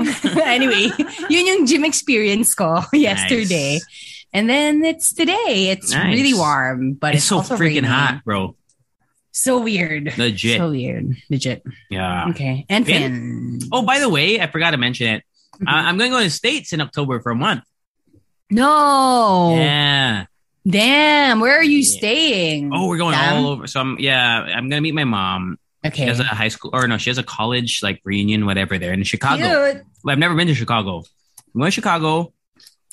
anyway, 0.43 0.91
yun 1.31 1.47
yung 1.47 1.61
gym 1.63 1.87
experience 1.87 2.51
ko 2.51 2.83
yesterday. 2.91 3.79
And 4.35 4.51
then 4.51 4.83
it's 4.83 5.15
today. 5.15 5.71
It's 5.71 5.95
Nice. 5.95 6.11
really 6.11 6.35
warm, 6.35 6.99
but 6.99 7.15
It's 7.15 7.23
it's, 7.23 7.31
so 7.31 7.39
also 7.39 7.55
freaking 7.55 7.87
raining. 7.87 7.95
hot, 7.95 8.27
bro. 8.27 8.59
So 9.39 9.59
weird. 9.61 10.17
Legit. 10.17 10.57
So 10.57 10.71
weird. 10.71 11.15
Legit. 11.29 11.63
yeah. 11.91 12.29
Okay. 12.29 12.65
And 12.69 12.85
Finn? 12.85 13.59
Finn. 13.59 13.69
Oh, 13.71 13.83
by 13.83 13.99
the 13.99 14.09
way, 14.09 14.41
I 14.41 14.47
forgot 14.47 14.71
to 14.71 14.77
mention 14.77 15.07
it. 15.07 15.23
Mm-hmm. 15.55 15.67
Uh, 15.67 15.71
I'm 15.71 15.97
going 15.97 16.09
to 16.09 16.15
go 16.15 16.19
to 16.19 16.25
the 16.25 16.29
States 16.31 16.73
in 16.73 16.81
October 16.81 17.19
for 17.19 17.31
a 17.31 17.35
month. 17.35 17.63
No. 18.49 19.53
Yeah. 19.55 20.25
Damn. 20.67 21.39
Where 21.39 21.55
are 21.57 21.63
you 21.63 21.79
Yeah. 21.79 21.97
staying? 21.97 22.71
Oh, 22.73 22.87
we're 22.87 22.97
going 22.97 23.13
Damn. 23.13 23.45
all 23.45 23.51
over. 23.51 23.67
So 23.67 23.79
I'm 23.79 23.99
yeah, 23.99 24.41
I'm 24.41 24.69
gonna 24.69 24.81
meet 24.81 24.93
my 24.93 25.03
mom. 25.03 25.57
She 25.83 25.89
Okay. 25.89 26.05
has 26.05 26.19
a 26.19 26.23
high 26.23 26.47
school 26.49 26.71
or 26.73 26.87
no, 26.87 26.97
she 26.97 27.09
has 27.09 27.17
a 27.17 27.23
college 27.23 27.81
like 27.83 28.01
reunion, 28.03 28.45
whatever 28.45 28.77
there 28.77 28.91
in 28.93 29.03
Chicago. 29.03 29.71
Cute. 29.73 29.83
Well, 30.03 30.13
I've 30.13 30.19
never 30.19 30.35
been 30.35 30.47
to 30.47 30.55
Chicago. 30.55 31.03
I'm 31.53 31.59
going 31.61 31.67
to 31.67 31.71
Chicago, 31.71 32.33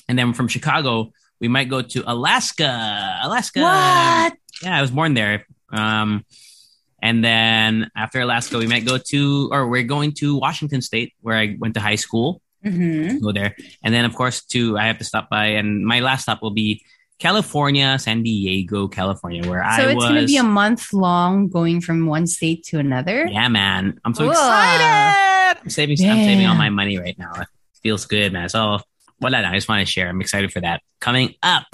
and 0.09 0.19
then 0.19 0.33
from 0.35 0.49
Chicago, 0.49 1.13
we 1.41 1.49
might 1.49 1.69
go 1.69 1.83
to 1.83 2.05
Alaska. 2.07 3.19
Alaska. 3.23 3.61
What? 3.61 4.35
Yeah, 4.63 4.79
I 4.79 4.81
was 4.81 4.91
born 4.93 5.15
there. 5.15 5.47
Um 5.71 6.25
and 7.03 7.23
then 7.23 7.91
after 7.95 8.21
Alaska, 8.21 8.57
we 8.57 8.67
might 8.67 8.87
go 8.87 8.97
to 8.97 9.49
or 9.53 9.69
we're 9.69 9.83
going 9.83 10.13
to 10.15 10.39
Washington 10.39 10.81
State 10.81 11.13
where 11.21 11.37
I 11.37 11.57
went 11.59 11.75
to 11.75 11.81
high 11.81 11.97
school. 11.97 12.41
Mm-hmm. 12.65 13.19
Go 13.19 13.33
there. 13.33 13.55
And 13.83 13.93
then 13.93 14.05
of 14.05 14.15
course 14.15 14.43
to 14.47 14.79
I 14.79 14.87
have 14.87 14.99
to 14.99 15.05
stop 15.05 15.29
by 15.29 15.47
and 15.59 15.85
my 15.85 16.01
last 16.01 16.23
stop 16.23 16.41
will 16.41 16.51
be 16.51 16.83
California, 17.19 17.99
San 17.99 18.23
Diego, 18.23 18.89
California, 18.89 19.49
where 19.49 19.63
So 19.63 19.69
I 19.69 19.71
was. 19.71 19.79
So 19.85 19.91
it's 19.91 20.05
going 20.05 20.21
to 20.21 20.27
be 20.27 20.37
a 20.37 20.43
month 20.43 20.93
long 20.93 21.49
going 21.49 21.81
from 21.81 22.07
one 22.07 22.27
state 22.27 22.65
to 22.65 22.79
another? 22.79 23.27
Yeah, 23.27 23.49
man. 23.49 24.01
I'm 24.05 24.15
so 24.15 24.25
Whoa. 24.25 24.33
excited. 24.33 25.61
I'm 25.63 25.71
saving 25.71 25.97
I'm 26.01 26.25
saving 26.25 26.47
all 26.47 26.57
my 26.57 26.71
money 26.71 26.99
right 26.99 27.19
now. 27.19 27.33
It 27.37 27.49
feels 27.83 28.07
good, 28.07 28.33
man. 28.33 28.49
So 28.49 28.81
lang. 29.21 29.45
I 29.45 29.55
just 29.55 29.69
want 29.69 29.87
to 29.87 29.91
share. 29.91 30.09
I'm 30.09 30.21
excited 30.21 30.53
for 30.53 30.61
that. 30.61 30.83
Coming 31.01 31.35
up 31.43 31.67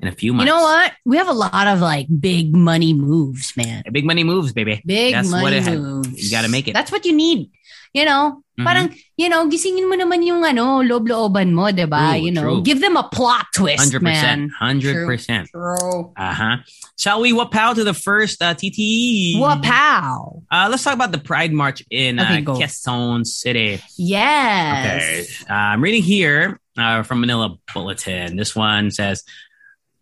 in 0.00 0.08
a 0.08 0.12
few 0.12 0.32
months. 0.32 0.50
You 0.50 0.56
know 0.56 0.62
what? 0.62 0.92
We 1.04 1.16
have 1.18 1.28
a 1.28 1.32
lot 1.32 1.66
of 1.66 1.80
like 1.80 2.06
big 2.20 2.54
money 2.54 2.92
moves, 2.92 3.56
man. 3.56 3.82
Big 3.92 4.04
money 4.04 4.24
moves, 4.24 4.52
baby. 4.52 4.82
Big 4.84 5.14
That's 5.14 5.30
what 5.30 5.42
money 5.42 5.60
had- 5.60 5.78
moves. 5.78 6.22
you 6.22 6.30
gotta 6.30 6.48
make 6.48 6.68
it. 6.68 6.74
That's 6.74 6.90
what 6.92 7.04
you 7.04 7.12
need. 7.12 7.50
You 7.94 8.04
know, 8.04 8.42
Mhm. 8.58 8.64
parang, 8.66 8.94
you 9.16 9.28
know, 9.28 9.46
gisingin 9.48 9.86
mo 9.88 9.94
naman 9.94 10.26
yung 10.26 10.42
ano, 10.44 10.82
loob-looban 10.82 11.52
mo, 11.54 11.70
diba? 11.70 12.10
True, 12.18 12.24
you 12.26 12.32
know, 12.32 12.42
true. 12.58 12.62
give 12.62 12.80
them 12.80 12.96
a 12.96 13.04
plot 13.06 13.46
twist, 13.54 13.78
Hundred 13.78 14.02
percent. 14.02 14.40
man. 14.40 14.50
Hundred 14.58 15.06
percent. 15.06 15.46
True. 15.54 16.10
Uh 16.16 16.34
huh. 16.34 16.56
Shall 16.98 17.20
we 17.22 17.32
whoop-pow 17.32 17.74
to 17.74 17.84
the 17.84 17.94
first 17.94 18.42
uh, 18.42 18.54
TTE? 18.54 19.38
Wapow. 19.38 20.42
Uh, 20.50 20.66
let's 20.70 20.82
talk 20.82 20.94
about 20.94 21.12
the 21.12 21.18
Pride 21.22 21.52
March 21.52 21.84
in 21.88 22.18
uh, 22.18 22.24
Okay, 22.24 22.40
go. 22.42 22.54
Quezon 22.58 23.24
City. 23.24 23.74
Okay. 23.74 23.82
Yes. 23.96 25.44
Uh, 25.48 25.54
I'm 25.54 25.80
reading 25.80 26.02
here 26.02 26.58
uh, 26.76 27.02
from 27.04 27.20
Manila 27.20 27.54
Bulletin. 27.72 28.34
This 28.34 28.56
one 28.56 28.90
says 28.90 29.22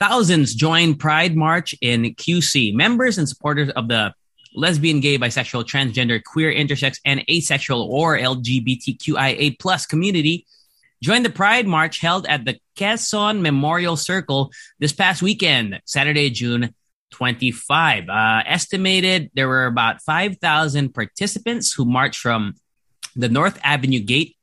thousands 0.03 0.57
joined 0.57 0.99
Pride 0.99 1.37
March 1.37 1.77
in 1.81 2.03
QC. 2.17 2.75
Members 2.75 3.19
and 3.19 3.29
supporters 3.29 3.71
of 3.71 3.87
the 3.87 4.13
lesbian, 4.53 4.99
gay, 4.99 5.17
bisexual, 5.17 5.65
transgender, 5.65 6.21
queer, 6.21 6.53
intersex, 6.53 6.99
and 7.05 7.23
asexual 7.31 7.83
or 7.83 8.19
LGBTQIA 8.19 9.57
plus 9.61 9.87
community 9.87 10.45
joined 11.05 11.25
the 11.25 11.31
Pride 11.31 11.69
March 11.69 12.01
held 12.01 12.27
at 12.27 12.45
the 12.45 12.59
Quezon 12.77 13.43
Memorial 13.43 13.97
Circle 13.97 14.51
this 14.81 14.93
past 14.93 15.23
weekend, 15.23 15.81
Saturday, 15.85 16.31
June 16.31 16.75
25. 17.13 18.09
Uh, 18.09 18.43
estimated 18.45 19.31
there 19.35 19.47
were 19.47 19.67
about 19.67 20.03
5,000 20.03 20.93
participants 20.93 21.73
who 21.73 21.85
marched 21.85 22.19
from 22.19 22.55
the 23.15 23.29
North 23.29 23.57
Avenue 23.63 24.01
gate 24.01 24.35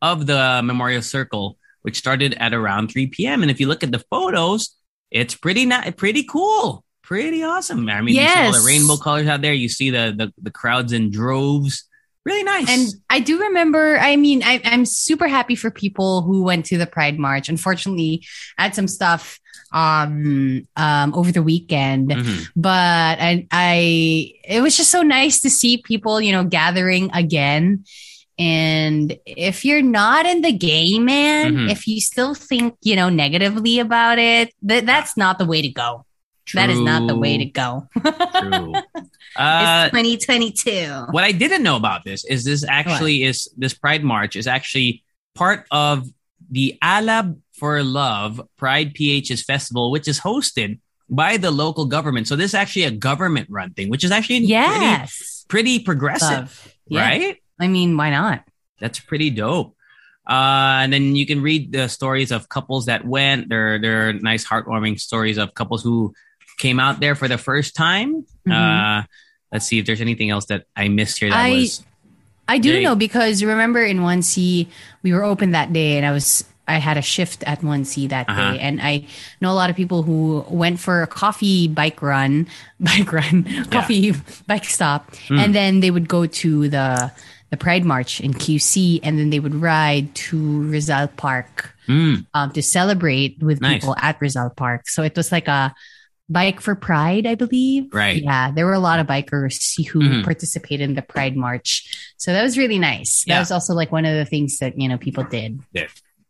of 0.00 0.24
the 0.24 0.62
Memorial 0.64 1.02
Circle, 1.02 1.58
which 1.82 1.98
started 1.98 2.32
at 2.40 2.54
around 2.54 2.90
3 2.90 3.08
p.m. 3.08 3.42
And 3.42 3.50
if 3.50 3.60
you 3.60 3.68
look 3.68 3.84
at 3.84 3.92
the 3.92 4.02
photos, 4.10 4.74
it's 5.12 5.34
pretty 5.34 5.66
ni- 5.66 5.92
pretty 5.92 6.24
cool, 6.24 6.84
pretty 7.02 7.42
awesome. 7.44 7.88
I 7.88 8.00
mean, 8.00 8.14
you 8.16 8.26
see 8.28 8.40
all 8.40 8.52
the 8.52 8.66
rainbow 8.66 8.96
colors 8.96 9.28
out 9.28 9.42
there. 9.42 9.52
You 9.54 9.68
see 9.68 9.90
the 9.90 10.12
the, 10.16 10.32
the 10.42 10.50
crowds 10.50 10.92
in 10.92 11.10
droves. 11.10 11.84
Really 12.24 12.44
nice. 12.44 12.68
And 12.70 12.88
I 13.10 13.18
do 13.18 13.40
remember, 13.40 13.98
I 13.98 14.14
mean, 14.14 14.42
I, 14.44 14.60
I'm 14.64 14.84
super 14.86 15.26
happy 15.26 15.56
for 15.56 15.72
people 15.72 16.22
who 16.22 16.44
went 16.44 16.66
to 16.66 16.78
the 16.78 16.86
Pride 16.86 17.18
March. 17.18 17.48
Unfortunately, 17.48 18.24
I 18.56 18.62
had 18.64 18.74
some 18.74 18.86
stuff 18.88 19.38
um 19.74 20.62
um 20.76 21.14
over 21.14 21.32
the 21.32 21.42
weekend 21.42 22.10
Mhm. 22.10 22.44
but 22.54 23.16
I, 23.18 23.46
I 23.50 24.32
it 24.44 24.60
was 24.60 24.76
just 24.76 24.90
so 24.90 25.00
nice 25.00 25.40
to 25.40 25.48
see 25.50 25.78
people 25.78 26.20
you 26.20 26.30
know 26.30 26.44
gathering 26.44 27.10
again 27.14 27.84
and 28.38 29.16
if 29.26 29.64
you're 29.64 29.82
not 29.82 30.24
in 30.26 30.40
the 30.40 30.52
gay 30.52 30.98
man 30.98 31.54
Mhm. 31.54 31.70
if 31.70 31.86
you 31.86 32.00
still 32.00 32.34
think 32.34 32.74
you 32.82 32.96
know 32.96 33.08
negatively 33.08 33.78
about 33.78 34.18
it 34.18 34.52
th- 34.66 34.84
that's 34.84 35.16
not 35.16 35.38
the 35.38 35.44
way 35.44 35.60
to 35.62 35.68
go 35.68 36.04
that 36.54 36.70
is 36.70 36.78
not 36.80 37.06
the 37.06 37.16
way 37.16 37.38
to 37.38 37.44
go 37.46 37.86
True. 38.40 38.72
Uh, 39.34 39.88
it's 39.88 39.96
2022 39.96 41.06
what 41.10 41.24
I 41.24 41.32
didn't 41.32 41.62
know 41.62 41.76
about 41.76 42.04
this 42.04 42.22
is 42.24 42.44
this 42.44 42.64
actually 42.68 43.22
is 43.24 43.48
this 43.56 43.72
Pride 43.72 44.04
March 44.04 44.36
is 44.36 44.46
actually 44.46 45.02
part 45.34 45.64
of 45.70 46.06
the 46.50 46.76
Alab 46.82 47.38
for 47.58 47.82
Love 47.82 48.42
Pride 48.58 48.92
PH's 48.92 49.42
festival, 49.42 49.90
which 49.90 50.06
is 50.06 50.20
hosted 50.20 50.80
by 51.08 51.38
the 51.38 51.50
local 51.50 51.86
government. 51.86 52.28
So 52.28 52.36
this 52.36 52.50
is 52.50 52.54
actually 52.54 52.84
a 52.84 52.90
government 52.90 53.48
run 53.48 53.72
thing, 53.72 53.88
which 53.88 54.04
is 54.04 54.10
actually 54.10 54.38
yes 54.44 55.44
pretty, 55.48 55.78
pretty 55.78 55.84
progressive, 55.84 56.74
Yeah. 56.88 57.00
right? 57.00 57.36
I 57.62 57.68
mean 57.68 57.96
why 57.96 58.10
not 58.10 58.44
That's 58.82 58.98
pretty 58.98 59.30
dope. 59.30 59.76
Uh, 60.26 60.82
and 60.82 60.92
then 60.92 61.14
you 61.14 61.26
can 61.26 61.38
read 61.42 61.70
the 61.72 61.86
stories 61.86 62.30
of 62.34 62.48
couples 62.48 62.86
that 62.86 63.02
went. 63.06 63.46
There, 63.48 63.78
there 63.78 64.08
are 64.08 64.12
nice, 64.12 64.42
heartwarming 64.46 64.98
stories 64.98 65.38
of 65.38 65.54
couples 65.54 65.82
who 65.86 66.14
came 66.58 66.78
out 66.82 66.98
there 66.98 67.14
for 67.14 67.26
the 67.30 67.38
first 67.38 67.74
time. 67.74 68.26
Mhm. 68.46 68.50
Uh, 68.54 69.02
let's 69.50 69.66
see 69.66 69.78
if 69.78 69.86
there's 69.86 70.00
anything 70.02 70.30
else 70.30 70.46
that 70.46 70.66
I 70.74 70.86
missed 70.90 71.18
here. 71.18 71.30
That 71.30 71.46
I- 71.46 71.50
was 71.62 71.82
I 72.50 72.58
do 72.58 72.82
know 72.82 72.94
because 72.98 73.42
remember 73.42 73.82
in 73.86 74.02
1C, 74.02 74.66
we 75.02 75.10
were 75.14 75.22
open 75.22 75.52
that 75.58 75.70
day 75.72 75.96
and 75.98 76.04
I 76.06 76.10
was, 76.10 76.42
I 76.66 76.78
had 76.82 76.98
a 76.98 77.02
shift 77.02 77.42
at 77.46 77.62
1C 77.62 78.06
that 78.10 78.26
Uh-huh. 78.28 78.52
day. 78.54 78.58
And 78.58 78.82
I 78.82 79.06
know 79.40 79.50
a 79.54 79.58
lot 79.58 79.70
of 79.70 79.76
people 79.78 80.02
who 80.02 80.42
went 80.50 80.78
for 80.82 81.02
a 81.02 81.06
coffee 81.06 81.66
bike 81.70 82.02
run, 82.02 82.46
bike 82.82 83.10
run, 83.14 83.46
coffee 83.70 84.14
bike 84.50 84.66
stop. 84.66 85.14
Hmm. 85.30 85.38
And 85.38 85.50
then 85.54 85.80
they 85.82 85.90
would 85.94 86.06
go 86.10 86.26
to 86.42 86.66
the, 86.68 87.10
the 87.52 87.56
Pride 87.58 87.84
March 87.84 88.18
in 88.20 88.32
QC 88.32 88.98
and 89.04 89.18
then 89.18 89.28
they 89.30 89.38
would 89.38 89.54
ride 89.54 90.12
to 90.26 90.62
Rizal 90.64 91.06
Park 91.08 91.68
Mm, 91.88 92.24
um, 92.32 92.50
to 92.52 92.62
celebrate 92.62 93.42
with 93.42 93.60
Nice. 93.60 93.80
people 93.82 93.96
at 93.98 94.16
Rizal 94.20 94.50
Park. 94.56 94.88
So 94.88 95.02
it 95.02 95.16
was 95.16 95.30
like 95.32 95.48
a 95.48 95.74
bike 96.30 96.60
for 96.62 96.74
pride, 96.76 97.26
I 97.26 97.34
believe. 97.34 97.92
Right. 97.92 98.22
Yeah, 98.22 98.52
there 98.52 98.64
were 98.64 98.72
a 98.72 98.78
lot 98.78 99.00
of 99.00 99.06
bikers 99.08 99.74
who 99.90 99.98
Mhm. 100.00 100.24
participated 100.24 100.88
in 100.88 100.94
the 100.94 101.02
Pride 101.02 101.36
March. 101.36 101.84
So 102.16 102.32
that 102.32 102.42
was 102.42 102.56
really 102.56 102.78
nice. 102.78 103.24
That 103.26 103.40
was 103.40 103.50
also 103.50 103.74
like 103.74 103.90
one 103.92 104.06
of 104.06 104.14
the 104.14 104.24
things 104.24 104.58
that, 104.58 104.78
you 104.80 104.88
know, 104.88 104.96
people 104.96 105.24
did. 105.24 105.60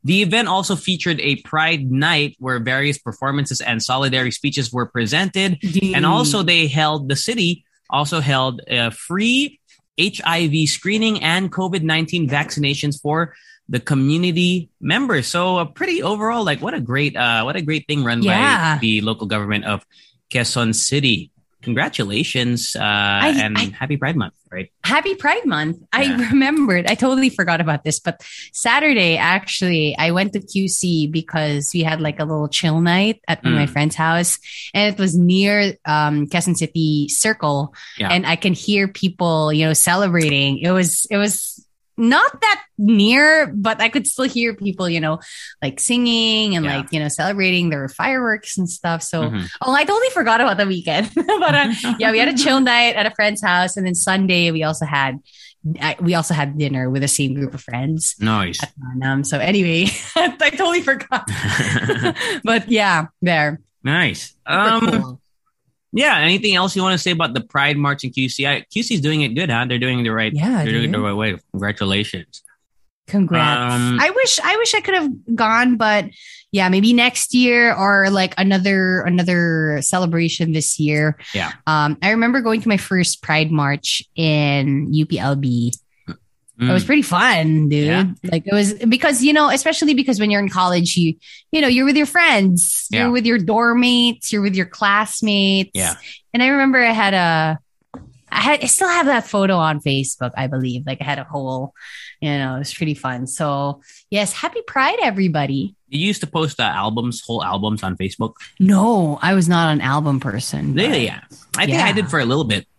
The 0.05 0.23
event 0.23 0.49
also 0.49 0.75
featured 0.75 1.21
a 1.21 1.37
Pride 1.45 1.85
night 1.93 2.35
where 2.41 2.59
various 2.59 2.99
performances 2.99 3.61
and 3.61 3.81
solidarity 3.81 4.33
speeches 4.33 4.73
were 4.73 4.87
presented. 4.87 5.59
And 5.95 6.05
also, 6.05 6.43
they 6.43 6.67
held, 6.67 7.09
the 7.09 7.15
city 7.15 7.63
also 7.91 8.19
held 8.21 8.63
a 8.67 8.91
free 8.91 9.61
HIV 10.01 10.69
screening 10.69 11.23
and 11.23 11.53
COVID 11.53 11.83
19 11.83 12.29
vaccinations 12.29 13.01
for 13.01 13.35
the 13.69 13.81
community 13.81 14.69
members. 14.81 15.27
So, 15.29 15.59
a 15.59 15.67
pretty 15.67 16.03
overall, 16.03 16.45
like, 16.45 16.61
what 16.61 16.75
a 16.75 16.81
great, 16.81 17.17
uh, 17.17 17.43
what 17.43 17.57
a 17.57 17.63
great 17.63 17.87
thing 17.87 18.05
run 18.05 18.23
Yeah. 18.23 18.75
by 18.75 18.81
the 18.81 19.01
local 19.01 19.27
government 19.27 19.65
of 19.65 19.85
Quezon 20.31 20.75
City. 20.75 21.31
Congratulations 21.63 22.75
uh, 22.77 22.81
and 22.83 23.57
I- 23.59 23.73
happy 23.79 23.97
Pride 23.97 24.17
Month, 24.17 24.35
right? 24.51 24.71
Happy 24.85 25.15
Pride 25.15 25.45
Month. 25.47 25.79
I 25.93 26.29
remembered. 26.31 26.87
I 26.87 26.95
totally 26.95 27.31
forgot 27.31 27.61
about 27.61 27.85
this, 27.85 27.99
but 28.01 28.21
Saturday, 28.53 29.17
actually, 29.17 29.97
I 29.99 30.11
went 30.11 30.33
to 30.35 30.41
QC 30.41 31.11
because 31.11 31.71
we 31.75 31.83
had 31.83 32.01
like 32.01 32.19
a 32.21 32.25
little 32.25 32.49
chill 32.49 32.81
night 32.81 33.21
at 33.29 33.43
Mm. 33.43 33.55
my 33.55 33.67
friend's 33.67 33.95
house 33.97 34.39
and 34.75 34.93
it 34.95 35.01
was 35.01 35.17
near 35.17 35.75
um, 35.85 36.27
Quezon 36.29 36.57
City 36.57 37.09
Circle. 37.09 37.75
Yeah. 37.99 38.09
And 38.11 38.27
I 38.27 38.37
can 38.37 38.53
hear 38.55 38.89
people, 38.89 39.53
you 39.53 39.67
know, 39.67 39.73
celebrating. 39.73 40.59
It 40.59 40.71
was, 40.71 41.07
it 41.11 41.17
was 41.17 41.62
not 41.97 42.41
that 42.41 42.63
near, 42.79 43.47
but 43.55 43.81
I 43.81 43.89
could 43.89 44.07
still 44.07 44.25
hear 44.25 44.55
people, 44.55 44.89
you 44.89 45.01
know, 45.01 45.21
like 45.63 45.79
singing 45.81 46.57
and 46.57 46.65
Yeah. 46.65 46.77
like, 46.79 46.93
you 46.93 46.99
know, 47.01 47.09
celebrating. 47.09 47.71
There 47.71 47.81
were 47.81 47.89
fireworks 47.89 48.57
and 48.59 48.69
stuff. 48.69 49.03
So, 49.03 49.31
Mhm. 49.31 49.49
Oh, 49.61 49.73
I 49.73 49.85
totally 49.85 50.11
forgot 50.11 50.41
about 50.41 50.57
the 50.57 50.67
weekend. 50.67 51.11
but 51.15 51.55
uh, 51.55 51.73
yeah, 51.99 52.11
we 52.11 52.19
had 52.19 52.29
a 52.29 52.37
chill 52.37 52.61
night 52.61 52.97
at 52.97 53.07
a 53.07 53.11
friend's 53.15 53.43
house, 53.43 53.77
and 53.77 53.87
then 53.87 53.95
Sunday 53.95 54.51
we 54.51 54.63
also 54.65 54.87
had 54.87 55.19
we 56.01 56.15
also 56.17 56.35
had 56.35 56.59
dinner 56.59 56.91
with 56.91 57.03
the 57.03 57.09
same 57.09 57.35
group 57.35 57.55
of 57.55 57.61
friends. 57.63 58.17
Nice. 58.19 58.59
Um, 59.05 59.23
so 59.23 59.39
anyway, 59.39 59.87
I 60.17 60.51
totally 60.51 60.83
forgot. 60.83 61.29
but 62.45 62.69
yeah, 62.69 63.07
there. 63.23 63.61
nice. 63.85 64.35
Um, 64.45 64.81
cool. 64.81 65.22
Yeah. 65.93 66.19
Anything 66.19 66.55
else 66.55 66.75
you 66.75 66.83
want 66.83 66.95
to 66.95 66.99
say 66.99 67.11
about 67.11 67.35
the 67.35 67.43
Pride 67.43 67.77
March 67.77 68.05
in 68.05 68.11
QC? 68.11 68.65
QC's 68.75 69.01
doing 69.01 69.23
it 69.23 69.31
good, 69.31 69.51
huh? 69.51 69.67
They're 69.69 69.79
doing 69.79 70.01
it 70.01 70.05
the 70.05 70.13
right. 70.13 70.33
Yeah, 70.35 70.63
they're 70.63 70.73
doing 70.73 70.91
it 70.91 70.93
the 70.93 71.01
right 71.01 71.13
way. 71.13 71.37
Congratulations. 71.53 72.43
Congrats. 73.07 73.75
Um, 73.75 73.99
I 74.01 74.11
wish 74.11 74.39
I 74.43 74.57
wish 74.57 74.75
I 74.75 74.81
could 74.81 74.95
have 74.95 75.11
gone, 75.35 75.77
but 75.77 76.07
yeah, 76.53 76.69
maybe 76.69 76.93
next 76.93 77.35
year 77.35 77.75
or 77.75 78.11
like 78.11 78.35
another 78.39 79.01
another 79.03 79.81
celebration 79.83 80.53
this 80.53 80.79
year. 80.79 81.19
Yeah. 81.35 81.53
Um, 81.67 81.99
I 82.03 82.11
remember 82.11 82.41
going 82.41 82.61
to 82.61 82.69
my 82.69 82.77
first 82.77 83.23
Pride 83.23 83.51
March 83.51 84.03
in 84.15 84.93
UPLB. 84.93 85.77
It 86.61 86.71
was 86.71 86.85
Mm. 86.85 86.87
pretty 86.87 87.03
fun, 87.03 87.69
dude. 87.71 87.87
Yeah. 87.87 88.05
Like 88.31 88.47
it 88.47 88.53
was 88.55 88.75
because 88.75 89.23
you 89.25 89.33
know, 89.33 89.49
especially 89.49 89.95
because 89.95 90.21
when 90.21 90.31
you're 90.31 90.41
in 90.43 90.49
college, 90.51 90.97
you 90.97 91.15
you 91.51 91.61
know 91.61 91.67
you're 91.69 91.87
with 91.87 91.97
your 91.97 92.07
friends, 92.07 92.87
Yeah. 92.91 93.03
you're 93.05 93.11
with 93.11 93.27
your 93.27 93.39
dorm 93.39 93.81
mates, 93.81 94.33
you're 94.33 94.43
with 94.43 94.55
your 94.55 94.67
classmates. 94.67 95.71
Yeah. 95.75 95.95
And 96.35 96.43
I 96.43 96.49
remember 96.49 96.79
I 96.79 96.93
had 96.93 97.15
a, 97.15 97.59
I 98.31 98.41
had 98.41 98.63
I 98.63 98.67
still 98.67 98.89
have 98.89 99.07
that 99.07 99.27
photo 99.27 99.57
on 99.57 99.81
Facebook, 99.81 100.31
I 100.37 100.47
believe. 100.47 100.85
Like 100.87 101.01
I 101.01 101.05
had 101.05 101.19
a 101.19 101.25
whole, 101.25 101.73
you 102.21 102.29
know, 102.31 102.57
it 102.57 102.59
was 102.61 102.75
pretty 102.75 102.95
fun. 102.95 103.27
So 103.27 103.81
yes, 104.11 104.33
happy 104.35 104.61
Pride, 104.67 104.99
everybody. 105.03 105.75
You 105.89 106.07
used 106.07 106.21
to 106.21 106.27
post 106.27 106.61
uh, 106.61 106.65
albums, 106.65 107.23
whole 107.23 107.43
albums 107.43 107.83
on 107.83 107.97
Facebook. 107.97 108.35
No, 108.61 109.19
I 109.23 109.35
was 109.35 109.49
not 109.49 109.73
an 109.73 109.81
album 109.81 110.21
person. 110.21 110.75
but- 110.75 110.83
Really? 110.85 111.05
Yeah. 111.07 111.21
I 111.57 111.67
think 111.67 111.81
I 111.83 111.93
did 111.93 112.09
for 112.09 112.21
a 112.21 112.25
little 112.27 112.45
bit. 112.45 112.67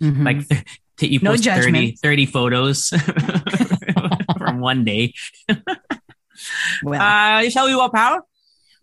Mhm. 0.00 0.24
Like 0.24 0.66
th- 0.98 1.10
t- 1.10 1.14
you 1.14 1.20
No 1.22 1.30
post 1.32 1.44
30, 1.44 1.60
judgment. 1.62 1.98
30 2.02 2.26
photos 2.26 2.88
from 4.38 4.60
one 4.60 4.84
day. 4.84 5.14
well, 6.82 7.00
Uh, 7.00 7.48
shall 7.50 7.66
we 7.66 7.74
walk 7.76 7.92
out? 7.94 8.22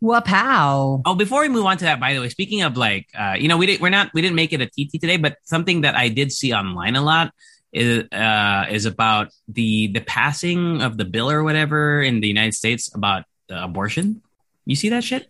wapow. 0.01 1.01
Oh, 1.05 1.13
before 1.13 1.41
we 1.41 1.49
move 1.49 1.65
on 1.65 1.77
to 1.77 1.85
that, 1.85 1.99
by 1.99 2.15
the 2.15 2.21
way, 2.21 2.29
speaking 2.29 2.63
of 2.63 2.75
like, 2.75 3.07
uh, 3.17 3.35
you 3.37 3.47
know, 3.47 3.57
we 3.57 3.67
didn't, 3.67 3.81
we're 3.81 3.89
not, 3.89 4.09
we 4.15 4.21
didn't 4.23 4.35
make 4.35 4.51
it 4.51 4.59
a 4.59 4.65
TT 4.65 4.99
today, 4.99 5.17
but 5.17 5.37
something 5.43 5.81
that 5.81 5.95
I 5.95 6.09
did 6.09 6.31
see 6.31 6.53
online 6.53 6.95
a 6.95 7.03
lot 7.03 7.31
is, 7.71 8.09
uh, 8.11 8.65
is 8.71 8.87
about 8.87 9.29
the, 9.47 9.89
the 9.93 9.99
passing 10.01 10.81
of 10.81 10.97
the 10.97 11.05
bill 11.05 11.29
or 11.29 11.43
whatever 11.43 12.01
in 12.01 12.19
the 12.19 12.27
United 12.27 12.55
States 12.55 12.89
about 12.95 13.25
uh, 13.51 13.57
abortion. 13.61 14.23
You 14.65 14.75
see 14.75 14.89
that 14.89 15.03
shit? 15.03 15.29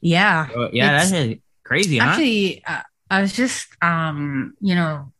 Yeah. 0.00 0.46
Uh, 0.56 0.68
yeah, 0.72 1.02
that's 1.04 1.40
crazy, 1.64 1.98
huh? 1.98 2.10
Actually, 2.10 2.62
uh, 2.64 2.82
I 3.10 3.22
was 3.22 3.32
just, 3.32 3.66
um, 3.82 4.54
you 4.60 4.76
know, 4.76 5.12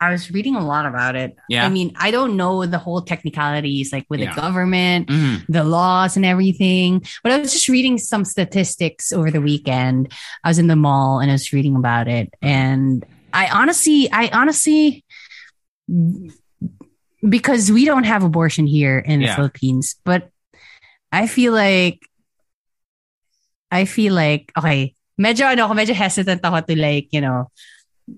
I 0.00 0.10
was 0.10 0.30
reading 0.30 0.56
a 0.56 0.64
lot 0.64 0.86
about 0.86 1.14
it. 1.14 1.36
Yeah. 1.48 1.66
I 1.66 1.68
mean, 1.68 1.92
I 2.00 2.10
don't 2.10 2.36
know 2.36 2.64
the 2.64 2.78
whole 2.78 3.02
technicalities, 3.02 3.92
like 3.92 4.06
with 4.08 4.20
Yeah. 4.20 4.32
the 4.34 4.40
government, 4.40 5.08
Mhm. 5.08 5.44
the 5.48 5.62
laws 5.62 6.16
and 6.16 6.24
everything. 6.24 7.04
But 7.22 7.32
I 7.32 7.38
was 7.38 7.52
just 7.52 7.68
reading 7.68 7.98
some 7.98 8.24
statistics 8.24 9.12
over 9.12 9.30
the 9.30 9.42
weekend. 9.42 10.10
I 10.42 10.48
was 10.48 10.58
in 10.58 10.68
the 10.68 10.76
mall 10.76 11.20
and 11.20 11.30
I 11.30 11.34
was 11.36 11.52
reading 11.52 11.76
about 11.76 12.08
it. 12.08 12.32
And 12.40 13.04
I 13.32 13.48
honestly, 13.52 14.08
I 14.10 14.28
honestly, 14.32 15.04
because 17.28 17.70
we 17.70 17.84
don't 17.84 18.04
have 18.04 18.24
abortion 18.24 18.66
here 18.66 18.98
in 18.98 19.20
the 19.20 19.26
Yeah. 19.26 19.36
Philippines, 19.36 19.96
but 20.04 20.30
I 21.12 21.26
feel 21.26 21.52
like, 21.52 22.00
I 23.70 23.84
feel 23.84 24.14
like, 24.14 24.50
okay, 24.56 24.94
medyo 25.20 25.44
ano 25.52 25.68
medyo 25.76 25.92
hesitant 25.94 26.40
ako 26.42 26.60
to 26.64 26.74
like, 26.74 27.08
you 27.12 27.20
know, 27.20 27.50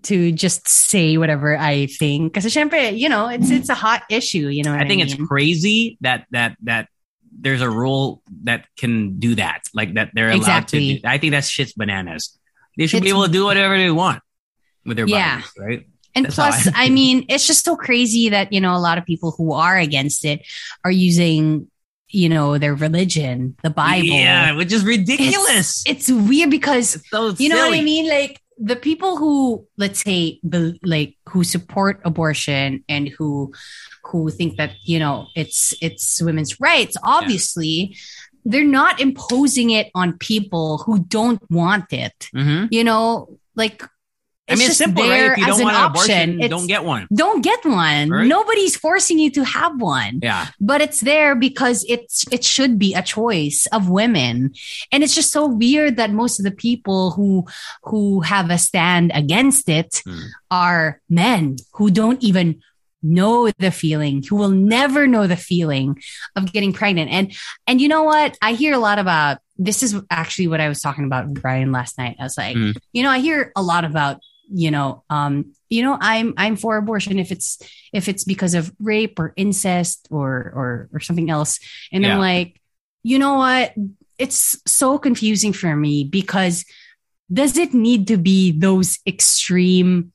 to 0.05 0.33
just 0.33 0.69
say 0.69 1.17
whatever 1.17 1.57
I 1.57 1.87
think. 1.87 2.35
Kasi 2.35 2.49
syempre, 2.49 2.97
you 2.97 3.09
know, 3.09 3.29
it's 3.29 3.51
it's 3.51 3.69
a 3.69 3.75
hot 3.75 4.03
issue, 4.11 4.49
you 4.49 4.63
know 4.63 4.73
I 4.73 4.81
I, 4.83 4.89
think 4.89 5.05
mean? 5.05 5.07
it's 5.07 5.15
crazy 5.29 5.99
that, 6.01 6.27
that, 6.31 6.57
that 6.63 6.89
there's 7.31 7.61
a 7.61 7.71
rule 7.71 8.23
that 8.45 8.67
can 8.77 9.19
do 9.19 9.35
that. 9.37 9.63
Like 9.75 9.95
that 9.95 10.11
they're 10.15 10.29
allowed 10.31 10.37
Exactly. 10.39 10.97
to 10.97 11.01
do. 11.03 11.09
I 11.09 11.19
think 11.19 11.33
that's 11.33 11.49
shit's 11.49 11.73
bananas. 11.73 12.39
They 12.77 12.87
should 12.87 13.03
be 13.03 13.11
able 13.11 13.27
to 13.27 13.33
do 13.33 13.45
whatever 13.45 13.77
they 13.77 13.91
want 13.91 14.23
with 14.85 14.97
their 14.97 15.07
Yeah. 15.07 15.37
bodies, 15.37 15.53
right? 15.59 15.87
And 16.15 16.27
That's 16.27 16.35
plus, 16.35 16.69
I 16.69 16.87
I, 16.87 16.91
mean, 16.91 17.25
it's 17.29 17.47
just 17.47 17.65
so 17.65 17.75
crazy 17.77 18.29
that, 18.29 18.53
you 18.53 18.61
know, 18.61 18.77
a 18.77 18.81
lot 18.81 18.99
of 18.99 19.05
people 19.07 19.31
who 19.33 19.53
are 19.53 19.79
against 19.79 20.25
it 20.27 20.45
are 20.85 20.91
using, 20.91 21.71
you 22.09 22.29
know, 22.29 22.59
their 22.59 22.75
religion, 22.75 23.57
the 23.63 23.71
Bible. 23.71 24.09
Yeah, 24.09 24.53
which 24.53 24.73
is 24.73 24.85
ridiculous. 24.85 25.83
It's 25.87 26.11
weird 26.13 26.51
because, 26.51 26.97
It's 26.97 27.09
so 27.09 27.33
you 27.39 27.49
know 27.49 27.67
what 27.69 27.79
I 27.79 27.81
mean? 27.81 28.11
Like 28.11 28.42
the 28.63 28.77
people 28.77 29.17
who, 29.17 29.67
let's 29.77 30.03
say, 30.03 30.39
be, 30.49 30.79
like 30.85 31.17
who 31.29 31.43
support 31.43 32.01
abortion 32.05 32.85
and 32.89 33.09
who, 33.09 33.53
who 34.05 34.31
think 34.31 34.57
that, 34.57 34.71
you 34.85 35.01
know, 35.01 35.27
it's, 35.35 35.75
it's 35.83 36.23
women's 36.23 36.61
rights, 36.61 36.97
obviously, 37.03 37.97
they're 38.45 38.65
not 38.65 39.01
imposing 39.01 39.71
it 39.71 39.91
on 39.95 40.17
people 40.19 40.79
who 40.79 41.05
don't 41.05 41.43
want 41.51 41.93
it. 41.93 42.29
Mhm. 42.35 42.69
You 42.71 42.85
know, 42.85 43.39
like, 43.57 43.83
I 44.53 44.57
mean, 44.57 44.69
it's 44.69 44.77
simple, 44.79 45.03
right? 45.03 45.09
there 45.09 45.33
If 45.33 45.39
you 45.39 45.45
as 45.45 45.49
don't 45.51 45.61
an 45.61 45.65
want 45.65 45.77
an 45.77 45.83
option. 45.83 46.03
abortion, 46.13 46.35
It's- 46.41 46.51
don't 46.51 46.67
get 46.67 46.85
one. 46.85 47.07
don't 47.15 47.43
get 47.43 47.65
one. 47.65 48.09
Right. 48.11 48.27
Nobody's 48.27 48.77
forcing 48.77 49.19
you 49.19 49.31
to 49.31 49.45
have 49.45 49.81
one, 49.81 50.21
Yeah. 50.23 50.47
but 50.61 50.81
it's 50.81 51.01
there 51.01 51.35
because 51.35 51.85
it's 51.89 52.25
it 52.31 52.45
should 52.45 52.79
be 52.79 52.95
a 52.95 53.03
choice 53.03 53.67
of 53.73 53.89
women. 53.89 54.53
And 54.93 55.03
it's 55.03 55.15
just 55.15 55.33
so 55.33 55.47
weird 55.47 55.97
that 55.97 56.13
most 56.13 56.39
of 56.39 56.45
the 56.45 56.51
people 56.51 57.13
who 57.13 57.47
who 57.85 58.21
have 58.21 58.51
a 58.51 58.59
stand 58.59 59.13
against 59.15 59.69
it 59.69 60.03
Hmm. 60.07 60.19
are 60.51 61.01
men 61.09 61.57
who 61.75 61.91
don't 61.91 62.23
even 62.23 62.61
know 63.05 63.51
the 63.59 63.73
feeling, 63.73 64.23
who 64.23 64.37
will 64.37 64.49
never 64.49 65.09
know 65.09 65.27
the 65.27 65.37
feeling 65.37 66.01
of 66.37 66.53
getting 66.53 66.73
pregnant. 66.73 67.11
And 67.11 67.33
and 67.67 67.81
you 67.81 67.89
know 67.89 68.05
what? 68.05 68.37
I 68.41 68.53
hear 68.53 68.73
a 68.75 68.79
lot 68.79 68.99
about 69.01 69.39
this 69.59 69.83
is 69.83 69.95
actually 70.11 70.47
what 70.49 70.61
I 70.61 70.69
was 70.69 70.81
talking 70.81 71.05
about 71.05 71.27
with 71.29 71.43
Brian 71.43 71.73
last 71.73 71.99
night. 71.99 72.17
I 72.21 72.23
was 72.25 72.39
like, 72.39 72.57
Hmm. 72.57 72.71
you 72.93 73.03
know, 73.03 73.11
I 73.11 73.19
hear 73.19 73.51
a 73.57 73.63
lot 73.63 73.85
about 73.85 74.21
you 74.51 74.71
know 74.71 75.03
um 75.11 75.53
you 75.71 75.83
know 75.83 75.97
i'm 76.01 76.35
i'm 76.37 76.57
for 76.57 76.77
abortion 76.77 77.19
if 77.19 77.31
it's 77.31 77.59
if 77.93 78.09
it's 78.09 78.25
because 78.25 78.55
of 78.55 78.73
rape 78.81 79.19
or 79.19 79.33
incest 79.37 80.07
or 80.11 80.53
or 80.55 80.89
or 80.93 81.01
something 81.01 81.31
else 81.31 81.59
and 81.93 82.03
Yeah. 82.05 82.15
i'm 82.15 82.19
like 82.21 82.61
you 83.03 83.19
know 83.19 83.35
what 83.35 83.75
it's 84.19 84.57
so 84.67 84.99
confusing 84.99 85.53
for 85.53 85.75
me 85.77 86.05
because 86.05 86.65
does 87.33 87.57
it 87.57 87.73
need 87.73 88.09
to 88.09 88.17
be 88.19 88.53
those 88.53 88.99
extreme 89.07 90.13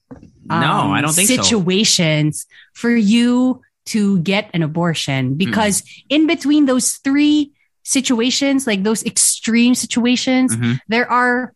um, 0.50 0.62
No, 0.62 0.92
I 0.94 1.02
don't 1.02 1.12
think 1.14 1.28
so. 1.30 1.42
situations 1.42 2.46
for 2.74 2.92
you 2.92 3.62
to 3.88 4.20
get 4.20 4.50
an 4.54 4.62
abortion 4.64 5.36
because 5.36 5.82
in 6.10 6.28
between 6.28 6.66
those 6.66 6.94
three 7.04 7.52
situations 7.84 8.68
like 8.68 8.84
those 8.84 9.04
extreme 9.06 9.74
situations 9.74 10.56
Mhm. 10.56 10.80
there 10.88 11.10
are 11.10 11.54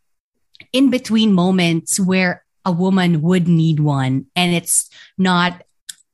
in 0.73 0.89
between 0.89 1.33
moments 1.33 1.99
where 1.99 2.43
a 2.65 2.71
woman 2.71 3.21
would 3.21 3.47
need 3.47 3.79
one 3.79 4.27
and 4.35 4.53
it's 4.53 4.89
not 5.17 5.63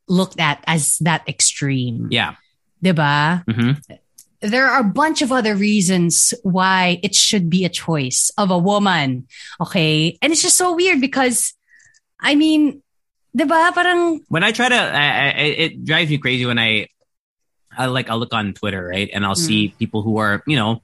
looked 0.07 0.39
at 0.39 0.63
as 0.67 0.97
that 0.99 1.27
extreme. 1.27 2.07
Yeah. 2.11 2.35
Diba? 2.83 3.43
Mhm. 3.45 3.81
There 4.39 4.67
are 4.67 4.79
a 4.79 4.83
bunch 4.83 5.21
of 5.21 5.31
other 5.31 5.55
reasons 5.55 6.33
why 6.43 6.99
it 7.01 7.15
should 7.15 7.49
be 7.49 7.65
a 7.65 7.69
choice 7.69 8.31
of 8.37 8.51
a 8.51 8.57
woman. 8.57 9.27
Okay. 9.59 10.17
And 10.21 10.31
it's 10.31 10.43
just 10.43 10.57
so 10.57 10.75
weird 10.75 11.01
because, 11.01 11.53
I 12.19 12.35
mean, 12.35 12.83
diba? 13.35 13.73
Parang, 13.73 14.21
When 14.29 14.43
I 14.43 14.51
try 14.51 14.69
to, 14.69 14.75
I, 14.75 15.29
I, 15.29 15.31
it 15.67 15.83
drives 15.83 16.09
me 16.09 16.19
crazy 16.19 16.45
when 16.45 16.59
I, 16.59 16.87
I 17.75 17.87
like, 17.87 18.09
I'll 18.09 18.19
look 18.19 18.33
on 18.33 18.53
Twitter, 18.53 18.85
right? 18.87 19.09
And 19.11 19.25
I'll 19.25 19.35
see 19.35 19.69
people 19.79 20.03
who 20.03 20.17
are, 20.17 20.43
you 20.47 20.55
know, 20.55 20.81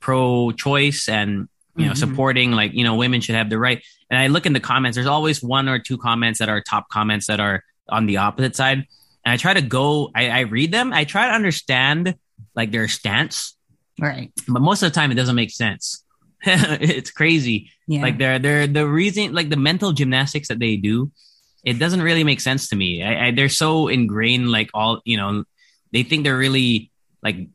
pro 0.00 0.50
choice 0.52 1.08
and, 1.08 1.48
you 1.76 1.86
know, 1.86 1.92
Mhm. 1.92 1.96
supporting 1.98 2.52
like, 2.52 2.72
you 2.74 2.84
know, 2.84 2.94
women 2.94 3.20
should 3.20 3.34
have 3.34 3.50
the 3.50 3.58
right. 3.58 3.82
And 4.10 4.18
I 4.18 4.28
look 4.28 4.46
in 4.46 4.52
the 4.52 4.60
comments, 4.60 4.96
there's 4.96 5.06
always 5.06 5.42
one 5.42 5.68
or 5.68 5.78
two 5.78 5.98
comments 5.98 6.38
that 6.38 6.48
are 6.48 6.60
top 6.60 6.88
comments 6.88 7.26
that 7.26 7.40
are 7.40 7.62
on 7.88 8.06
the 8.06 8.16
opposite 8.18 8.56
side. 8.56 8.78
And 9.24 9.32
I 9.32 9.36
try 9.36 9.54
to 9.54 9.62
go, 9.62 10.10
I, 10.14 10.30
I 10.30 10.40
read 10.40 10.72
them. 10.72 10.92
I 10.92 11.04
try 11.04 11.26
to 11.28 11.34
understand 11.34 12.14
like 12.54 12.70
their 12.70 12.88
stance, 12.88 13.56
right. 14.00 14.32
but 14.48 14.62
most 14.62 14.82
of 14.82 14.90
the 14.90 14.94
time 14.94 15.10
it 15.10 15.16
doesn't 15.16 15.34
make 15.34 15.50
sense. 15.50 16.02
it's 16.42 17.10
crazy. 17.10 17.70
Yeah. 17.86 18.02
Like 18.02 18.18
they're 18.18 18.38
they're 18.38 18.66
the 18.66 18.86
reason 18.86 19.34
like 19.34 19.48
the 19.50 19.56
mental 19.56 19.92
gymnastics 19.92 20.48
that 20.48 20.58
they 20.58 20.76
do, 20.76 21.10
it 21.64 21.78
doesn't 21.78 22.02
really 22.02 22.22
make 22.24 22.40
sense 22.40 22.68
to 22.68 22.76
me. 22.76 23.02
I, 23.02 23.26
I, 23.26 23.30
they're 23.32 23.48
so 23.48 23.88
ingrained, 23.88 24.50
like 24.50 24.70
all 24.72 25.00
you 25.04 25.16
know, 25.16 25.44
they 25.92 26.02
think 26.04 26.24
they're 26.24 26.38
really 26.38 26.90
like 27.22 27.48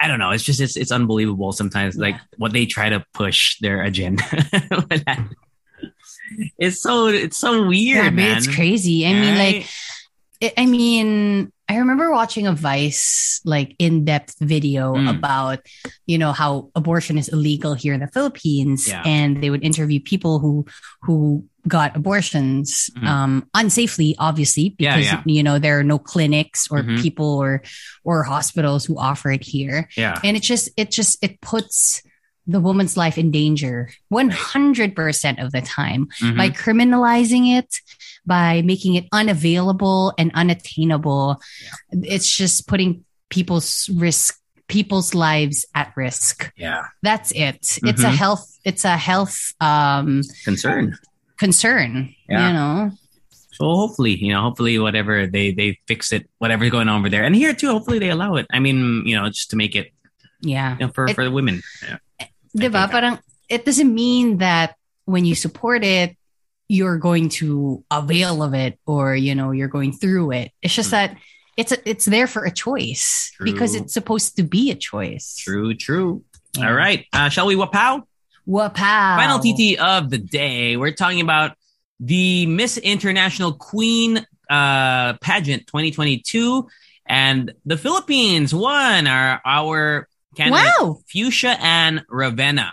I 0.00 0.08
don't 0.08 0.18
know. 0.18 0.30
It's 0.30 0.44
just 0.44 0.60
it's 0.60 0.76
it's 0.76 0.90
unbelievable 0.92 1.52
sometimes. 1.52 1.96
Like 1.96 2.16
what 2.38 2.52
they 2.52 2.64
try 2.66 2.88
to 2.88 3.04
push 3.12 3.58
their 3.60 3.82
agenda. 3.82 4.22
it's 6.58 6.80
so 6.82 7.06
it's 7.08 7.36
so 7.36 7.66
weird, 7.66 8.04
yeah, 8.04 8.10
man. 8.10 8.36
it's 8.38 8.46
crazy. 8.52 9.06
I 9.06 9.12
mean, 9.12 9.38
like, 9.38 9.66
Right? 10.42 10.52
I- 10.56 10.66
mean, 10.66 11.52
I 11.68 11.76
remember 11.76 12.10
watching 12.10 12.46
a 12.46 12.52
Vice 12.52 13.40
like 13.44 13.76
in-depth 13.78 14.36
video 14.40 14.94
Mm. 14.94 15.10
about, 15.18 15.60
you 16.06 16.16
know, 16.18 16.32
how 16.32 16.70
abortion 16.74 17.18
is 17.18 17.28
illegal 17.28 17.74
here 17.74 17.92
in 17.94 18.00
the 18.00 18.08
Philippines, 18.08 18.88
Yeah. 18.88 19.02
and 19.04 19.42
they 19.42 19.50
would 19.50 19.62
interview 19.62 20.00
people 20.00 20.38
who 20.38 20.64
who 21.02 21.44
got 21.68 21.94
abortions 21.96 22.90
Mhm. 22.96 23.06
um, 23.06 23.48
unsafely, 23.54 24.14
obviously, 24.18 24.74
because 24.78 25.04
yeah. 25.04 25.22
you 25.26 25.42
know 25.42 25.58
there 25.58 25.78
are 25.78 25.84
no 25.84 25.98
clinics 25.98 26.66
or 26.70 26.82
Mhm. 26.82 27.00
people 27.02 27.26
or 27.38 27.62
or 28.04 28.22
hospitals 28.24 28.84
who 28.86 28.98
offer 28.98 29.30
it 29.30 29.44
here, 29.44 29.88
yeah, 29.96 30.18
and 30.24 30.36
it 30.36 30.42
just 30.42 30.70
it 30.76 30.90
just 30.90 31.18
it 31.22 31.40
puts 31.40 32.02
the 32.46 32.60
woman's 32.60 32.96
life 32.96 33.16
in 33.18 33.30
danger 33.30 33.90
100% 34.08 35.38
of 35.44 35.52
the 35.52 35.60
time 35.60 36.08
Mhm. 36.20 36.36
by 36.36 36.50
criminalizing 36.50 37.56
it, 37.58 37.76
by 38.26 38.62
making 38.62 38.94
it 38.96 39.06
unavailable 39.12 40.12
and 40.18 40.30
unattainable. 40.34 41.40
It's 41.92 42.30
just 42.36 42.66
putting 42.66 43.04
people's 43.28 43.88
risk, 43.94 44.36
people's 44.68 45.14
lives 45.14 45.66
at 45.74 45.92
risk. 45.96 46.50
yeah, 46.56 46.82
That's 47.02 47.30
it. 47.32 47.78
It's 47.84 48.02
a 48.02 48.06
Mhm. 48.10 48.14
health, 48.16 48.46
it's 48.64 48.84
a 48.84 48.96
health 48.96 49.52
um, 49.60 50.22
concern. 50.44 50.96
Concern, 51.40 52.14
Yeah. 52.28 52.46
you 52.46 52.52
know? 52.54 52.90
So 53.52 53.64
hopefully, 53.64 54.14
you 54.16 54.32
know, 54.32 54.42
hopefully 54.42 54.78
whatever 54.78 55.26
they 55.26 55.50
they 55.52 55.78
fix 55.88 56.12
it, 56.12 56.28
whatever's 56.38 56.70
going 56.70 56.88
on 56.88 57.00
over 57.00 57.08
there, 57.10 57.24
and 57.24 57.34
here 57.34 57.52
too. 57.52 57.68
Hopefully 57.72 57.98
they 57.98 58.10
allow 58.10 58.36
it. 58.36 58.46
I 58.52 58.58
mean, 58.60 59.02
you 59.04 59.16
know, 59.16 59.26
just 59.28 59.50
to 59.50 59.56
make 59.56 59.74
it 59.74 59.92
Yeah. 60.40 60.76
you 60.78 60.86
know, 60.86 60.92
for 60.92 61.06
It- 61.08 61.14
for 61.16 61.24
the 61.24 61.30
women. 61.32 61.62
Yeah. 61.82 61.98
Diba? 62.56 62.88
Parang 62.90 63.18
it 63.48 63.64
doesn't 63.64 63.92
mean 63.92 64.38
that 64.38 64.76
when 65.04 65.24
you 65.24 65.34
support 65.34 65.82
it, 65.84 66.16
you're 66.68 66.98
going 66.98 67.28
to 67.42 67.82
avail 67.90 68.42
of 68.46 68.54
it 68.54 68.78
or 68.86 69.16
you 69.16 69.34
know 69.34 69.50
you're 69.50 69.68
going 69.78 69.92
through 69.92 70.30
it. 70.32 70.52
It's 70.62 70.74
just 70.74 70.88
Mm. 70.90 70.96
that 70.98 71.08
it's 71.56 71.72
a, 71.72 71.78
it's 71.84 72.06
there 72.06 72.28
for 72.30 72.44
a 72.46 72.50
choice 72.66 73.32
because 73.42 73.74
it's 73.74 73.92
supposed 73.92 74.36
to 74.36 74.42
be 74.44 74.70
a 74.70 74.78
choice. 74.78 75.34
True, 75.36 75.74
true. 75.74 76.22
Yeah. 76.56 76.68
All 76.70 76.74
right, 76.74 77.04
uh, 77.12 77.28
shall 77.28 77.46
we 77.50 77.56
wapow? 77.56 78.02
Wapow. 78.48 79.16
Final 79.16 79.38
TT 79.38 79.78
of 79.78 80.10
the 80.10 80.18
day. 80.18 80.76
We're 80.76 80.92
talking 80.92 81.20
about 81.20 81.56
the 81.98 82.46
Miss 82.46 82.78
International 82.78 83.52
Queen 83.52 84.26
uh, 84.48 85.14
pageant 85.18 85.66
2022, 85.66 86.68
and 87.06 87.52
the 87.64 87.76
Philippines 87.76 88.54
won. 88.54 89.06
Our 89.06 89.40
our 89.44 90.08
candidate 90.36 90.72
Wow. 90.78 91.00
Fuschia 91.12 91.58
Anne 91.58 92.04
Ravena. 92.10 92.72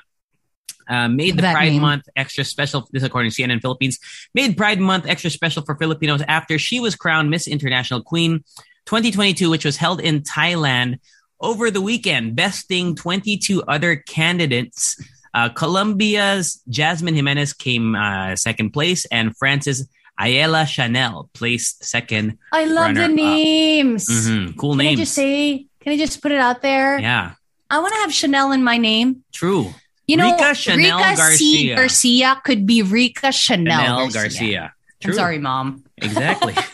Uh, 0.89 1.09
made 1.09 1.35
the 1.35 1.41
That 1.41 1.53
Pride 1.53 1.73
name. 1.73 1.81
Month 1.81 2.07
extra 2.15 2.45
special. 2.45 2.87
This, 2.91 3.03
according 3.03 3.31
to 3.31 3.41
CNN 3.41 3.61
Philippines, 3.61 3.99
made 4.33 4.55
Pride 4.55 4.79
Month 4.79 5.05
extra 5.05 5.29
special 5.29 5.61
for 5.63 5.75
Filipinos 5.75 6.21
after 6.27 6.57
she 6.57 6.79
was 6.79 6.95
crowned 6.95 7.29
Miss 7.29 7.45
International 7.47 8.01
Queen 8.01 8.45
2022, 8.85 9.49
which 9.49 9.65
was 9.65 9.75
held 9.75 9.99
in 9.99 10.21
Thailand 10.21 10.99
over 11.41 11.69
the 11.69 11.81
weekend, 11.81 12.35
besting 12.37 12.95
22 12.95 13.63
other 13.63 13.97
candidates. 13.97 14.95
Uh, 15.33 15.49
Colombia's 15.49 16.61
Jasmine 16.69 17.15
Jimenez 17.15 17.53
came 17.53 17.95
uh, 17.95 18.35
second 18.35 18.71
place, 18.71 19.05
and 19.05 19.35
France's 19.37 19.87
Ayala 20.19 20.65
Chanel 20.65 21.29
placed 21.33 21.83
second. 21.83 22.37
I 22.51 22.65
love 22.65 22.95
the 22.95 23.07
names. 23.07 24.07
Mhm, 24.07 24.57
Cool 24.57 24.71
Can 24.71 24.77
names. 24.79 24.99
I 24.99 25.03
just 25.03 25.13
say? 25.13 25.65
Can 25.81 25.93
I 25.93 25.97
just 25.97 26.21
put 26.21 26.31
it 26.31 26.39
out 26.39 26.61
there? 26.61 26.99
yeah, 26.99 27.33
I 27.69 27.79
want 27.79 27.93
to 27.93 27.99
have 27.99 28.13
Chanel 28.13 28.51
in 28.51 28.63
my 28.63 28.77
name. 28.77 29.23
true. 29.33 29.73
You 30.07 30.15
know, 30.15 30.31
Rica 30.31 30.55
Chanel 30.55 30.99
Rica 30.99 31.15
C. 31.17 31.67
Garcia. 31.67 31.75
Garcia 31.75 32.41
could 32.45 32.65
be 32.65 32.81
Rica 32.81 33.31
Chanel, 33.33 33.77
Chanel 33.79 34.09
Garcia. 34.09 34.21
Garcia. 34.21 34.73
I'm 35.03 35.13
sorry, 35.13 35.37
mom. 35.37 35.83
Exactly. 35.97 36.55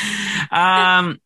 um, 0.52 1.20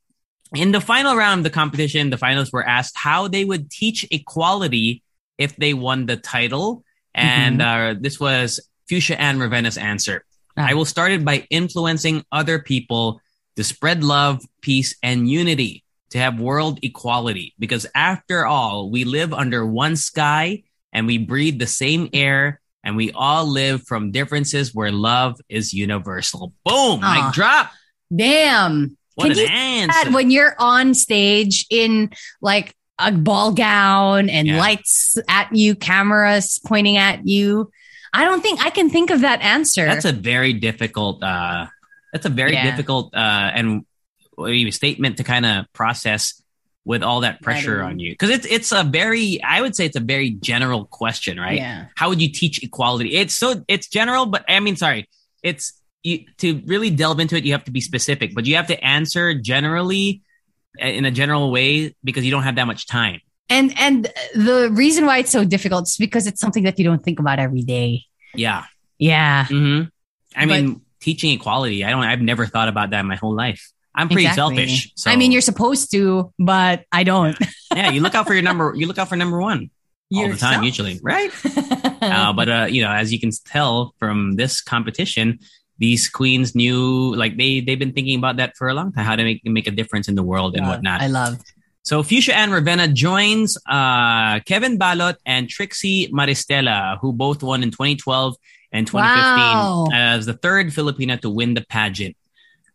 in 0.55 0.73
the 0.73 0.81
final 0.81 1.15
round 1.17 1.41
of 1.41 1.45
the 1.45 1.51
competition, 1.51 2.11
the 2.11 2.17
finalists 2.17 2.53
were 2.53 2.67
asked 2.67 2.97
how 2.97 3.29
they 3.29 3.45
would 3.45 3.71
teach 3.71 4.07
equality 4.11 5.03
if 5.39 5.57
they 5.57 5.75
won 5.75 6.07
the 6.07 6.17
title. 6.17 6.85
And 7.15 7.63
uh, 7.63 7.95
this 7.99 8.21
was 8.21 8.61
Fuschia 8.91 9.19
Anne 9.19 9.39
Ravena's 9.39 9.79
answer. 9.79 10.25
Ah. 10.57 10.67
I 10.71 10.75
will 10.75 10.85
start 10.85 11.13
it 11.13 11.25
by 11.25 11.47
influencing 11.51 12.25
other 12.31 12.59
people 12.59 13.21
to 13.57 13.65
spread 13.65 14.05
love, 14.05 14.43
peace, 14.61 14.97
and 15.03 15.29
unity, 15.29 15.83
to 16.11 16.19
have 16.19 16.39
world 16.39 16.79
equality. 16.83 17.55
Because 17.59 17.87
after 17.95 18.45
all, 18.47 18.91
we 18.91 19.05
live 19.05 19.33
under 19.33 19.67
one 19.67 19.97
sky 19.97 20.65
and 20.93 21.07
we 21.07 21.19
breathe 21.19 21.59
the 21.59 21.67
same 21.67 22.09
air 22.13 22.61
and 22.85 22.97
we 22.97 23.11
all 23.13 23.47
live 23.47 23.83
from 23.83 24.13
differences 24.13 24.75
where 24.75 24.93
love 24.93 25.41
is 25.49 25.73
universal. 25.73 26.53
Boom! 26.65 27.01
Ah. 27.03 27.27
Mic 27.27 27.35
drop. 27.35 27.71
Damn. 28.15 28.97
What 29.17 29.29
Can 29.29 29.33
an 29.33 29.39
you 29.39 29.47
answer. 29.47 30.13
when 30.13 30.31
you're 30.31 30.55
on 30.59 30.93
stage 30.93 31.67
in 31.71 32.11
like 32.43 32.75
a 32.99 33.13
ball 33.13 33.53
gown 33.53 34.29
and 34.31 34.47
Yeah. 34.49 34.59
lights 34.59 35.19
at 35.29 35.55
you, 35.55 35.75
cameras 35.75 36.61
pointing 36.67 36.97
at 36.97 37.27
you. 37.27 37.71
I 38.13 38.25
don't 38.25 38.41
think 38.43 38.65
I 38.65 38.71
can 38.71 38.89
think 38.91 39.11
of 39.11 39.21
that 39.21 39.43
answer. 39.43 39.85
That's 39.85 40.05
a 40.07 40.13
very 40.13 40.53
difficult. 40.55 41.23
Uh, 41.23 41.67
that's 42.13 42.25
a 42.27 42.31
very 42.31 42.53
Yeah. 42.55 42.65
difficult 42.71 43.15
uh, 43.15 43.51
and 43.55 43.85
what 44.37 44.49
do 44.49 44.53
you- 44.55 44.71
statement 44.73 45.19
to 45.19 45.25
kind 45.25 45.45
of 45.45 45.67
process 45.75 46.41
with 46.87 47.03
all 47.03 47.21
that 47.21 47.43
pressure 47.43 47.83
on 47.83 47.99
you 47.99 48.13
because 48.13 48.31
it's 48.31 48.47
it's 48.47 48.71
a 48.73 48.85
very 48.85 49.43
I 49.43 49.61
would 49.61 49.75
say 49.75 49.85
it's 49.87 49.97
a 49.97 50.01
very 50.01 50.31
general 50.31 50.85
question, 50.87 51.39
right? 51.39 51.59
Yeah. 51.59 51.87
How 51.97 52.09
would 52.11 52.23
you 52.23 52.31
teach 52.31 52.63
equality? 52.63 53.17
It's 53.17 53.35
so 53.35 53.65
it's 53.69 53.89
general, 53.89 54.25
but 54.27 54.45
I 54.49 54.61
mean, 54.61 54.77
sorry, 54.77 55.09
it's 55.43 55.73
you, 56.05 56.25
to 56.39 56.63
really 56.67 56.91
delve 56.91 57.19
into 57.19 57.37
it. 57.37 57.45
You 57.45 57.53
have 57.53 57.65
to 57.65 57.73
be 57.73 57.81
specific, 57.81 58.35
but 58.37 58.47
you 58.47 58.55
have 58.55 58.69
to 58.69 58.83
answer 58.85 59.35
generally 59.35 60.23
in 60.79 61.05
a 61.05 61.11
general 61.11 61.51
way 61.51 61.95
because 62.05 62.25
you 62.25 62.31
don't 62.31 62.43
have 62.45 62.57
that 62.57 62.67
much 62.67 62.87
time. 62.87 63.21
And 63.49 63.73
and 63.79 64.13
the 64.35 64.71
reason 64.73 65.07
why 65.07 65.19
it's 65.19 65.31
so 65.31 65.45
difficult 65.45 65.85
is 65.87 65.97
because 65.97 66.27
it's 66.27 66.41
something 66.41 66.65
that 66.65 66.79
you 66.79 66.85
don't 66.85 67.03
think 67.03 67.21
about 67.21 67.39
every 67.39 67.63
day. 67.63 68.05
Yeah. 68.35 68.65
Yeah. 68.99 69.47
hmm 69.47 69.83
I 70.35 70.47
But- 70.47 70.49
mean, 70.49 70.81
teaching 71.01 71.31
equality. 71.31 71.85
I 71.85 71.91
don't. 71.91 72.03
I've 72.03 72.21
never 72.21 72.47
thought 72.47 72.69
about 72.69 72.91
that 72.91 73.01
in 73.01 73.07
my 73.07 73.17
whole 73.17 73.35
life. 73.35 73.71
I'm 73.95 74.09
pretty 74.09 74.27
Exactly. 74.27 74.57
selfish. 74.57 74.93
So 74.97 75.11
I 75.11 75.17
mean, 75.17 75.33
you're 75.33 75.41
supposed 75.41 75.91
to, 75.93 76.33
but 76.39 76.85
I 76.93 77.05
don't. 77.05 77.37
yeah. 77.75 77.91
You 77.91 78.01
look 78.03 78.15
out 78.15 78.27
for 78.27 78.35
your 78.35 78.43
number. 78.43 78.75
You 78.77 78.87
look 78.87 78.99
out 78.99 79.09
for 79.09 79.17
number 79.17 79.41
one 79.41 79.71
all 80.15 80.29
the 80.29 80.37
time, 80.37 80.63
usually, 80.65 81.01
right? 81.03 81.31
uh, 82.03 82.33
but 82.35 82.49
uh, 82.49 82.67
you 82.69 82.83
know, 82.83 82.91
as 82.91 83.13
you 83.13 83.19
can 83.21 83.31
tell 83.47 83.95
from 83.99 84.35
this 84.37 84.61
competition, 84.61 85.39
these 85.79 86.09
queens 86.09 86.55
knew 86.55 87.15
like 87.15 87.37
they 87.37 87.61
they've 87.61 87.79
been 87.79 87.93
thinking 87.93 88.19
about 88.19 88.37
that 88.39 88.57
for 88.57 88.69
a 88.69 88.75
long 88.75 88.93
time, 88.93 89.05
how 89.05 89.17
to 89.17 89.23
make 89.25 89.45
make 89.45 89.67
a 89.67 89.71
difference 89.71 90.09
in 90.09 90.15
the 90.15 90.23
world 90.23 90.57
and 90.57 90.67
whatnot. 90.67 91.01
I 91.03 91.09
love. 91.09 91.39
So 91.83 92.03
Fuschia 92.03 92.35
Anne 92.35 92.51
Ravena 92.51 92.93
joins 92.93 93.57
uh, 93.69 94.41
Kevin 94.41 94.77
Balot 94.79 95.17
and 95.25 95.49
Trixie 95.49 96.09
Maristela, 96.13 96.99
who 97.01 97.13
both 97.13 97.43
won 97.45 97.63
in 97.63 97.71
2012 97.71 98.35
and 98.73 98.87
2015 98.87 99.39
Wow. 99.39 99.87
as 99.95 100.27
the 100.27 100.33
third 100.35 100.69
Filipina 100.69 101.21
to 101.21 101.31
win 101.31 101.55
the 101.55 101.61
pageant. 101.63 102.17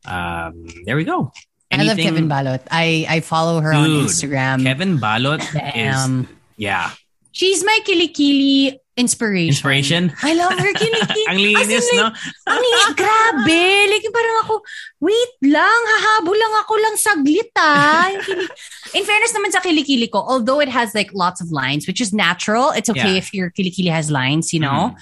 Um, 0.05 0.65
there 0.85 0.95
we 0.95 1.03
go. 1.03 1.31
I 1.71 1.83
love 1.83 1.97
Kevin 1.97 2.27
Balot. 2.27 2.61
I 2.71 3.05
I 3.09 3.19
follow 3.21 3.59
her 3.61 3.73
on 3.73 3.89
Instagram. 3.89 4.63
Kevin 4.63 4.97
Balot 4.99 5.41
is 5.75 6.27
yeah 6.57 6.91
She's 7.31 7.63
my 7.63 7.79
kilikili 7.87 8.77
inspiration. 8.97 9.49
inspiration. 9.55 10.03
I 10.23 10.33
love 10.35 10.53
her. 10.57 10.71
Ang 11.31 11.37
linis, 11.39 11.87
in, 11.91 11.97
no? 11.97 12.11
Ang 12.47 12.59
linis. 12.59 12.87
Grabe. 12.99 13.63
Like, 13.89 14.05
parang 14.11 14.37
ako, 14.43 14.53
wait 14.99 15.33
lang, 15.47 15.79
hahabol 15.95 16.35
lang 16.35 16.53
ako 16.59 16.73
lang 16.77 16.95
saglit 16.99 17.49
ah. 17.57 18.11
In 18.97 19.03
fairness 19.07 19.31
naman 19.31 19.51
sa 19.55 19.61
kilikili 19.63 20.11
ko, 20.11 20.19
although 20.19 20.59
it 20.59 20.67
has 20.69 20.93
like 20.93 21.09
lots 21.13 21.39
of 21.39 21.51
lines, 21.51 21.87
which 21.87 22.01
is 22.01 22.11
natural, 22.11 22.71
it's 22.75 22.89
okay 22.89 23.15
Yeah. 23.15 23.21
if 23.23 23.33
your 23.33 23.49
kilikili 23.49 23.89
has 23.89 24.11
lines, 24.11 24.51
you 24.53 24.59
know? 24.59 24.95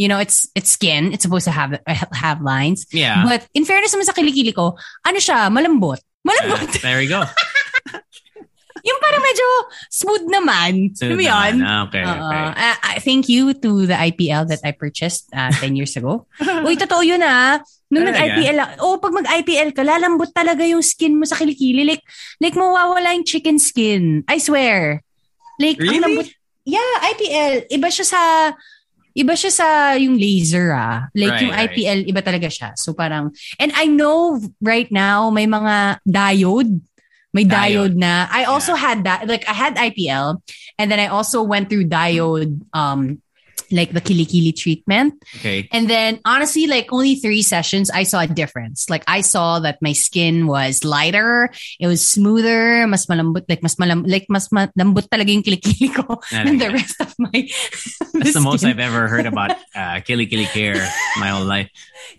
You 0.00 0.08
know, 0.08 0.18
it's 0.18 0.48
it's 0.56 0.70
skin. 0.72 1.12
It's 1.12 1.22
supposed 1.22 1.44
to 1.44 1.52
have 1.54 1.78
have 1.86 2.40
lines. 2.42 2.88
Yeah. 2.90 3.22
But 3.28 3.46
in 3.54 3.68
fairness 3.68 3.94
naman 3.94 4.08
sa 4.08 4.16
kilikili 4.16 4.50
ko, 4.56 4.74
ano 5.04 5.18
siya, 5.20 5.52
malambot. 5.52 6.00
Uh, 6.00 6.32
Malambot. 6.32 6.80
there 6.80 6.98
we 6.98 7.06
go. 7.06 7.22
Yung 8.84 8.98
parang 9.00 9.22
medyo 9.24 9.46
smooth 9.88 10.24
naman. 10.28 10.92
Alam 11.00 11.16
mo 11.16 11.24
yun? 11.24 11.54
ah, 11.64 11.88
okay, 11.88 12.04
Oo. 12.04 12.12
okay. 12.12 12.40
Uh, 12.52 12.76
I 12.84 13.00
thank 13.00 13.32
you 13.32 13.56
to 13.56 13.88
the 13.88 13.96
IPL 13.96 14.44
that 14.52 14.60
I 14.60 14.76
purchased 14.76 15.32
uh, 15.32 15.48
10 15.48 15.72
years 15.72 15.96
ago. 15.96 16.28
Uy, 16.68 16.76
totoo 16.76 17.00
yun 17.00 17.24
ah. 17.24 17.64
Nung 17.88 18.04
Talaga? 18.04 18.20
nag-IPL, 18.20 18.58
oh, 18.84 19.00
pag 19.00 19.14
mag-IPL 19.16 19.70
ka, 19.72 19.80
lalambot 19.86 20.28
talaga 20.36 20.66
yung 20.68 20.84
skin 20.84 21.16
mo 21.16 21.24
sa 21.24 21.40
kilikili. 21.40 21.86
Like, 21.86 22.04
like 22.42 22.52
mawawala 22.52 23.16
yung 23.16 23.24
chicken 23.24 23.56
skin. 23.56 24.20
I 24.28 24.36
swear. 24.36 25.00
Like, 25.56 25.80
Really? 25.80 25.96
ang 25.96 26.04
lambot. 26.04 26.28
Yeah, 26.64 26.92
IPL. 27.12 27.70
Iba 27.70 27.88
siya 27.88 28.06
sa, 28.08 28.20
iba 29.14 29.32
siya 29.32 29.52
sa 29.52 29.66
yung 29.94 30.18
laser 30.18 30.74
ah. 30.74 31.06
Like, 31.14 31.38
Right, 31.38 31.42
yung 31.44 31.54
right. 31.54 31.70
IPL, 31.70 31.98
iba 32.10 32.20
talaga 32.20 32.48
siya. 32.50 32.74
So 32.74 32.92
parang, 32.92 33.30
and 33.56 33.70
I 33.78 33.86
know 33.86 34.42
right 34.60 34.90
now, 34.90 35.30
may 35.30 35.46
mga 35.46 36.02
diode. 36.04 36.82
May 37.34 37.44
Diode. 37.44 37.90
diode, 37.90 37.94
na. 37.98 38.28
I 38.30 38.44
also 38.44 38.74
had 38.78 39.04
that, 39.04 39.26
like, 39.26 39.42
I 39.48 39.52
had 39.52 39.74
IPL. 39.74 40.38
And 40.78 40.90
then 40.90 40.98
I 40.98 41.08
also 41.08 41.42
went 41.42 41.68
through 41.68 41.86
diode 41.86 42.60
um 42.72 43.22
like 43.74 43.92
the 43.92 44.00
kilikili 44.00 44.54
treatment. 44.56 45.14
Okay. 45.36 45.68
And 45.72 45.90
then 45.90 46.20
honestly, 46.24 46.66
like 46.66 46.92
only 46.92 47.16
three 47.16 47.42
sessions, 47.42 47.90
I 47.90 48.04
saw 48.04 48.20
a 48.22 48.26
difference. 48.26 48.88
Like 48.88 49.02
I 49.06 49.20
saw 49.20 49.58
that 49.60 49.82
my 49.82 49.92
skin 49.92 50.46
was 50.46 50.84
lighter, 50.84 51.50
it 51.80 51.86
was 51.86 52.06
smoother, 52.06 52.86
mas 52.86 53.06
malambot, 53.06 53.44
like 53.48 53.62
mas 53.62 53.78
malam, 53.78 54.04
like 54.04 54.26
mas 54.30 54.48
malambot 54.48 55.08
talaga 55.10 55.28
yung 55.34 55.42
kilikili 55.42 55.90
ko 55.94 56.20
than 56.30 56.58
the 56.58 56.70
rest 56.70 57.00
of 57.00 57.12
my. 57.18 57.48
That's 58.14 58.34
the, 58.34 58.40
most 58.40 58.64
I've 58.64 58.78
ever 58.78 59.08
heard 59.08 59.26
about 59.26 59.50
uh, 59.74 59.98
kilikili 60.06 60.46
care 60.46 60.78
my 61.18 61.28
whole 61.34 61.44
life. 61.44 61.68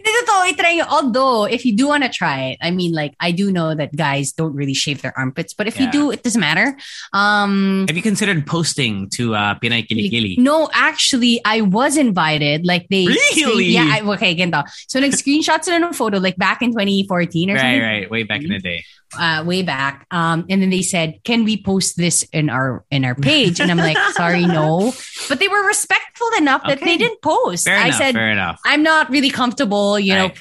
Totoo, 0.04 0.52
itry 0.52 0.78
nyo. 0.78 0.86
Although, 0.90 1.46
if 1.46 1.64
you 1.66 1.76
do 1.76 1.88
want 1.88 2.04
to 2.04 2.10
try 2.10 2.52
it, 2.54 2.58
I 2.62 2.72
mean, 2.72 2.92
like, 2.94 3.16
I 3.20 3.32
do 3.32 3.52
know 3.52 3.74
that 3.76 3.96
guys 3.96 4.32
don't 4.34 4.54
really 4.54 4.74
shave 4.74 5.02
their 5.02 5.14
armpits, 5.18 5.54
but 5.54 5.68
if 5.68 5.78
Yeah. 5.78 5.86
you 5.86 5.92
do, 5.92 6.12
it 6.12 6.24
doesn't 6.24 6.42
matter. 6.42 6.76
Um, 7.14 7.86
Have 7.88 7.96
you 7.96 8.02
considered 8.02 8.46
posting 8.48 9.10
to 9.22 9.36
uh, 9.36 9.56
Pinay 9.62 9.88
Kilikili? 9.88 10.38
No, 10.38 10.70
actually, 10.74 11.42
I 11.46 11.62
was 11.62 11.96
invited. 11.96 12.66
Like 12.66 12.88
they 12.90 13.06
Really? 13.06 13.66
yeah. 13.66 13.88
I, 13.94 14.02
okay, 14.18 14.36
ganito. 14.36 14.66
So 14.90 15.00
like 15.00 15.12
screenshot 15.14 15.64
sila 15.64 15.78
ng 15.86 15.94
photo 15.94 16.18
like 16.18 16.36
back 16.38 16.62
in 16.62 16.72
2014 16.74 17.52
or 17.52 17.54
Right, 17.54 17.62
something. 17.62 17.82
right. 17.82 17.88
right, 18.02 18.12
Way 18.12 18.24
back 18.24 18.42
in 18.44 18.50
the 18.50 18.60
day. 18.60 18.84
Uh, 19.18 19.44
way 19.46 19.62
back. 19.62 20.06
Um, 20.12 20.44
and 20.50 20.60
then 20.62 20.70
they 20.74 20.82
said, 20.82 21.22
"Can 21.24 21.46
we 21.46 21.56
post 21.62 21.96
this 21.96 22.24
in 22.34 22.50
our 22.50 22.84
in 22.92 23.06
our 23.06 23.16
page?" 23.16 23.62
And 23.62 23.72
I'm 23.72 23.78
like, 23.78 23.96
"Sorry, 24.18 24.44
no." 24.44 24.92
But 25.30 25.40
they 25.40 25.48
were 25.48 25.64
respectful 25.64 26.28
enough 26.38 26.64
that 26.68 26.82
Okay. 26.82 26.86
they 26.86 26.98
didn't 26.98 27.22
post. 27.22 27.64
Fair 27.64 27.78
I 27.78 27.94
enough. 27.94 28.02
said, 28.02 28.14
fair 28.18 28.32
enough. 28.34 28.60
I'm 28.66 28.84
not 28.84 29.08
really 29.10 29.30
comfortable, 29.30 29.96
you 30.02 30.16
know, 30.16 30.32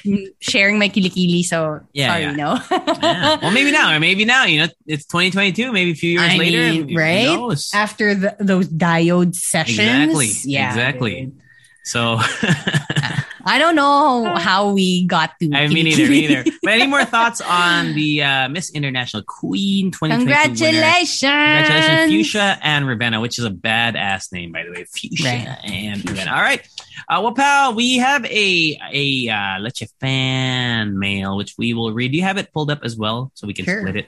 sharing 0.41 0.75
my 0.81 0.89
kilikili. 0.89 1.45
So 1.45 1.79
Yeah, 1.93 2.09
sorry, 2.11 2.23
yeah. 2.23 2.31
no. 2.35 2.51
Yeah. 3.05 3.39
Well, 3.39 3.51
maybe 3.55 3.71
now. 3.71 3.95
or 3.95 3.99
Maybe 4.01 4.25
now. 4.25 4.43
You 4.43 4.65
know, 4.65 4.69
it's 4.87 5.05
2022. 5.07 5.71
Maybe 5.71 5.91
a 5.91 5.95
few 5.95 6.11
years 6.19 6.33
I 6.33 6.35
later. 6.35 6.83
mean, 6.83 6.97
right? 6.97 7.31
After 7.73 8.11
the, 8.15 8.35
those 8.41 8.67
diode 8.67 9.35
sessions, 9.35 9.79
Exactly, 9.79 10.31
yeah, 10.51 10.67
exactly. 10.73 10.84
Dude. 10.91 11.39
So, 11.83 12.17
I 13.47 13.59
don't 13.59 13.75
know 13.75 14.25
how 14.35 14.71
we 14.71 15.05
got 15.05 15.33
to. 15.39 15.51
I 15.53 15.67
mean, 15.67 15.85
either, 15.85 16.09
neither. 16.09 16.43
But 16.63 16.73
any 16.73 16.87
more 16.87 17.05
thoughts 17.05 17.41
on 17.41 17.93
the 17.93 18.23
uh, 18.23 18.49
Miss 18.49 18.71
International 18.71 19.21
Queen 19.21 19.91
2022 19.91 20.63
winner? 20.63 20.81
Congratulations! 20.81 21.21
Congratulations, 21.21 22.11
Fuschia 22.33 22.57
Anne 22.63 22.85
Ravena, 22.85 23.21
which 23.21 23.37
is 23.37 23.45
a 23.45 23.51
badass 23.51 24.31
name, 24.33 24.51
by 24.51 24.63
the 24.63 24.71
way. 24.71 24.83
Fuschia 24.85 25.23
Right. 25.47 25.59
and 25.71 26.01
Ravena. 26.01 26.31
All 26.35 26.41
right. 26.41 26.67
Uh, 27.07 27.19
well, 27.21 27.33
pal, 27.33 27.75
we 27.75 27.97
have 27.97 28.25
a 28.25 28.79
a 28.91 29.29
uh, 29.29 29.59
Leche 29.59 29.83
fan 30.01 30.97
mail, 30.97 31.37
which 31.37 31.53
we 31.55 31.75
will 31.75 31.93
read. 31.93 32.13
Do 32.13 32.17
you 32.17 32.23
have 32.23 32.37
it 32.37 32.51
pulled 32.51 32.71
up 32.71 32.79
as 32.83 32.97
well 32.97 33.31
so 33.35 33.45
we 33.45 33.53
can 33.53 33.65
Sure. 33.65 33.81
split 33.81 33.95
it? 33.97 34.07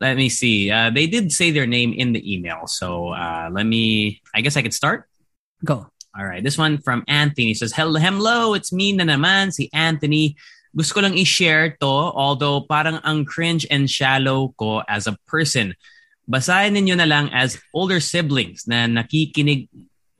Let 0.00 0.16
me 0.16 0.30
see. 0.30 0.70
Uh, 0.70 0.88
they 0.90 1.06
did 1.08 1.30
say 1.30 1.50
their 1.50 1.66
name 1.66 1.92
in 1.92 2.12
the 2.14 2.22
email. 2.34 2.68
So 2.68 3.08
uh, 3.08 3.50
let 3.52 3.66
me, 3.66 4.22
I 4.34 4.40
guess 4.40 4.56
I 4.56 4.62
could 4.62 4.72
start. 4.72 5.08
Go. 5.64 5.86
All 6.18 6.26
right, 6.26 6.42
this 6.42 6.58
one 6.58 6.78
from 6.78 7.04
Anthony 7.06 7.54
says, 7.54 7.72
Hello, 7.72 8.00
hello, 8.00 8.54
it's 8.54 8.72
me 8.72 8.92
na 8.92 9.04
naman, 9.04 9.52
si 9.52 9.70
Anthony. 9.72 10.34
Gusto 10.74 10.98
ko 10.98 11.00
lang 11.06 11.16
i-share 11.16 11.76
to, 11.80 11.86
although 11.86 12.66
parang 12.66 12.98
ang 13.04 13.24
cringe 13.24 13.66
and 13.70 13.90
shallow 13.90 14.54
ko 14.58 14.82
as 14.88 15.06
a 15.06 15.16
person. 15.26 15.74
Basahin 16.28 16.74
ninyo 16.74 16.98
na 16.98 17.08
lang 17.08 17.30
as 17.32 17.56
older 17.72 18.00
siblings 18.00 18.66
na 18.66 18.84
nakikinig 18.86 19.70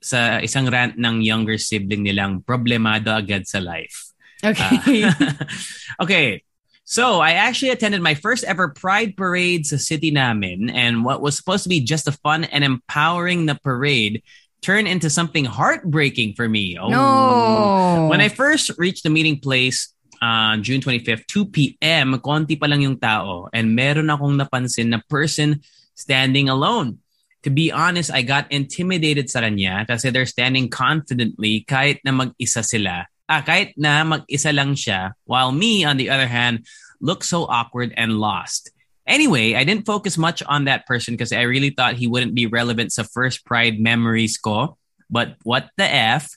sa 0.01 0.39
isang 0.39 0.71
rant 0.71 0.97
ng 0.97 1.21
younger 1.21 1.59
sibling 1.59 2.07
nilang 2.07 2.41
problemado 2.47 3.11
agad 3.11 3.45
sa 3.45 3.59
life. 3.59 4.15
Okay. 4.45 5.05
Uh, 5.05 5.13
okay. 6.03 6.43
So 6.89 7.21
I 7.21 7.37
actually 7.37 7.71
attended 7.71 8.01
my 8.01 8.15
first 8.15 8.45
ever 8.45 8.71
Pride 8.71 9.13
parade 9.19 9.67
sa 9.67 9.77
city 9.77 10.11
namin, 10.11 10.71
and 10.71 11.05
what 11.05 11.21
was 11.21 11.37
supposed 11.37 11.63
to 11.65 11.69
be 11.69 11.85
just 11.85 12.09
a 12.09 12.17
fun 12.25 12.49
and 12.49 12.65
empowering 12.65 13.45
na 13.45 13.61
parade 13.61 14.23
turned 14.61 14.89
into 14.89 15.11
something 15.11 15.45
heartbreaking 15.45 16.35
for 16.35 16.49
me. 16.49 16.79
Oh. 16.79 16.89
no. 16.89 18.07
When 18.11 18.21
I 18.21 18.29
first 18.29 18.71
reached 18.79 19.03
the 19.03 19.11
meeting 19.11 19.39
place 19.41 19.93
on 20.21 20.63
June 20.63 20.81
25th, 20.81 21.27
2 21.27 21.47
p.m., 21.47 22.19
konti 22.19 22.59
pa 22.59 22.67
lang 22.67 22.83
yung 22.83 22.99
tao, 22.99 23.49
and 23.53 23.75
meron 23.75 24.11
akong 24.11 24.39
napansin 24.39 24.91
na 24.91 25.01
person 25.09 25.63
standing 25.95 26.49
alone. 26.49 26.99
To 27.47 27.51
be 27.51 27.71
honest, 27.71 28.11
I 28.11 28.23
got 28.27 28.51
intimidated 28.51 29.31
sa 29.31 29.47
kanya 29.47 29.87
kasi 29.87 30.11
they're 30.11 30.27
standing 30.27 30.67
confidently 30.67 31.63
kahit 31.63 32.03
na 32.03 32.11
mag-isa 32.11 32.67
sila. 32.67 33.07
Ah, 33.31 33.47
kahit 33.47 33.79
na 33.79 34.03
mag-isa 34.03 34.51
lang 34.51 34.75
siya, 34.75 35.15
while 35.23 35.55
me, 35.55 35.87
on 35.87 36.01
the 36.01 36.11
other 36.11 36.27
hand, 36.27 36.67
look 36.99 37.23
so 37.23 37.47
awkward 37.47 37.95
and 37.95 38.19
lost. 38.19 38.75
Anyway, 39.09 39.55
I 39.55 39.65
didn't 39.65 39.87
focus 39.87 40.19
much 40.21 40.43
on 40.45 40.65
that 40.69 40.87
person 40.87 41.15
because 41.15 41.33
I 41.33 41.43
really 41.49 41.71
thought 41.71 41.97
he 41.97 42.07
wouldn't 42.07 42.35
be 42.37 42.47
relevant 42.47 42.93
sa 42.93 43.03
first 43.03 43.45
Pride 43.49 43.81
memories 43.81 44.37
ko. 44.37 44.77
But 45.11 45.37
what 45.43 45.71
the 45.81 45.89
F? 45.89 46.29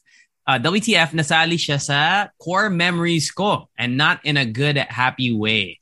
Uh, 0.48 0.58
WTF, 0.58 1.12
nasali 1.12 1.60
siya 1.60 1.80
sa 1.80 2.28
core 2.40 2.70
memories 2.72 3.30
ko 3.30 3.70
and 3.78 3.98
not 3.98 4.24
in 4.26 4.38
a 4.38 4.46
good, 4.48 4.78
happy 4.78 5.36
way. 5.36 5.78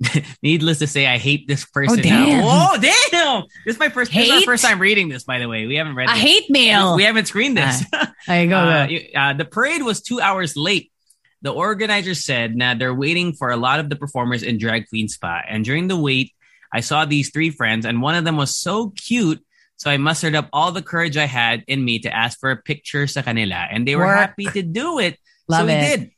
Needless 0.42 0.78
to 0.80 0.86
say, 0.86 1.06
I 1.06 1.18
hate 1.18 1.46
this 1.46 1.64
person 1.66 2.00
Oh, 2.00 2.02
damn. 2.02 2.40
now. 2.40 2.42
Whoa, 2.42 2.80
damn! 2.80 3.42
This 3.66 3.76
is 3.76 3.78
my 3.78 3.90
first. 3.90 4.10
This 4.12 4.26
is 4.28 4.32
our 4.32 4.40
first 4.48 4.64
time 4.64 4.80
reading 4.80 5.10
this, 5.10 5.24
by 5.24 5.38
the 5.38 5.46
way. 5.46 5.66
We 5.66 5.76
haven't 5.76 5.94
read. 5.94 6.08
I 6.08 6.14
this. 6.14 6.22
hate 6.22 6.48
mail. 6.50 6.96
We 6.96 7.04
haven't 7.04 7.26
screened 7.26 7.56
this. 7.58 7.84
I 8.26 8.46
go. 8.46 8.56
Uh, 8.60 8.86
go. 8.86 8.92
you- 8.92 9.08
uh, 9.14 9.32
the 9.34 9.44
parade 9.44 9.82
was 9.82 10.00
two 10.00 10.18
hours 10.20 10.56
late. 10.56 10.89
The 11.42 11.50
organizers 11.50 12.24
said 12.24 12.58
that 12.58 12.78
they're 12.78 12.94
waiting 12.94 13.32
for 13.32 13.50
a 13.50 13.56
lot 13.56 13.80
of 13.80 13.88
the 13.88 13.96
performers 13.96 14.42
in 14.42 14.58
Drag 14.58 14.88
Queen 14.88 15.08
Spa. 15.08 15.42
And 15.48 15.64
during 15.64 15.88
the 15.88 15.96
wait, 15.96 16.32
I 16.72 16.80
saw 16.80 17.04
these 17.04 17.30
three 17.30 17.50
friends, 17.50 17.84
and 17.86 18.02
one 18.02 18.14
of 18.14 18.24
them 18.24 18.36
was 18.36 18.56
so 18.56 18.90
cute. 18.90 19.42
So 19.76 19.90
I 19.90 19.96
mustered 19.96 20.36
up 20.36 20.48
all 20.52 20.70
the 20.72 20.84
courage 20.84 21.16
I 21.16 21.24
had 21.24 21.64
in 21.66 21.84
me 21.84 21.98
to 22.00 22.12
ask 22.12 22.38
for 22.38 22.50
a 22.50 22.60
picture 22.60 23.06
sa 23.06 23.22
kanila. 23.22 23.66
And 23.72 23.88
they 23.88 23.96
were 23.96 24.04
Work. 24.04 24.18
happy 24.18 24.44
to 24.52 24.62
do 24.62 24.98
it. 25.00 25.16
Love 25.48 25.60
so 25.60 25.66
we 25.66 25.72
it. 25.72 25.96
did. 25.96 26.10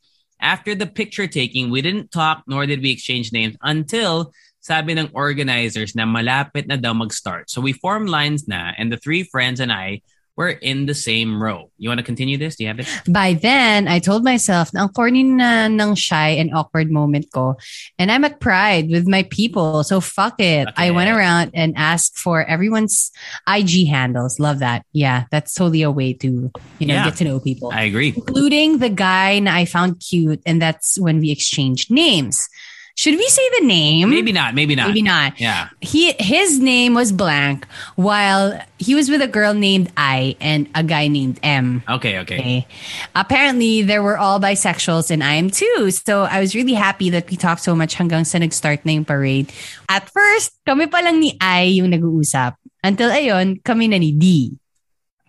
After 0.42 0.74
the 0.74 0.86
picture 0.90 1.28
taking, 1.28 1.70
we 1.70 1.80
didn't 1.80 2.10
talk 2.10 2.42
nor 2.50 2.66
did 2.66 2.82
we 2.82 2.90
exchange 2.90 3.30
names 3.30 3.54
until 3.62 4.34
sabi 4.58 4.98
ng 4.98 5.10
organizers 5.14 5.94
na 5.94 6.02
malapit 6.02 6.66
na 6.66 6.74
daw 6.74 6.90
mag-start. 6.94 7.50
So 7.50 7.62
we 7.62 7.72
formed 7.72 8.10
lines 8.10 8.50
na 8.50 8.74
and 8.74 8.90
the 8.90 8.98
three 8.98 9.22
friends 9.22 9.62
and 9.62 9.70
I 9.70 10.02
were 10.42 10.50
in 10.58 10.86
the 10.90 10.94
same 10.98 11.38
row. 11.38 11.70
You 11.78 11.86
want 11.88 12.02
to 12.02 12.06
continue 12.06 12.34
this? 12.36 12.56
Do 12.58 12.64
you 12.64 12.68
have 12.74 12.80
it? 12.82 12.90
By 13.06 13.38
then, 13.38 13.86
I 13.86 14.02
told 14.02 14.26
myself 14.26 14.74
na 14.74 14.82
ang 14.82 14.90
corny 14.90 15.22
na 15.22 15.70
ng 15.70 15.94
shy 15.94 16.34
and 16.34 16.50
awkward 16.50 16.90
moment 16.90 17.30
ko. 17.30 17.54
And 17.98 18.10
I'm 18.10 18.26
at 18.26 18.42
Pride 18.42 18.90
with 18.90 19.06
my 19.06 19.22
people. 19.30 19.86
So 19.86 20.02
fuck 20.02 20.42
it. 20.42 20.66
I 20.74 20.90
went 20.90 21.10
around 21.14 21.54
and 21.54 21.78
asked 21.78 22.18
for 22.18 22.42
everyone's 22.42 23.14
IG 23.46 23.86
handles. 23.86 24.42
Love 24.42 24.58
that. 24.58 24.82
Yeah, 24.90 25.30
that's 25.30 25.54
totally 25.54 25.82
a 25.86 25.90
way 25.94 26.12
to, 26.18 26.50
you 26.82 26.86
know, 26.90 26.94
Yeah. 26.98 27.06
get 27.06 27.22
to 27.22 27.24
know 27.24 27.38
people. 27.38 27.70
I 27.70 27.86
agree. 27.86 28.10
including 28.16 28.78
the 28.82 28.90
guy 28.90 29.38
na 29.38 29.54
I 29.54 29.64
found 29.64 30.02
cute. 30.02 30.42
And 30.42 30.58
that's 30.60 30.98
when 30.98 31.20
we 31.22 31.30
exchanged 31.30 31.90
names. 31.90 32.48
Should 32.94 33.16
we 33.16 33.26
say 33.28 33.42
the 33.60 33.66
name? 33.66 34.10
Maybe 34.10 34.32
not. 34.32 34.54
Maybe 34.54 34.74
not. 34.74 34.88
Maybe 34.88 35.02
not. 35.02 35.40
Yeah. 35.40 35.68
He 35.80 36.12
his 36.18 36.60
name 36.60 36.94
was 36.94 37.10
blank 37.10 37.66
while 37.96 38.60
he 38.78 38.94
was 38.94 39.08
with 39.08 39.22
a 39.22 39.28
girl 39.28 39.54
named 39.54 39.90
I 39.96 40.36
and 40.40 40.68
a 40.74 40.84
guy 40.84 41.08
named 41.08 41.40
M. 41.42 41.82
Okay. 41.88 42.18
Okay. 42.20 42.38
Okay. 42.38 42.66
Apparently 43.14 43.82
there 43.82 44.02
were 44.02 44.18
all 44.18 44.38
bisexuals 44.38 45.10
and 45.10 45.24
I 45.24 45.34
am 45.34 45.48
too. 45.48 45.90
So 45.90 46.24
I 46.24 46.40
was 46.40 46.54
really 46.54 46.74
happy 46.74 47.08
that 47.10 47.30
we 47.30 47.36
talked 47.36 47.62
so 47.62 47.74
much 47.74 47.94
hanggang 47.94 48.26
sa 48.26 48.38
nag-start 48.38 48.84
na 48.84 48.92
yung 48.92 49.04
parade. 49.04 49.52
At 49.88 50.08
first, 50.10 50.52
kami 50.66 50.86
pa 50.86 51.00
lang 51.00 51.20
ni 51.20 51.36
I 51.40 51.80
yung 51.80 51.90
nag-uusap. 51.90 52.56
Until 52.84 53.10
ayon, 53.10 53.62
kami 53.64 53.88
na 53.88 53.96
ni 53.96 54.12
D. 54.12 54.52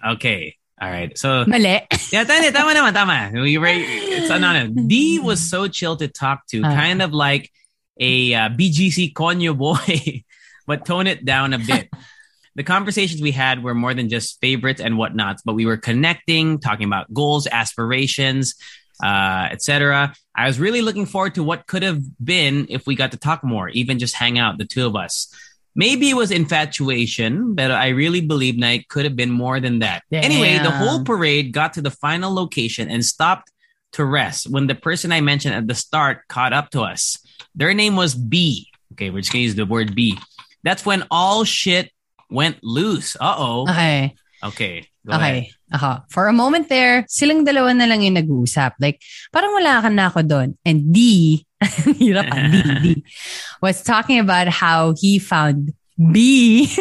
Okay. 0.03 0.57
All 0.81 0.89
right. 0.89 1.15
So 1.17 1.45
Mali. 1.45 1.81
yeah, 2.11 2.23
tama, 2.23 2.51
tama 2.51 2.73
naman, 2.73 2.93
tama. 2.93 3.31
We 3.33 3.57
right. 3.57 3.83
It's 3.85 4.29
ano, 4.31 4.67
D 4.87 5.19
was 5.19 5.39
so 5.39 5.67
chill 5.67 5.95
to 5.97 6.07
talk 6.07 6.45
to, 6.47 6.61
Ah. 6.63 6.73
kind 6.75 7.01
of 7.01 7.13
like 7.13 7.51
a 7.99 8.33
uh, 8.33 8.49
BGC 8.49 9.13
Konyo 9.13 9.55
boy, 9.57 10.23
but 10.67 10.85
tone 10.85 11.07
it 11.07 11.23
down 11.23 11.53
a 11.53 11.59
bit. 11.59 11.89
the 12.55 12.63
conversations 12.63 13.21
we 13.21 13.31
had 13.31 13.63
were 13.63 13.73
more 13.73 13.93
than 13.93 14.09
just 14.09 14.41
favorites 14.41 14.81
and 14.81 14.95
whatnots, 14.97 15.41
but 15.45 15.53
we 15.53 15.65
were 15.65 15.77
connecting, 15.77 16.59
talking 16.59 16.85
about 16.85 17.11
goals, 17.13 17.47
aspirations, 17.47 18.55
uh, 19.03 19.49
etc. 19.51 20.13
I 20.35 20.47
was 20.47 20.59
really 20.59 20.81
looking 20.81 21.05
forward 21.05 21.35
to 21.35 21.43
what 21.43 21.65
could 21.67 21.83
have 21.83 22.01
been 22.23 22.65
if 22.69 22.85
we 22.87 22.95
got 22.95 23.11
to 23.11 23.17
talk 23.17 23.43
more, 23.43 23.69
even 23.69 23.99
just 23.99 24.15
hang 24.15 24.37
out, 24.37 24.57
the 24.57 24.65
two 24.65 24.85
of 24.85 24.95
us. 24.95 25.29
Maybe 25.75 26.09
it 26.09 26.13
was 26.13 26.31
infatuation, 26.31 27.55
but 27.55 27.71
I 27.71 27.89
really 27.89 28.21
believe 28.21 28.61
it 28.61 28.87
could 28.89 29.05
have 29.05 29.15
been 29.15 29.31
more 29.31 29.59
than 29.59 29.79
that. 29.79 30.03
Anyway, 30.11 30.59
the 30.59 30.69
whole 30.71 31.03
parade 31.03 31.51
got 31.51 31.73
to 31.73 31.81
the 31.81 31.91
final 31.91 32.33
location 32.33 32.89
and 32.89 33.03
stopped 33.03 33.51
to 33.93 34.05
rest 34.05 34.49
when 34.49 34.67
the 34.67 34.75
person 34.75 35.11
I 35.11 35.21
mentioned 35.21 35.55
at 35.55 35.67
the 35.67 35.75
start 35.75 36.27
caught 36.27 36.53
up 36.53 36.69
to 36.71 36.81
us. 36.81 37.17
Their 37.55 37.73
name 37.73 37.95
was 37.95 38.15
B. 38.15 38.69
Okay, 38.93 39.09
we're 39.09 39.21
just 39.21 39.31
gonna 39.31 39.43
use 39.43 39.55
the 39.55 39.65
word 39.65 39.95
B. 39.95 40.17
That's 40.63 40.85
when 40.85 41.05
all 41.09 41.43
shit 41.43 41.91
went 42.29 42.63
loose. 42.63 43.15
Uh 43.19 43.35
oh. 43.37 43.69
Okay. 43.69 44.15
Okay. 44.43 44.87
Go 45.05 45.13
ahead. 45.13 45.21
Okay. 45.21 45.51
Aha. 45.73 46.03
For 46.07 46.27
a 46.27 46.33
moment 46.33 46.69
there, 46.69 47.03
silang 47.11 47.43
dalawa 47.43 47.75
na 47.75 47.85
lang 47.85 48.01
yung 48.07 48.15
nag-uusap. 48.15 48.79
Like, 48.79 49.03
parang 49.35 49.51
wala 49.51 49.83
ka 49.83 49.89
na 49.91 50.07
ako 50.07 50.23
doon. 50.23 50.55
And 50.63 50.93
D, 50.95 51.43
hirap 51.99 52.31
ka, 52.31 52.39
D, 52.47 52.55
D, 52.79 52.85
was 53.59 53.83
talking 53.83 54.19
about 54.19 54.47
how 54.47 54.93
he 54.95 55.19
found 55.19 55.73
B. 55.99 56.67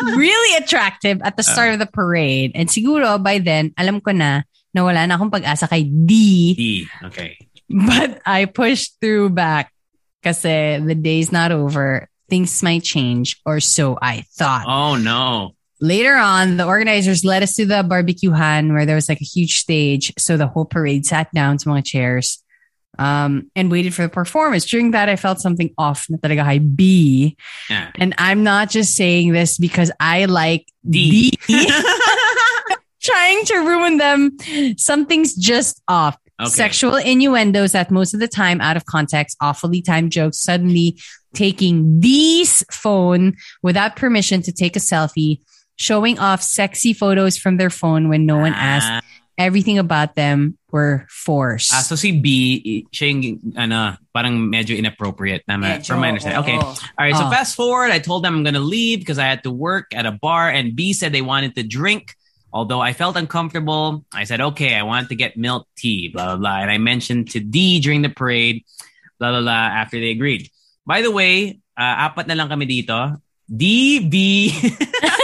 Really? 0.00 0.56
attractive 0.56 1.20
at 1.22 1.36
the 1.36 1.42
start 1.42 1.72
of 1.72 1.78
the 1.78 1.86
parade. 1.86 2.52
And 2.54 2.68
siguro 2.68 3.22
by 3.22 3.38
then, 3.38 3.72
alam 3.76 4.00
ko 4.00 4.12
na 4.12 4.42
na 4.74 4.80
wala 4.84 5.06
na 5.06 5.16
akong 5.16 5.30
pag-asa 5.30 5.68
kay 5.68 5.84
D. 5.84 6.12
D. 6.54 6.64
Okay. 7.04 7.36
But 7.68 8.20
I 8.26 8.46
pushed 8.46 8.98
through 9.00 9.30
back 9.30 9.72
kasi 10.22 10.80
the 10.80 10.94
day's 10.94 11.32
not 11.32 11.52
over. 11.52 12.08
Things 12.28 12.62
might 12.62 12.86
change, 12.86 13.42
or 13.44 13.58
so 13.58 13.98
I 14.00 14.22
thought. 14.38 14.64
Oh 14.66 14.94
no. 14.94 15.58
Later 15.80 16.14
on, 16.16 16.56
the 16.56 16.66
organizers 16.66 17.24
led 17.24 17.42
us 17.42 17.54
to 17.54 17.64
the 17.64 17.82
barbecue 17.82 18.30
barbecuehan 18.30 18.72
where 18.72 18.86
there 18.86 18.94
was 18.94 19.08
like 19.08 19.20
a 19.20 19.24
huge 19.24 19.58
stage. 19.58 20.12
So 20.18 20.36
the 20.36 20.46
whole 20.46 20.66
parade 20.66 21.06
sat 21.06 21.32
down 21.32 21.56
to 21.58 21.68
mga 21.68 21.84
chairs 21.84 22.42
um, 22.98 23.50
and 23.56 23.70
waited 23.70 23.94
for 23.94 24.02
the 24.02 24.08
performance. 24.08 24.66
During 24.66 24.90
that, 24.90 25.08
I 25.08 25.16
felt 25.16 25.40
something 25.40 25.72
off 25.78 26.06
na 26.10 26.18
talaga 26.18 26.44
kay 26.44 26.58
B. 26.58 27.36
Yeah. 27.70 27.90
And 27.96 28.14
I'm 28.18 28.42
not 28.42 28.68
just 28.68 28.94
saying 28.94 29.32
this 29.32 29.56
because 29.56 29.90
I 29.98 30.26
like 30.26 30.66
D. 30.88 31.30
D. 31.46 31.70
trying 33.02 33.44
to 33.46 33.56
ruin 33.58 33.96
them. 33.96 34.36
Something's 34.76 35.34
just 35.34 35.82
off. 35.88 36.18
Okay. 36.40 36.48
Sexual 36.48 36.96
innuendos 36.96 37.72
that 37.72 37.90
most 37.90 38.14
of 38.14 38.20
the 38.20 38.28
time 38.28 38.60
out 38.60 38.76
of 38.76 38.86
context, 38.86 39.36
awfully 39.40 39.82
timed 39.82 40.12
jokes, 40.12 40.38
suddenly 40.38 40.98
taking 41.34 42.00
D's 42.00 42.64
phone 42.70 43.36
without 43.62 43.96
permission 43.96 44.42
to 44.42 44.52
take 44.52 44.74
a 44.74 44.78
selfie, 44.78 45.40
showing 45.80 46.20
off 46.20 46.44
sexy 46.44 46.92
photos 46.92 47.40
from 47.40 47.56
their 47.56 47.72
phone 47.72 48.12
when 48.12 48.28
no 48.28 48.36
one 48.36 48.52
asked. 48.52 48.92
Ah, 48.92 49.00
Everything 49.40 49.80
about 49.80 50.20
them 50.20 50.60
were 50.68 51.08
forced. 51.08 51.72
ah, 51.72 51.80
so 51.80 51.96
si 51.96 52.12
B, 52.12 52.60
i- 52.60 52.84
siya 52.92 53.08
yung, 53.08 53.40
ano, 53.56 53.96
parang 54.12 54.36
medyo 54.36 54.76
inappropriate 54.76 55.48
na, 55.48 55.56
Medyo, 55.56 55.88
from 55.96 56.04
my 56.04 56.12
understanding. 56.12 56.44
Okay. 56.44 56.60
oo. 56.60 56.76
All 56.76 57.00
right. 57.08 57.16
So 57.16 57.24
Oh. 57.24 57.32
fast 57.32 57.56
forward, 57.56 57.88
I 57.88 58.04
told 58.04 58.20
them 58.20 58.36
I'm 58.36 58.44
going 58.44 58.60
to 58.60 58.60
leave 58.60 59.00
because 59.00 59.16
I 59.16 59.24
had 59.24 59.40
to 59.48 59.50
work 59.50 59.96
at 59.96 60.04
a 60.04 60.12
bar 60.12 60.52
and 60.52 60.76
B 60.76 60.92
said 60.92 61.16
they 61.16 61.24
wanted 61.24 61.56
to 61.56 61.64
drink. 61.64 62.12
Although 62.52 62.84
I 62.84 62.92
felt 62.92 63.16
uncomfortable, 63.16 64.04
I 64.12 64.28
said, 64.28 64.44
okay, 64.52 64.76
I 64.76 64.84
want 64.84 65.08
to 65.08 65.16
get 65.16 65.40
milk 65.40 65.64
tea, 65.72 66.12
blah, 66.12 66.36
blah, 66.36 66.40
blah. 66.44 66.58
And 66.60 66.68
I 66.68 66.76
mentioned 66.76 67.32
to 67.32 67.40
D 67.40 67.80
during 67.80 68.04
the 68.04 68.12
parade, 68.12 68.68
blah, 69.16 69.32
blah, 69.32 69.40
blah, 69.40 69.72
after 69.72 69.96
they 69.96 70.12
agreed. 70.12 70.52
By 70.84 71.00
the 71.00 71.08
way, 71.14 71.62
uh, 71.80 72.10
apat 72.12 72.28
na 72.28 72.36
lang 72.36 72.52
kami 72.52 72.68
dito. 72.68 73.16
D, 73.48 74.04
B, 74.04 74.52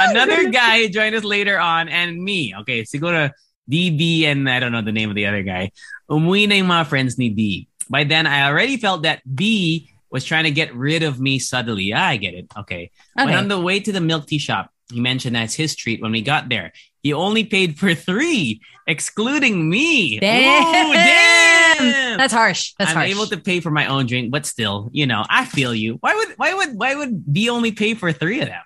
another 0.00 0.50
guy 0.50 0.88
joined 0.88 1.14
us 1.14 1.24
later 1.24 1.58
on, 1.58 1.88
and 1.88 2.16
me. 2.16 2.54
Okay, 2.60 2.82
siguro 2.82 3.30
D, 3.68 3.90
B, 3.90 4.26
and 4.26 4.48
I 4.48 4.58
don't 4.58 4.72
know 4.72 4.82
the 4.82 4.92
name 4.92 5.08
of 5.10 5.14
the 5.16 5.26
other 5.26 5.42
guy. 5.42 5.70
Umuwi 6.10 6.48
na 6.48 6.54
yung 6.56 6.68
mga 6.68 6.86
friends 6.86 7.18
ni 7.18 7.28
D. 7.30 7.68
By 7.88 8.04
then, 8.04 8.26
I 8.26 8.46
already 8.48 8.76
felt 8.76 9.02
that 9.02 9.22
B 9.26 9.90
was 10.10 10.24
trying 10.24 10.44
to 10.44 10.50
get 10.50 10.74
rid 10.74 11.02
of 11.02 11.20
me 11.20 11.38
subtly. 11.38 11.92
Ah, 11.92 12.08
I 12.08 12.16
get 12.16 12.34
it. 12.34 12.46
Okay. 12.56 12.90
But 13.14 13.28
Okay. 13.28 13.36
on 13.36 13.46
the 13.48 13.60
way 13.60 13.78
to 13.78 13.92
the 13.92 14.00
milk 14.00 14.26
tea 14.26 14.38
shop, 14.38 14.70
he 14.90 14.98
mentioned 15.00 15.36
that's 15.36 15.54
his 15.54 15.76
treat 15.76 16.02
when 16.02 16.10
we 16.10 16.20
got 16.22 16.48
there. 16.48 16.72
He 17.02 17.12
only 17.14 17.44
paid 17.44 17.78
for 17.78 17.94
three, 17.94 18.60
excluding 18.86 19.70
me. 19.70 20.18
Damn. 20.18 20.90
Ooh, 20.90 20.92
damn. 20.92 22.18
That's 22.18 22.32
harsh. 22.34 22.74
That's 22.78 22.90
I'm 22.90 22.96
harsh. 23.06 23.10
able 23.10 23.26
to 23.26 23.38
pay 23.38 23.60
for 23.60 23.70
my 23.70 23.86
own 23.86 24.06
drink, 24.06 24.30
but 24.30 24.44
still, 24.46 24.90
you 24.92 25.06
know, 25.06 25.24
I 25.30 25.44
feel 25.46 25.74
you. 25.74 25.96
Why 26.02 26.14
would 26.14 26.34
why 26.36 26.54
would 26.54 26.74
why 26.76 26.94
would 26.94 27.32
B 27.32 27.48
only 27.48 27.72
pay 27.72 27.94
for 27.94 28.12
three 28.12 28.40
of 28.40 28.48
them? 28.48 28.62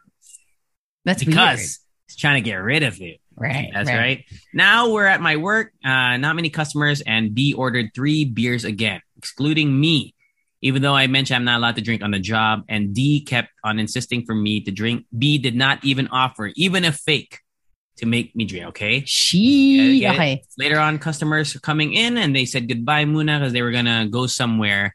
That's 1.04 1.22
Because 1.24 1.80
he's 2.08 2.16
trying 2.16 2.42
to 2.42 2.48
get 2.48 2.56
rid 2.56 2.82
of 2.82 2.98
you. 2.98 3.16
weird. 3.36 3.54
Right. 3.54 3.70
That's 3.74 3.88
right. 3.90 4.24
Now 4.52 4.90
we're 4.90 5.06
at 5.06 5.20
my 5.20 5.36
work. 5.36 5.72
Uh, 5.84 6.16
not 6.16 6.36
many 6.36 6.50
customers, 6.50 7.00
and 7.00 7.34
B 7.34 7.52
ordered 7.52 7.90
three 7.94 8.24
beers 8.24 8.64
again, 8.64 9.00
excluding 9.16 9.78
me. 9.78 10.14
Even 10.62 10.80
though 10.80 10.94
I 10.94 11.08
mentioned 11.08 11.36
I'm 11.36 11.44
not 11.44 11.58
allowed 11.58 11.76
to 11.76 11.82
drink 11.82 12.02
on 12.02 12.10
the 12.10 12.18
job, 12.18 12.62
and 12.68 12.94
D 12.94 13.20
kept 13.22 13.50
on 13.62 13.78
insisting 13.78 14.24
for 14.24 14.34
me 14.34 14.60
to 14.62 14.70
drink. 14.70 15.04
B 15.16 15.36
did 15.36 15.54
not 15.54 15.84
even 15.84 16.08
offer, 16.08 16.52
even 16.56 16.84
a 16.86 16.92
fake, 16.92 17.40
to 17.96 18.06
make 18.06 18.34
me 18.34 18.44
drink. 18.46 18.66
Okay. 18.68 19.02
She. 19.04 20.00
Get 20.00 20.14
it? 20.14 20.14
Okay. 20.14 20.42
Later 20.56 20.78
on, 20.78 20.98
customers 20.98 21.52
coming 21.60 21.92
in 21.92 22.16
and 22.16 22.34
they 22.34 22.46
said 22.46 22.66
goodbye, 22.68 23.04
Muna, 23.04 23.40
because 23.40 23.52
they 23.52 23.62
were 23.62 23.72
gonna 23.72 24.08
go 24.08 24.26
somewhere. 24.26 24.94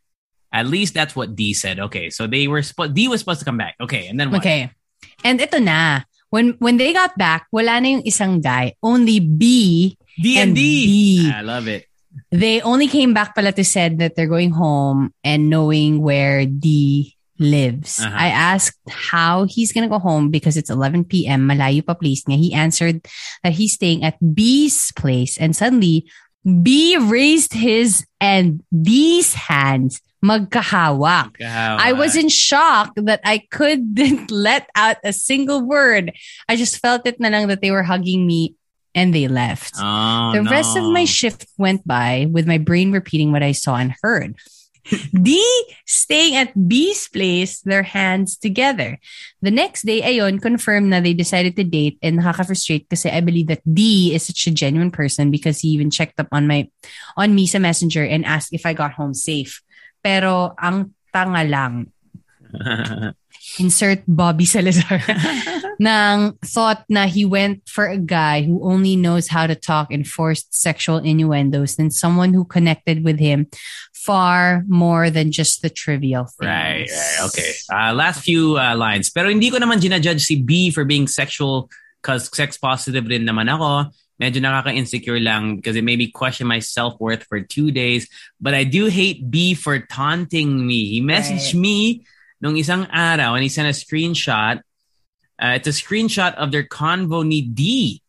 At 0.52 0.66
least 0.66 0.96
that's 0.96 1.16
what 1.16 1.36
D 1.36 1.54
said. 1.54 1.80
Okay, 1.80 2.10
so 2.10 2.26
they 2.26 2.48
were 2.48 2.64
supposed. 2.64 2.96
D 2.96 3.08
was 3.08 3.20
supposed 3.20 3.40
to 3.40 3.46
come 3.46 3.58
back. 3.58 3.76
Okay, 3.80 4.08
and 4.08 4.20
then 4.20 4.32
what? 4.32 4.40
Okay. 4.40 4.72
And 5.24 5.42
ito 5.42 5.60
na. 5.60 6.04
When 6.30 6.54
when 6.62 6.78
they 6.78 6.94
got 6.94 7.18
back, 7.18 7.50
wala 7.50 7.82
na 7.82 7.98
yung 7.98 8.06
isang 8.06 8.38
guy. 8.38 8.78
Only 8.86 9.20
B. 9.20 9.98
D 10.14 10.38
and. 10.38 10.54
D. 10.54 11.26
I 11.26 11.42
love 11.42 11.66
it. 11.68 11.90
They 12.30 12.62
only 12.62 12.88
came 12.88 13.14
back 13.14 13.34
pala 13.34 13.52
to 13.54 13.66
said 13.66 13.98
that 13.98 14.14
they're 14.14 14.30
going 14.30 14.52
home 14.52 15.14
and 15.24 15.50
knowing 15.50 16.02
where 16.02 16.46
D 16.46 17.16
lives. 17.40 18.00
Uh-huh. 18.00 18.14
I 18.14 18.28
asked 18.30 18.78
how 18.90 19.46
he's 19.46 19.72
gonna 19.72 19.90
go 19.90 19.98
home 19.98 20.30
because 20.30 20.58
it's 20.58 20.70
11 20.70 21.06
p.m. 21.06 21.48
Malayo 21.48 21.86
pa 21.86 21.96
place 21.96 22.24
niya. 22.28 22.38
He 22.38 22.54
answered 22.54 23.08
that 23.42 23.54
he's 23.54 23.74
staying 23.74 24.04
at 24.04 24.20
B's 24.22 24.92
place 24.94 25.38
and 25.40 25.56
suddenly 25.56 26.06
B 26.44 26.98
raised 26.98 27.54
his 27.54 28.06
and 28.20 28.62
D's 28.70 29.34
hands 29.34 30.02
magkahawak. 30.24 31.40
I 31.80 31.94
was 31.94 32.16
in 32.16 32.30
shock 32.30 32.94
that 32.96 33.22
I 33.24 33.40
couldn't 33.50 34.32
let 34.32 34.70
out 34.76 34.98
a 35.04 35.14
single 35.14 35.62
word. 35.62 36.12
I 36.48 36.56
just 36.56 36.78
felt 36.78 37.08
it 37.08 37.20
na 37.20 37.30
lang 37.30 37.48
that 37.48 37.62
they 37.62 37.72
were 37.72 37.84
hugging 37.84 38.28
me 38.28 38.56
and 38.96 39.14
they 39.14 39.28
left. 39.28 39.76
Oh, 39.78 40.34
the 40.34 40.44
rest 40.44 40.76
of 40.76 40.84
my 40.84 41.06
shift 41.06 41.46
went 41.58 41.86
by 41.88 42.28
with 42.30 42.48
my 42.48 42.58
brain 42.58 42.92
repeating 42.92 43.32
what 43.32 43.44
I 43.44 43.54
saw 43.54 43.76
and 43.76 43.96
heard. 44.02 44.36
D 45.14 45.38
staying 45.86 46.36
at 46.36 46.56
B's 46.68 47.08
place, 47.10 47.62
their 47.62 47.84
hands 47.84 48.38
together. 48.38 48.98
The 49.42 49.52
next 49.52 49.86
day, 49.86 50.02
ayon, 50.02 50.42
confirmed 50.42 50.90
na 50.90 51.00
they 51.00 51.14
decided 51.14 51.56
to 51.58 51.64
date 51.64 52.00
and 52.02 52.20
nakaka-frustrate 52.20 52.90
kasi 52.90 53.10
I 53.10 53.22
believe 53.22 53.48
that 53.48 53.62
D 53.62 54.14
is 54.16 54.26
such 54.26 54.48
a 54.48 54.56
genuine 54.56 54.92
person 54.92 55.32
because 55.32 55.60
he 55.60 55.70
even 55.70 55.92
checked 55.92 56.20
up 56.20 56.28
on 56.32 56.48
my 56.48 56.70
on 57.18 57.36
me 57.36 57.46
sa 57.46 57.60
messenger 57.60 58.04
and 58.04 58.26
asked 58.26 58.54
if 58.54 58.66
I 58.66 58.74
got 58.74 58.98
home 58.98 59.14
safe. 59.14 59.62
Pero 60.04 60.56
ang 60.58 60.94
tanga 61.12 61.44
lang, 61.44 61.92
insert 63.60 64.04
Bobby 64.08 64.46
Salazar, 64.46 65.02
nang 65.80 66.38
thought 66.44 66.84
na 66.90 67.08
he 67.08 67.24
went 67.24 67.64
for 67.68 67.88
a 67.88 67.98
guy 67.98 68.44
who 68.44 68.60
only 68.64 68.96
knows 68.96 69.28
how 69.28 69.48
to 69.48 69.56
talk 69.56 69.92
in 69.92 70.04
forced 70.04 70.54
sexual 70.54 70.98
innuendos 71.00 71.76
than 71.76 71.90
someone 71.90 72.34
who 72.34 72.44
connected 72.44 73.04
with 73.04 73.20
him 73.20 73.48
far 73.94 74.64
more 74.68 75.10
than 75.10 75.32
just 75.32 75.62
the 75.62 75.70
trivial 75.70 76.26
things. 76.26 76.48
Right, 76.48 76.90
right. 76.90 77.20
Okay. 77.28 77.52
Uh, 77.72 77.94
last 77.94 78.24
few 78.24 78.58
uh, 78.58 78.76
lines. 78.76 79.10
Pero 79.10 79.30
hindi 79.30 79.50
ko 79.50 79.58
naman 79.58 79.80
ginajudge 79.80 80.22
si 80.22 80.36
B 80.42 80.72
for 80.72 80.84
being 80.84 81.08
sexual 81.08 81.70
because 82.02 82.32
sex 82.36 82.58
positive 82.58 83.08
din 83.08 83.28
naman 83.28 83.52
ako. 83.52 83.92
Medyo 84.20 84.44
nakaka-insecure 84.44 85.24
lang 85.24 85.56
because 85.56 85.80
it 85.80 85.88
made 85.88 85.98
me 85.98 86.12
question 86.12 86.44
my 86.46 86.60
self-worth 86.60 87.24
for 87.24 87.40
two 87.40 87.72
days. 87.72 88.12
But 88.36 88.54
I 88.54 88.68
do 88.68 88.92
hate 88.92 89.32
B 89.32 89.56
for 89.56 89.80
taunting 89.80 90.68
me. 90.68 90.92
He 90.92 91.00
messaged 91.00 91.56
Right. 91.56 91.64
me 91.64 91.78
nung 92.44 92.60
isang 92.60 92.88
araw 92.92 93.40
and 93.40 93.44
he 93.44 93.50
sent 93.50 93.72
a 93.72 93.76
screenshot. 93.76 94.60
Uh, 95.40 95.56
it's 95.56 95.72
a 95.72 95.76
screenshot 95.76 96.36
of 96.36 96.52
their 96.52 96.68
convo 96.68 97.24
ni 97.24 97.42
D. 97.48 98.02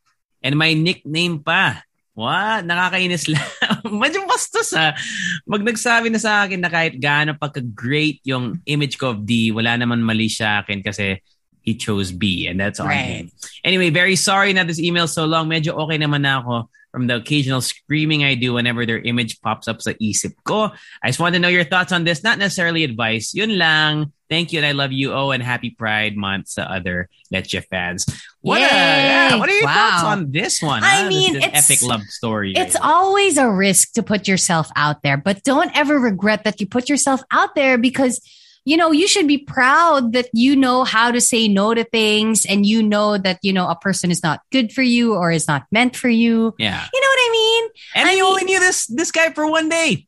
And 0.43 0.59
my 0.59 0.75
nickname 0.75 1.47
pa. 1.47 1.87
What? 2.19 2.67
Nakakainis 2.67 3.31
lang. 3.31 3.47
Medyo 4.03 4.27
bastos 4.27 4.75
ah. 4.75 4.99
Mag 5.47 5.63
nagsabi 5.63 6.11
na 6.11 6.19
sa 6.19 6.43
akin 6.43 6.59
na 6.59 6.69
kahit 6.69 6.99
gaano 6.99 7.39
pagka-great 7.39 8.19
yung 8.27 8.59
image 8.67 8.99
ko 8.99 9.15
of 9.15 9.23
D, 9.23 9.55
wala 9.55 9.79
naman 9.79 10.03
mali 10.03 10.27
sa 10.27 10.61
akin 10.61 10.83
kasi 10.83 11.23
he 11.71 11.79
chose 11.79 12.11
B 12.11 12.51
and 12.51 12.59
that's 12.59 12.83
on 12.83 12.91
Right. 12.91 13.31
him. 13.31 13.31
Anyway, 13.63 13.91
very 13.95 14.17
sorry 14.19 14.51
na 14.53 14.67
this 14.67 14.83
email 14.83 15.07
so 15.07 15.25
long. 15.31 15.47
Medyo 15.47 15.79
okay 15.87 15.99
naman 16.03 16.27
na 16.27 16.43
ako 16.43 16.67
from 16.91 17.07
the 17.07 17.15
occasional 17.15 17.63
screaming 17.63 18.27
I 18.27 18.35
do 18.35 18.59
whenever 18.59 18.83
their 18.83 18.99
image 18.99 19.39
pops 19.47 19.71
up 19.71 19.79
sa 19.79 19.95
isip 20.03 20.35
ko. 20.43 20.75
I 21.03 21.07
just 21.15 21.23
want 21.23 21.39
to 21.39 21.41
know 21.41 21.47
your 21.53 21.63
thoughts 21.63 21.95
on 21.95 22.03
this. 22.03 22.27
Not 22.27 22.43
necessarily 22.43 22.83
advice. 22.83 23.31
Yun 23.31 23.55
lang. 23.63 24.11
Thank 24.27 24.51
you 24.55 24.59
and 24.59 24.67
I 24.67 24.75
love 24.75 24.91
you. 24.91 25.11
Oh, 25.15 25.31
and 25.31 25.43
happy 25.43 25.71
Pride 25.71 26.15
Month 26.19 26.55
to 26.59 26.63
other 26.67 27.07
Leche 27.31 27.63
fans. 27.71 28.07
What, 28.43 28.59
a, 28.59 28.67
yeah, 28.67 29.35
what 29.39 29.47
are 29.51 29.55
your 29.55 29.67
Wow. 29.67 29.75
thoughts 29.75 30.03
on 30.07 30.31
this 30.31 30.63
one? 30.63 30.83
I 30.83 31.03
huh? 31.03 31.09
Mean, 31.11 31.35
this 31.35 31.45
it's- 31.51 31.71
epic 31.71 31.83
love 31.83 32.03
story. 32.11 32.55
It's 32.55 32.75
right? 32.75 32.83
always 32.87 33.39
a 33.39 33.51
risk 33.51 33.95
to 33.99 34.03
put 34.03 34.27
yourself 34.27 34.71
out 34.75 35.03
there, 35.03 35.19
but 35.19 35.43
don't 35.43 35.71
ever 35.79 35.99
regret 35.99 36.43
that 36.43 36.59
you 36.63 36.67
put 36.67 36.89
yourself 36.89 37.23
out 37.31 37.55
there 37.55 37.79
because 37.79 38.19
you 38.65 38.77
know, 38.77 38.93
you 38.93 39.09
should 39.09 39.27
be 39.27 39.39
proud 39.39 40.13
that 40.13 40.29
you 40.33 40.55
know 40.55 40.85
how 40.85 41.11
to 41.11 41.21
say 41.21 41.49
no 41.49 41.73
to 41.75 41.83
things 41.85 42.45
and 42.45 42.67
you 42.67 42.83
know 42.83 43.17
that, 43.19 43.39
you 43.43 43.53
know, 43.53 43.69
a 43.69 43.75
person 43.77 44.11
is 44.11 44.23
not 44.23 44.41
good 44.53 44.71
for 44.73 44.83
you 44.83 45.15
or 45.15 45.33
is 45.33 45.49
not 45.49 45.65
meant 45.73 45.97
for 45.97 46.09
you. 46.09 46.55
yeah. 46.59 46.87
You 46.93 47.01
know 47.01 47.09
what 47.09 47.19
I 47.19 47.29
mean? 47.33 47.65
And 47.95 48.09
I 48.09 48.13
you 48.13 48.17
mean- 48.19 48.25
only 48.27 48.45
knew 48.45 48.61
this 48.61 48.87
this 48.87 49.11
guy 49.11 49.33
for 49.33 49.51
one 49.51 49.69
day. 49.69 50.07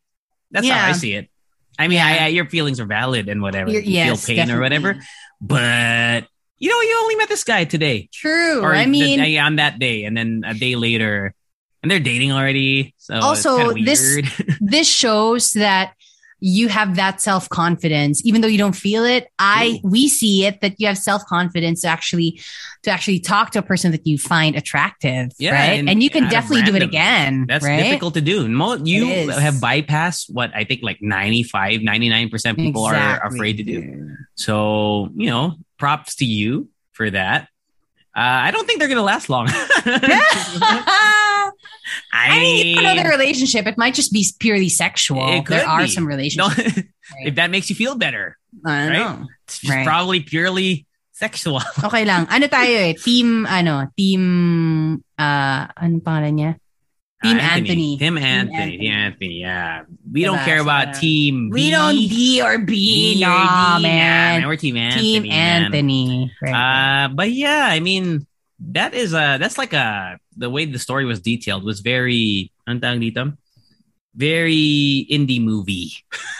That's 0.50 0.68
how 0.68 0.88
I 0.88 0.92
see 0.92 1.14
it. 1.14 1.28
I 1.78 1.88
mean, 1.88 2.00
I, 2.00 2.24
I, 2.24 2.26
your 2.28 2.44
feelings 2.46 2.78
are 2.78 2.84
valid 2.86 3.28
and 3.30 3.40
whatever. 3.40 3.70
You're- 3.70 3.84
you 3.84 3.92
yes, 3.92 4.26
feel 4.26 4.36
pain 4.36 4.50
or 4.50 4.60
whatever. 4.60 4.98
But 5.40 6.26
you 6.58 6.68
know, 6.68 6.80
you 6.80 6.98
only 7.02 7.16
met 7.16 7.28
this 7.28 7.42
guy 7.44 7.64
today, 7.64 8.08
True. 8.12 8.60
or 8.62 8.72
I 8.74 8.86
mean, 8.86 9.18
day- 9.18 9.38
on 9.38 9.56
that 9.56 9.78
day, 9.78 10.04
and 10.04 10.16
then 10.16 10.44
a 10.46 10.54
day 10.54 10.76
later, 10.76 11.34
and 11.82 11.90
they're 11.90 11.98
dating 11.98 12.30
already. 12.32 12.94
So 12.98 13.14
Also, 13.14 13.72
this- 13.74 14.20
this 14.60 14.86
shows 14.88 15.52
that 15.54 15.94
you 16.44 16.66
have 16.66 16.96
that 16.96 17.20
self 17.20 17.48
confidence, 17.48 18.20
even 18.26 18.40
though 18.40 18.48
you 18.48 18.58
don't 18.58 18.74
feel 18.74 19.04
it. 19.04 19.28
I 19.38 19.80
we 19.84 20.08
see 20.08 20.44
it 20.44 20.60
that 20.60 20.74
you 20.78 20.88
have 20.88 20.98
self 20.98 21.24
confidence 21.26 21.82
to 21.82 21.88
actually 21.88 22.40
to 22.82 22.90
actually 22.90 23.20
talk 23.20 23.52
to 23.52 23.60
a 23.60 23.62
person 23.62 23.92
that 23.92 24.04
you 24.04 24.18
find 24.18 24.56
attractive, 24.56 25.30
Yeah, 25.38 25.52
right? 25.52 25.78
and 25.78 25.88
And, 25.88 26.02
you 26.02 26.10
can 26.10 26.28
definitely 26.28 26.62
do 26.62 26.74
it 26.74 26.82
again. 26.82 27.46
That's 27.46 27.64
right? 27.64 27.80
difficult 27.80 28.14
to 28.14 28.20
do. 28.20 28.48
You 28.82 29.28
have 29.30 29.54
bypassed 29.54 30.30
what 30.34 30.50
I 30.52 30.64
think 30.64 30.82
like 30.82 31.00
95, 31.00 31.80
99% 31.80 32.56
people 32.56 32.86
are 32.86 33.24
afraid 33.24 33.58
to 33.58 33.62
do. 33.62 34.16
So, 34.34 35.10
you 35.14 35.30
know, 35.30 35.54
props 35.78 36.16
to 36.16 36.24
you 36.24 36.68
for 36.90 37.08
that. 37.08 37.42
Uh, 38.14 38.20
I 38.20 38.50
don't 38.50 38.66
think 38.66 38.80
they're 38.80 38.88
going 38.88 38.98
to 38.98 39.02
last 39.02 39.30
long. 39.30 39.46
I 42.12 42.36
I 42.36 42.38
mean, 42.40 42.66
you 42.66 42.74
don't 42.82 42.96
know 42.96 43.02
the 43.02 43.08
relationship. 43.08 43.66
It 43.66 43.76
might 43.78 43.94
just 43.94 44.12
be 44.12 44.24
purely 44.38 44.68
sexual. 44.68 45.42
There 45.44 45.66
are 45.66 45.82
be. 45.82 45.88
some 45.88 46.04
no, 46.04 46.08
relationships. 46.08 46.82
if 47.24 47.34
that 47.36 47.50
makes 47.50 47.68
you 47.70 47.76
feel 47.76 47.96
better, 47.96 48.36
I 48.64 48.68
don't 48.84 48.88
right? 48.88 48.98
know. 48.98 49.26
it's 49.48 49.68
Right. 49.68 49.84
probably 49.86 50.20
purely 50.20 50.86
sexual. 51.12 51.60
Okay 51.84 52.04
lang. 52.04 52.26
Ano 52.30 52.46
tayo 52.48 52.72
eh? 52.72 52.94
Team, 52.94 53.46
ano, 53.46 53.88
team, 53.96 54.22
uh, 55.18 55.62
ano 55.72 55.94
pangalan 56.00 56.34
niya? 56.34 56.52
Team 57.22 57.38
Anthony. 57.38 57.98
Tim 58.02 58.16
Team 58.16 58.24
Anthony. 58.24 58.58
Anthony. 58.58 58.78
Team 58.82 58.90
Anthony. 58.90 59.36
Yeah. 59.46 59.82
We 60.10 60.24
don't 60.26 60.42
care 60.42 60.58
about 60.58 60.98
So, 60.98 61.06
Team 61.06 61.50
We 61.54 61.70
don't 61.70 61.94
D 61.94 62.42
or 62.42 62.58
B. 62.58 63.14
D 63.14 63.22
or 63.22 63.28
Nah, 63.30 63.78
D. 63.78 63.82
man. 63.86 64.42
Nah, 64.42 64.48
We're 64.50 64.56
Team 64.58 64.76
Anthony. 64.76 65.20
Team. 65.22 65.30
Anthony. 65.30 66.32
Right. 66.42 66.50
Uh, 66.50 67.08
but 67.14 67.30
yeah, 67.30 67.62
I 67.70 67.78
mean, 67.78 68.26
that 68.70 68.94
is 68.94 69.12
a 69.12 69.38
that's 69.40 69.58
like 69.58 69.72
a 69.72 70.18
the 70.36 70.50
way 70.50 70.64
the 70.64 70.78
story 70.78 71.04
was 71.04 71.20
detailed 71.20 71.64
was 71.64 71.80
very 71.80 72.52
ang 72.66 72.80
tawag 72.80 73.02
dito? 73.02 73.36
very 74.14 75.06
indie 75.10 75.42
movie, 75.42 75.92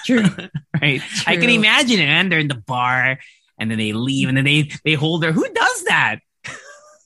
True. 0.05 0.25
right? 0.83 1.01
I 1.27 1.37
can 1.37 1.51
imagine 1.51 2.01
it, 2.01 2.05
and 2.05 2.31
they're 2.31 2.39
in 2.39 2.49
the 2.49 2.63
bar, 2.67 3.19
and 3.59 3.71
then 3.71 3.79
they 3.79 3.93
leave, 3.93 4.29
and 4.29 4.37
then 4.37 4.45
they 4.45 4.71
they 4.85 4.95
hold 4.95 5.23
their. 5.23 5.33
Who 5.33 5.47
does 5.53 5.85
that? 5.85 6.17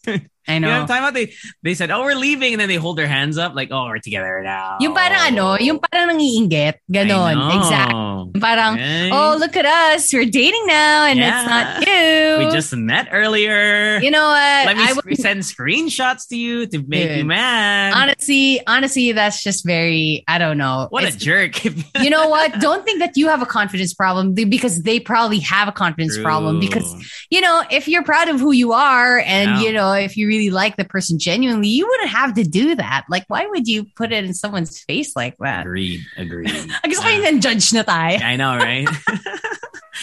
I 0.48 0.58
know. 0.58 0.68
You 0.68 0.72
know 0.72 0.80
what 0.80 0.80
I'm 0.82 0.86
talking 0.88 1.02
about? 1.04 1.14
They 1.14 1.32
they 1.62 1.74
said, 1.74 1.90
"Oh, 1.90 2.02
we're 2.02 2.14
leaving," 2.14 2.52
and 2.54 2.60
then 2.60 2.68
they 2.68 2.76
hold 2.76 2.96
their 2.98 3.06
hands 3.06 3.38
up, 3.38 3.54
like, 3.54 3.70
"Oh, 3.72 3.86
we're 3.86 3.98
together 3.98 4.40
now." 4.44 4.78
Yung 4.80 4.94
parang 4.94 5.32
ano, 5.32 5.56
yung 5.58 5.78
parang 5.80 6.10
nangiinggit. 6.16 6.74
Ganon. 6.92 7.56
Exactly. 7.56 8.40
Parang, 8.40 8.76
Right? 8.76 9.10
oh, 9.12 9.36
look 9.38 9.56
at 9.56 9.64
us. 9.66 10.12
We're 10.12 10.24
dating 10.26 10.66
now 10.66 11.06
and 11.06 11.18
it's 11.18 11.46
not 11.48 11.86
you. 11.86 12.44
we 12.46 12.52
just 12.52 12.74
met 12.76 13.08
earlier. 13.12 13.98
you 13.98 14.10
know 14.10 14.26
what? 14.28 14.66
Let 14.66 14.76
me 14.76 14.82
I 14.82 14.92
sc- 14.92 15.04
would, 15.04 15.18
send 15.18 15.40
screenshots 15.40 16.28
to 16.28 16.36
you 16.36 16.66
to 16.66 16.82
make 16.86 17.16
you 17.16 17.24
mad. 17.24 17.94
honestly, 17.94 18.60
honestly, 18.66 19.12
that's 19.12 19.42
just 19.42 19.64
very, 19.64 20.24
I 20.28 20.38
don't 20.38 20.58
know. 20.58 20.86
what 20.90 21.04
a 21.04 21.16
jerk! 21.16 21.64
you 21.64 22.10
know 22.10 22.28
what? 22.28 22.60
Don't 22.60 22.84
think 22.84 22.98
that 23.00 23.16
you 23.16 23.28
have 23.28 23.42
a 23.42 23.46
confidence 23.46 23.94
problem 23.94 24.34
because 24.34 24.82
they 24.82 25.00
probably 25.00 25.38
have 25.40 25.68
a 25.68 25.72
confidence 25.72 26.18
problem 26.18 26.60
because 26.60 26.86
you 27.30 27.40
know, 27.40 27.62
if 27.70 27.88
you're 27.88 28.04
proud 28.04 28.28
of 28.28 28.38
who 28.40 28.52
you 28.52 28.72
are 28.72 29.18
and 29.18 29.46
Yeah. 29.50 29.60
you 29.62 29.72
know, 29.72 29.92
if 29.92 30.16
you 30.16 30.26
really 30.26 30.35
like 30.50 30.76
the 30.76 30.84
person 30.84 31.18
genuinely, 31.18 31.68
you 31.68 31.86
wouldn't 31.86 32.10
have 32.10 32.34
to 32.34 32.44
do 32.44 32.74
that. 32.74 33.04
Like, 33.08 33.24
why 33.28 33.46
would 33.46 33.66
you 33.66 33.84
put 33.96 34.12
it 34.12 34.24
in 34.24 34.34
someone's 34.34 34.78
face 34.80 35.14
like 35.16 35.36
that? 35.38 35.62
agreed, 35.62 36.00
agreed. 36.16 36.50
I 36.84 36.88
guess 36.88 37.00
uh, 37.00 37.38
judge 37.38 37.72
na 37.72 37.82
tayo. 37.82 38.22
I 38.22 38.36
know, 38.36 38.56
right? 38.56 38.86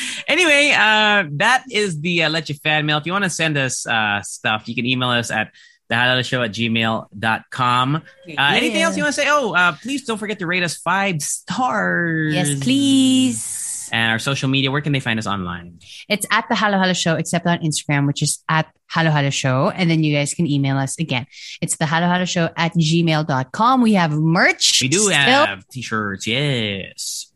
anyway, 0.28 0.72
uh, 0.72 1.26
that 1.34 1.64
is 1.72 2.02
the 2.02 2.24
uh, 2.24 2.30
Leche 2.30 2.58
Fan 2.62 2.86
Mail. 2.86 2.98
If 2.98 3.06
you 3.06 3.12
want 3.12 3.24
to 3.24 3.30
send 3.30 3.58
us 3.58 3.86
uh, 3.86 4.22
stuff, 4.22 4.68
you 4.68 4.76
can 4.76 4.86
email 4.86 5.10
us 5.10 5.32
at 5.32 5.52
thehalohaloshow 5.90 6.46
at 6.46 6.52
gmail.com. 6.52 7.96
Uh, 7.96 8.02
Anything 8.38 8.82
else 8.82 8.98
you 8.98 9.04
want 9.04 9.16
to 9.16 9.22
say? 9.22 9.28
Oh, 9.30 9.54
uh, 9.54 9.76
please 9.82 10.06
don't 10.06 10.18
forget 10.18 10.40
to 10.40 10.48
rate 10.48 10.64
us 10.64 10.78
five 10.78 11.22
stars. 11.22 12.34
Yes, 12.34 12.64
please. 12.64 13.63
And 13.94 14.12
our 14.12 14.18
social 14.18 14.50
media, 14.50 14.72
where 14.72 14.82
can 14.82 14.92
they 14.92 15.00
find 15.00 15.20
us 15.20 15.28
online? 15.28 15.78
It's 16.10 16.26
at 16.32 16.50
the 16.50 16.56
Halo 16.56 16.80
Halo 16.80 16.94
Show, 16.94 17.14
except 17.16 17.46
on 17.46 17.60
Instagram, 17.60 18.08
which 18.08 18.24
is 18.24 18.44
at 18.50 18.66
Halo 18.92 19.12
Halo 19.12 19.30
Show. 19.30 19.70
And 19.70 19.88
then 19.88 20.04
you 20.04 20.16
guys 20.16 20.34
can 20.34 20.48
email 20.48 20.78
us 20.78 20.98
again. 20.98 21.28
It's 21.62 21.78
the 21.78 21.86
Halo 21.86 22.08
Halo 22.08 22.26
Show 22.26 22.50
at 22.58 22.74
gmail.com. 22.74 23.82
We 23.84 23.94
have 23.94 24.12
merch. 24.12 24.80
We 24.82 24.88
do 24.88 24.98
still, 24.98 25.14
have 25.14 25.68
t-shirts, 25.68 26.26
yes. 26.26 27.32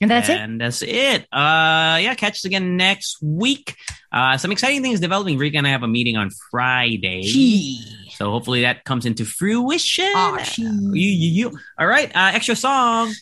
And 0.00 0.10
that's 0.10 0.30
it. 0.30 0.38
and 0.38 0.58
that's 0.58 0.80
it. 0.80 1.22
Uh, 1.30 2.00
yeah, 2.00 2.14
catch 2.16 2.38
us 2.38 2.46
again 2.46 2.78
next 2.78 3.18
week. 3.22 3.76
Uh, 4.10 4.38
some 4.38 4.50
exciting 4.50 4.82
things 4.82 4.98
developing. 4.98 5.36
Rica 5.36 5.58
and 5.58 5.66
I 5.66 5.70
have 5.70 5.82
a 5.82 5.88
meeting 5.88 6.16
on 6.16 6.30
Friday. 6.50 7.20
Gee. 7.22 7.84
So 8.14 8.30
hopefully 8.30 8.62
that 8.62 8.84
comes 8.84 9.06
into 9.06 9.24
fruition. 9.24 10.12
Oh, 10.14 10.38
you, 10.56 10.68
you, 10.92 11.50
you. 11.50 11.58
All 11.78 11.86
right, 11.86 12.10
uh, 12.14 12.30
extra 12.34 12.56
song. 12.56 13.12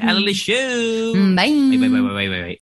Adelie 0.00 0.34
Show. 0.34 1.12
Bye. 1.36 1.48
Wait, 1.48 1.78
wait, 1.78 1.90
wait, 1.90 2.14
wait, 2.14 2.28
wait, 2.28 2.42
wait. 2.42 2.62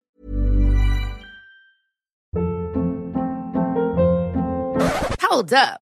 Hold 5.21 5.53
up. 5.53 5.81